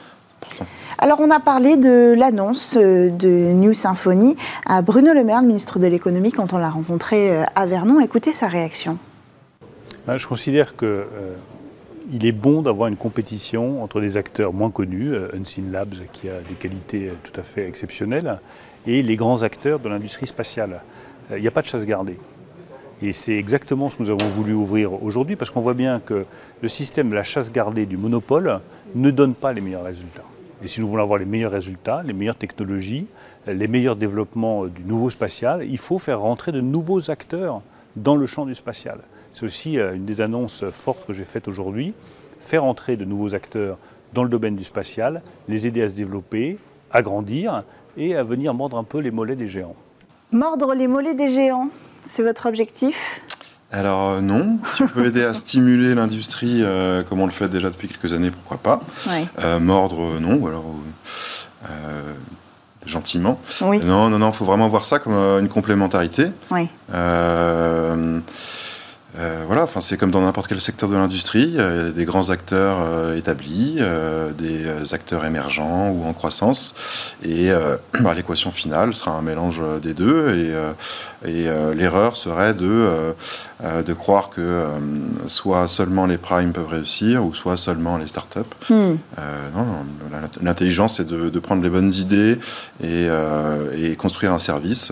Alors, 0.98 1.20
on 1.20 1.30
a 1.30 1.40
parlé 1.40 1.76
de 1.76 2.14
l'annonce 2.16 2.76
de 2.76 3.52
New 3.52 3.74
Symphony 3.74 4.36
à 4.66 4.80
Bruno 4.80 5.12
Le 5.12 5.24
Maire, 5.24 5.40
le 5.40 5.48
ministre 5.48 5.80
de 5.80 5.88
l'économie, 5.88 6.30
quand 6.30 6.52
on 6.52 6.59
l'a 6.59 6.70
rencontré 6.70 7.44
à 7.57 7.66
Vernon. 7.66 7.98
Écoutez 8.00 8.32
sa 8.32 8.46
réaction. 8.46 8.96
Ben, 10.07 10.18
je 10.18 10.26
considère 10.26 10.76
que 10.76 11.07
il 12.12 12.26
est 12.26 12.32
bon 12.32 12.62
d'avoir 12.62 12.88
une 12.88 12.96
compétition 12.96 13.82
entre 13.82 14.00
des 14.00 14.16
acteurs 14.16 14.52
moins 14.52 14.70
connus, 14.70 15.14
euh, 15.14 15.28
Unseen 15.34 15.72
Labs 15.72 15.94
qui 16.12 16.28
a 16.28 16.40
des 16.40 16.55
qualités 16.55 17.09
euh, 17.09 17.14
tout 17.22 17.38
à 17.38 17.42
fait 17.42 17.66
exceptionnelles, 17.66 18.40
et 18.86 19.02
les 19.02 19.16
grands 19.16 19.42
acteurs 19.42 19.80
de 19.80 19.88
l'industrie 19.88 20.26
spatiale. 20.26 20.82
il 21.30 21.40
n'y 21.40 21.48
a 21.48 21.50
pas 21.50 21.62
de 21.62 21.66
chasse 21.66 21.86
gardée. 21.86 22.18
Et 23.02 23.12
c'est 23.12 23.36
exactement 23.36 23.90
ce 23.90 23.96
que 23.96 24.02
nous 24.02 24.11
avons 24.11 24.28
voulu 24.28 24.52
ouvrir 24.52 25.02
aujourd'hui, 25.02 25.36
parce 25.36 25.50
qu'on 25.50 25.61
voit 25.61 25.74
bien 25.74 26.00
que 26.00 26.26
le 26.61 26.68
système 26.68 27.11
de 27.11 27.14
la 27.14 27.22
chasse 27.22 27.50
gardée 27.50 27.86
du 27.86 27.96
monopole 27.96 28.61
ne 28.94 29.11
donne 29.11 29.34
pas 29.34 29.52
les 29.52 29.61
meilleurs 29.61 29.84
résultats. 29.84 30.24
Et 30.62 30.68
si 30.68 30.80
nous 30.80 30.88
voulons 30.88 31.02
avoir 31.02 31.18
les 31.18 31.24
meilleurs 31.24 31.52
résultats, 31.52 32.02
les 32.02 32.12
meilleures 32.12 32.36
technologies, 32.36 33.07
les 33.46 33.68
meilleurs 33.68 33.96
développements 33.96 34.66
du 34.66 34.84
nouveau 34.84 35.11
spatial, 35.11 35.66
il 35.68 35.78
faut 35.78 35.98
faire 35.98 36.20
rentrer 36.20 36.52
de 36.52 36.61
nouveaux 36.61 37.11
acteurs 37.11 37.62
dans 37.96 38.16
le 38.16 38.26
champ 38.26 38.46
du 38.46 38.55
spatial. 38.55 39.00
C'est 39.35 39.45
aussi 39.45 39.78
euh, 39.78 39.95
une 39.95 40.07
des 40.07 40.20
annonces 40.20 40.64
fortes 40.70 41.07
que 41.07 41.12
j'ai 41.12 41.24
faites 41.24 41.49
aujourd'hui, 41.49 41.93
faire 42.41 42.64
entrer 42.64 42.97
de 42.97 43.05
nouveaux 43.05 43.35
acteurs 43.35 43.76
dans 44.14 44.22
le 44.22 44.28
domaine 44.30 44.55
du 44.55 44.64
spatial, 44.64 45.22
les 45.49 45.66
aider 45.66 45.82
à 45.82 45.89
se 45.89 45.95
développer, 45.95 46.57
à 46.93 47.03
grandir 47.03 47.64
et 47.97 48.14
à 48.14 48.22
venir 48.22 48.55
mordre 48.55 48.78
un 48.78 48.85
peu 48.85 48.99
les 48.99 49.11
mollets 49.11 49.35
des 49.35 49.49
géants. 49.49 49.74
Mordre 50.30 50.72
les 50.72 50.87
mollets 50.87 51.14
des 51.14 51.28
géants, 51.28 51.68
c'est 52.05 52.22
votre 52.22 52.47
objectif? 52.47 53.22
Alors 53.72 54.11
euh, 54.11 54.20
non, 54.20 54.59
si 54.72 54.85
on 54.85 54.87
peut 54.87 55.07
aider 55.07 55.24
à 55.24 55.35
stimuler 55.35 55.97
l'industrie 55.97 56.61
euh, 56.62 57.03
comme 57.03 57.20
on 57.20 57.26
le 57.26 57.32
fait 57.32 57.49
déjà 57.49 57.70
depuis 57.70 57.89
quelques 57.89 58.12
années, 58.12 58.30
pourquoi 58.30 58.59
pas? 58.59 58.80
Euh, 59.41 59.59
mordre, 59.59 60.20
non, 60.20 60.37
ou 60.37 60.47
alors 60.47 60.64
gentiment. 62.87 63.41
Non, 63.62 64.11
non, 64.11 64.18
non, 64.18 64.28
il 64.28 64.35
faut 64.35 64.45
vraiment 64.45 64.68
voir 64.68 64.85
ça 64.85 65.01
comme 65.01 65.14
une 65.14 65.49
complémentarité. 65.49 66.30
Oui. 66.53 66.68
Euh, 66.93 68.20
voilà, 69.47 69.62
enfin, 69.62 69.81
c'est 69.81 69.97
comme 69.97 70.11
dans 70.11 70.23
n'importe 70.23 70.49
quel 70.49 70.61
secteur 70.61 70.89
de 70.89 70.95
l'industrie, 70.95 71.59
a 71.61 71.91
des 71.91 72.05
grands 72.05 72.31
acteurs 72.31 72.79
euh, 72.81 73.17
établis, 73.17 73.77
euh, 73.79 74.33
des 74.33 74.95
acteurs 74.95 75.25
émergents 75.25 75.91
ou 75.91 76.05
en 76.05 76.12
croissance, 76.12 76.75
et 77.23 77.51
bah, 78.01 78.15
l'équation 78.15 78.51
finale 78.51 78.95
sera 78.95 79.12
un 79.12 79.23
mélange 79.23 79.62
des 79.83 79.95
deux, 79.95 80.35
et, 80.35 81.31
et 81.31 81.49
l'erreur 81.75 82.17
serait 82.17 82.55
de, 82.55 83.15
de 83.62 83.93
croire 83.93 84.31
que 84.31 84.67
soit 85.27 85.69
seulement 85.69 86.07
les 86.07 86.19
primes 86.19 86.53
peuvent 86.53 86.69
réussir, 86.69 87.25
ou 87.25 87.35
soit 87.35 87.57
seulement 87.57 87.97
les 87.97 88.09
startups. 88.09 88.41
Hmm. 88.69 88.97
non, 89.55 89.67
l'intelligence, 90.43 90.97
c'est 90.97 91.07
de, 91.07 91.31
de, 91.31 91.39
prendre 91.39 91.62
les 91.62 91.71
bonnes 91.71 91.93
idées 91.93 92.39
et, 92.83 93.09
et 93.77 93.97
construire 93.97 94.33
un 94.33 94.39
service 94.39 94.91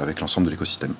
avec 0.00 0.20
l'ensemble 0.20 0.46
de 0.46 0.50
l'écosystème 0.52 0.94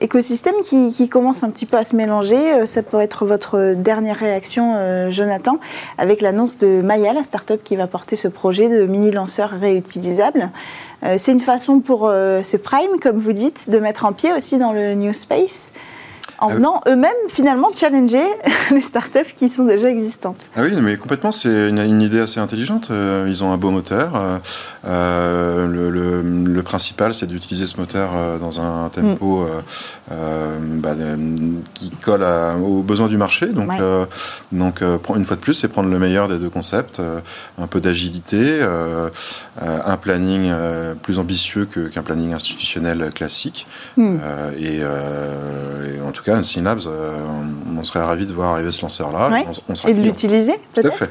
écosystème 0.00 0.54
qui, 0.62 1.08
commence 1.08 1.42
un 1.42 1.50
petit 1.50 1.66
peu 1.66 1.76
à 1.76 1.84
se 1.84 1.94
mélanger. 1.96 2.52
Euh, 2.52 2.66
ça 2.66 2.82
pourrait 2.82 3.04
être 3.04 3.24
votre 3.24 3.74
dernière 3.74 4.16
réaction, 4.16 4.74
euh, 4.76 5.10
Jonathan, 5.10 5.58
avec 5.98 6.20
l'annonce 6.20 6.58
de 6.58 6.80
Maya, 6.82 7.12
la 7.12 7.22
start-up 7.22 7.60
qui 7.62 7.76
va 7.76 7.86
porter 7.86 8.16
ce 8.16 8.28
projet 8.28 8.68
de 8.68 8.86
mini-lanceur 8.86 9.50
réutilisable. 9.50 10.50
Euh, 11.02 11.14
c'est 11.18 11.32
une 11.32 11.40
façon 11.40 11.80
pour 11.80 12.12
ces 12.42 12.58
primes, 12.58 13.00
comme 13.00 13.18
vous 13.18 13.32
dites, 13.32 13.70
de 13.70 13.78
mettre 13.78 14.04
en 14.04 14.12
pied 14.12 14.32
aussi 14.32 14.58
dans 14.58 14.72
le 14.72 14.94
New 14.94 15.14
Space 15.14 15.70
en 16.40 16.48
ah 16.48 16.54
venant 16.54 16.80
eux-mêmes 16.88 17.10
finalement 17.28 17.68
challenger 17.74 18.24
les 18.70 18.80
startups 18.80 19.32
qui 19.34 19.48
sont 19.48 19.64
déjà 19.64 19.90
existantes. 19.90 20.48
Ah 20.56 20.62
oui, 20.62 20.72
mais 20.80 20.96
complètement, 20.96 21.32
c'est 21.32 21.68
une, 21.68 22.00
idée 22.00 22.20
assez 22.20 22.40
intelligente. 22.40 22.88
Euh, 22.90 23.26
ils 23.28 23.44
ont 23.44 23.52
un 23.52 23.58
beau 23.58 23.70
moteur. 23.70 24.12
Euh, 24.16 24.38
euh, 24.86 25.90
le, 25.90 26.62
principal, 26.62 27.14
c'est 27.14 27.26
d'utiliser 27.26 27.66
ce 27.66 27.78
moteur 27.78 28.10
dans 28.38 28.60
un 28.60 28.88
tempo 28.90 29.46
mm. 30.10 30.80
bah, 30.80 30.94
qui 31.74 31.90
colle 31.90 32.24
aux 32.62 32.82
besoins 32.82 33.08
du 33.08 33.16
marché. 33.16 33.46
Donc, 33.46 33.70
donc 34.52 34.82
une 34.82 35.24
fois 35.24 35.36
de 35.36 35.40
plus, 35.40 35.54
c'est 35.54 35.68
prendre 35.68 35.88
le 35.88 35.98
meilleur 35.98 36.28
des 36.28 36.38
deux 36.38 36.50
concepts, 36.50 37.00
un 37.58 37.66
peu 37.66 37.80
d'agilité, 37.80 38.60
un 38.62 39.96
planning 39.96 40.52
plus 41.02 41.18
ambitieux 41.18 41.66
qu'un 41.66 42.02
planning 42.02 42.34
institutionnel 42.34 43.10
classique. 43.12 43.66
Mm. 43.96 44.16
et, 44.58 44.76
et 44.76 46.00
en 46.06 46.12
tout 46.12 46.22
cas, 46.22 46.29
cas, 46.30 46.42
Synapse, 46.42 46.84
euh, 46.86 47.18
on 47.78 47.84
serait 47.84 48.02
ravis 48.02 48.26
de 48.26 48.32
voir 48.32 48.52
arriver 48.52 48.70
ce 48.70 48.82
lanceur-là. 48.82 49.30
Et 49.86 49.94
de 49.94 50.00
l'utiliser, 50.00 50.54
peut-être 50.74 51.08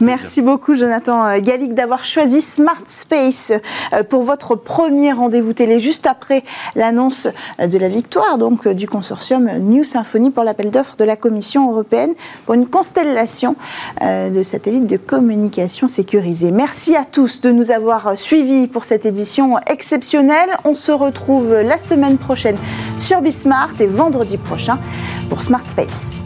Merci 0.00 0.42
beaucoup, 0.42 0.74
Jonathan 0.74 1.26
euh, 1.26 1.38
Gallic, 1.40 1.74
d'avoir 1.74 2.04
choisi 2.04 2.42
Smart 2.42 2.82
Space 2.86 3.52
euh, 3.92 4.02
pour 4.02 4.22
votre 4.22 4.54
premier 4.54 5.12
rendez-vous 5.12 5.52
télé, 5.52 5.80
juste 5.80 6.06
après 6.06 6.42
l'annonce 6.74 7.28
de 7.58 7.78
la 7.78 7.88
victoire 7.88 8.38
donc, 8.38 8.68
du 8.68 8.88
consortium 8.88 9.48
New 9.58 9.84
Symphony 9.84 10.30
pour 10.30 10.44
l'appel 10.44 10.70
d'offres 10.70 10.96
de 10.96 11.04
la 11.04 11.16
Commission 11.16 11.70
européenne 11.70 12.14
pour 12.44 12.54
une 12.54 12.66
constellation 12.66 13.56
de 14.02 14.42
satellites 14.42 14.86
de 14.86 14.96
communication 14.96 15.88
sécurisés. 15.88 16.50
Merci 16.50 16.96
à 16.96 17.04
tous 17.04 17.40
de 17.40 17.50
nous 17.50 17.70
avoir 17.70 18.16
suivis 18.16 18.66
pour 18.66 18.84
cette 18.84 19.06
édition 19.06 19.58
exceptionnelle. 19.66 20.50
On 20.64 20.74
se 20.74 20.92
retrouve 20.92 21.52
la 21.52 21.78
semaine 21.78 22.18
prochaine 22.18 22.56
sur 22.96 23.20
Bismart 23.20 23.70
et 23.80 23.86
vendredi 23.86 24.36
prochain 24.36 24.55
pour 25.28 25.42
Smart 25.42 25.66
Space. 25.66 26.25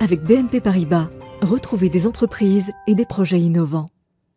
Avec 0.00 0.22
BNP 0.22 0.60
Paribas. 0.60 1.08
Retrouvez 1.42 1.88
des 1.88 2.06
entreprises 2.06 2.72
et 2.86 2.94
des 2.94 3.06
projets 3.06 3.40
innovants. 3.40 3.90